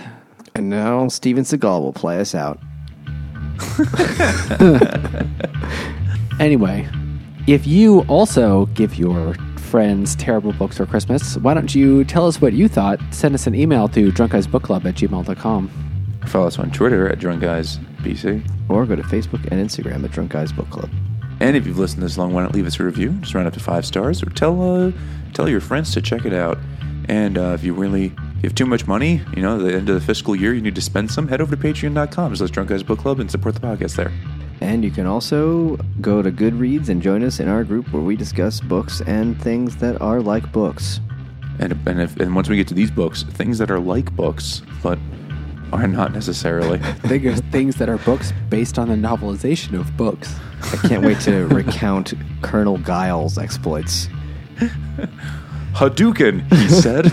And 0.53 0.69
now 0.69 1.07
Steven 1.09 1.43
Seagal 1.43 1.81
will 1.81 1.93
play 1.93 2.19
us 2.19 2.33
out. 2.33 2.59
Anyway, 6.39 6.85
if 7.47 7.65
you 7.65 8.01
also 8.09 8.65
give 8.67 8.95
your 8.95 9.33
friends 9.57 10.15
terrible 10.17 10.51
books 10.51 10.75
for 10.77 10.85
Christmas, 10.85 11.37
why 11.37 11.53
don't 11.53 11.73
you 11.73 12.03
tell 12.03 12.27
us 12.27 12.41
what 12.41 12.51
you 12.51 12.67
thought? 12.67 12.99
Send 13.11 13.33
us 13.35 13.47
an 13.47 13.55
email 13.55 13.87
to 13.89 14.11
drunkguysbookclub 14.11 14.83
at 14.85 14.95
gmail.com. 14.95 15.69
follow 16.27 16.47
us 16.47 16.59
on 16.59 16.71
Twitter 16.71 17.07
at 17.07 17.19
Drunk 17.19 17.41
Guys 17.41 17.77
BC. 18.01 18.45
Or 18.67 18.85
go 18.85 18.97
to 18.97 19.03
Facebook 19.03 19.47
and 19.49 19.65
Instagram 19.65 20.03
at 20.03 20.11
Drunk 20.11 20.31
Guys 20.31 20.51
Book 20.51 20.69
Club. 20.69 20.89
And 21.45 21.55
if 21.55 21.67
you've 21.67 21.77
listened 21.77 22.01
this 22.01 22.17
long, 22.17 22.33
why 22.33 22.41
not 22.41 22.55
leave 22.55 22.65
us 22.65 22.79
a 22.79 22.83
review? 22.83 23.11
Just 23.21 23.35
round 23.35 23.45
up 23.45 23.53
to 23.53 23.59
five 23.59 23.85
stars, 23.85 24.23
or 24.23 24.31
tell 24.31 24.59
uh, 24.63 24.91
tell 25.35 25.47
your 25.47 25.61
friends 25.61 25.93
to 25.93 26.01
check 26.01 26.25
it 26.25 26.33
out. 26.33 26.57
And 27.07 27.37
uh, 27.37 27.51
if 27.53 27.63
you 27.63 27.75
really 27.75 28.05
if 28.05 28.13
you 28.15 28.49
have 28.49 28.55
too 28.55 28.65
much 28.65 28.87
money, 28.87 29.21
you 29.35 29.43
know, 29.43 29.57
at 29.57 29.61
the 29.61 29.75
end 29.75 29.87
of 29.87 29.93
the 29.93 30.01
fiscal 30.01 30.35
year, 30.35 30.55
you 30.55 30.61
need 30.61 30.73
to 30.73 30.81
spend 30.81 31.11
some. 31.11 31.27
Head 31.27 31.41
over 31.41 31.55
to 31.55 31.61
Patreon.com 31.61 32.35
slash 32.35 32.49
Drunk 32.49 32.69
Guys 32.69 32.81
Book 32.81 32.97
Club 32.97 33.19
and 33.19 33.29
support 33.29 33.53
the 33.53 33.61
podcast 33.61 33.95
there. 33.95 34.11
And 34.59 34.83
you 34.83 34.89
can 34.89 35.05
also 35.05 35.75
go 36.01 36.23
to 36.23 36.31
Goodreads 36.31 36.89
and 36.89 36.99
join 36.99 37.23
us 37.23 37.39
in 37.39 37.47
our 37.47 37.63
group 37.63 37.93
where 37.93 38.01
we 38.01 38.15
discuss 38.15 38.59
books 38.59 39.01
and 39.01 39.39
things 39.39 39.75
that 39.75 40.01
are 40.01 40.21
like 40.21 40.51
books. 40.51 40.99
And 41.59 41.73
and 41.87 42.01
if 42.01 42.17
and 42.17 42.33
once 42.33 42.49
we 42.49 42.55
get 42.55 42.67
to 42.69 42.73
these 42.73 42.89
books, 42.89 43.21
things 43.21 43.59
that 43.59 43.69
are 43.69 43.79
like 43.79 44.11
books 44.15 44.63
but 44.81 44.97
are 45.73 45.87
not 45.87 46.13
necessarily. 46.13 46.77
Think 47.07 47.25
of 47.25 47.39
things 47.51 47.75
that 47.77 47.89
are 47.89 47.97
books 47.99 48.33
based 48.49 48.77
on 48.79 48.89
the 48.89 48.95
novelization 48.95 49.79
of 49.79 49.95
books. 49.97 50.35
I 50.73 50.87
can't 50.87 51.03
wait 51.03 51.19
to 51.21 51.47
recount 51.49 52.13
Colonel 52.41 52.77
Guile's 52.79 53.37
exploits. 53.37 54.07
Hadouken, 55.73 56.41
he 56.53 56.69
said. 56.69 57.11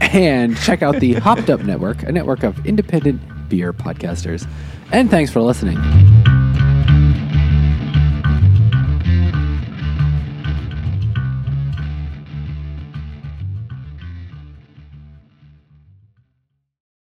And 0.00 0.56
check 0.58 0.82
out 0.82 1.00
the 1.00 1.14
Hopped 1.14 1.50
Up 1.50 1.60
Network, 1.62 2.02
a 2.02 2.12
network 2.12 2.42
of 2.42 2.64
independent 2.66 3.20
beer 3.48 3.72
podcasters. 3.72 4.46
And 4.92 5.10
thanks 5.10 5.30
for 5.32 5.40
listening. 5.40 5.78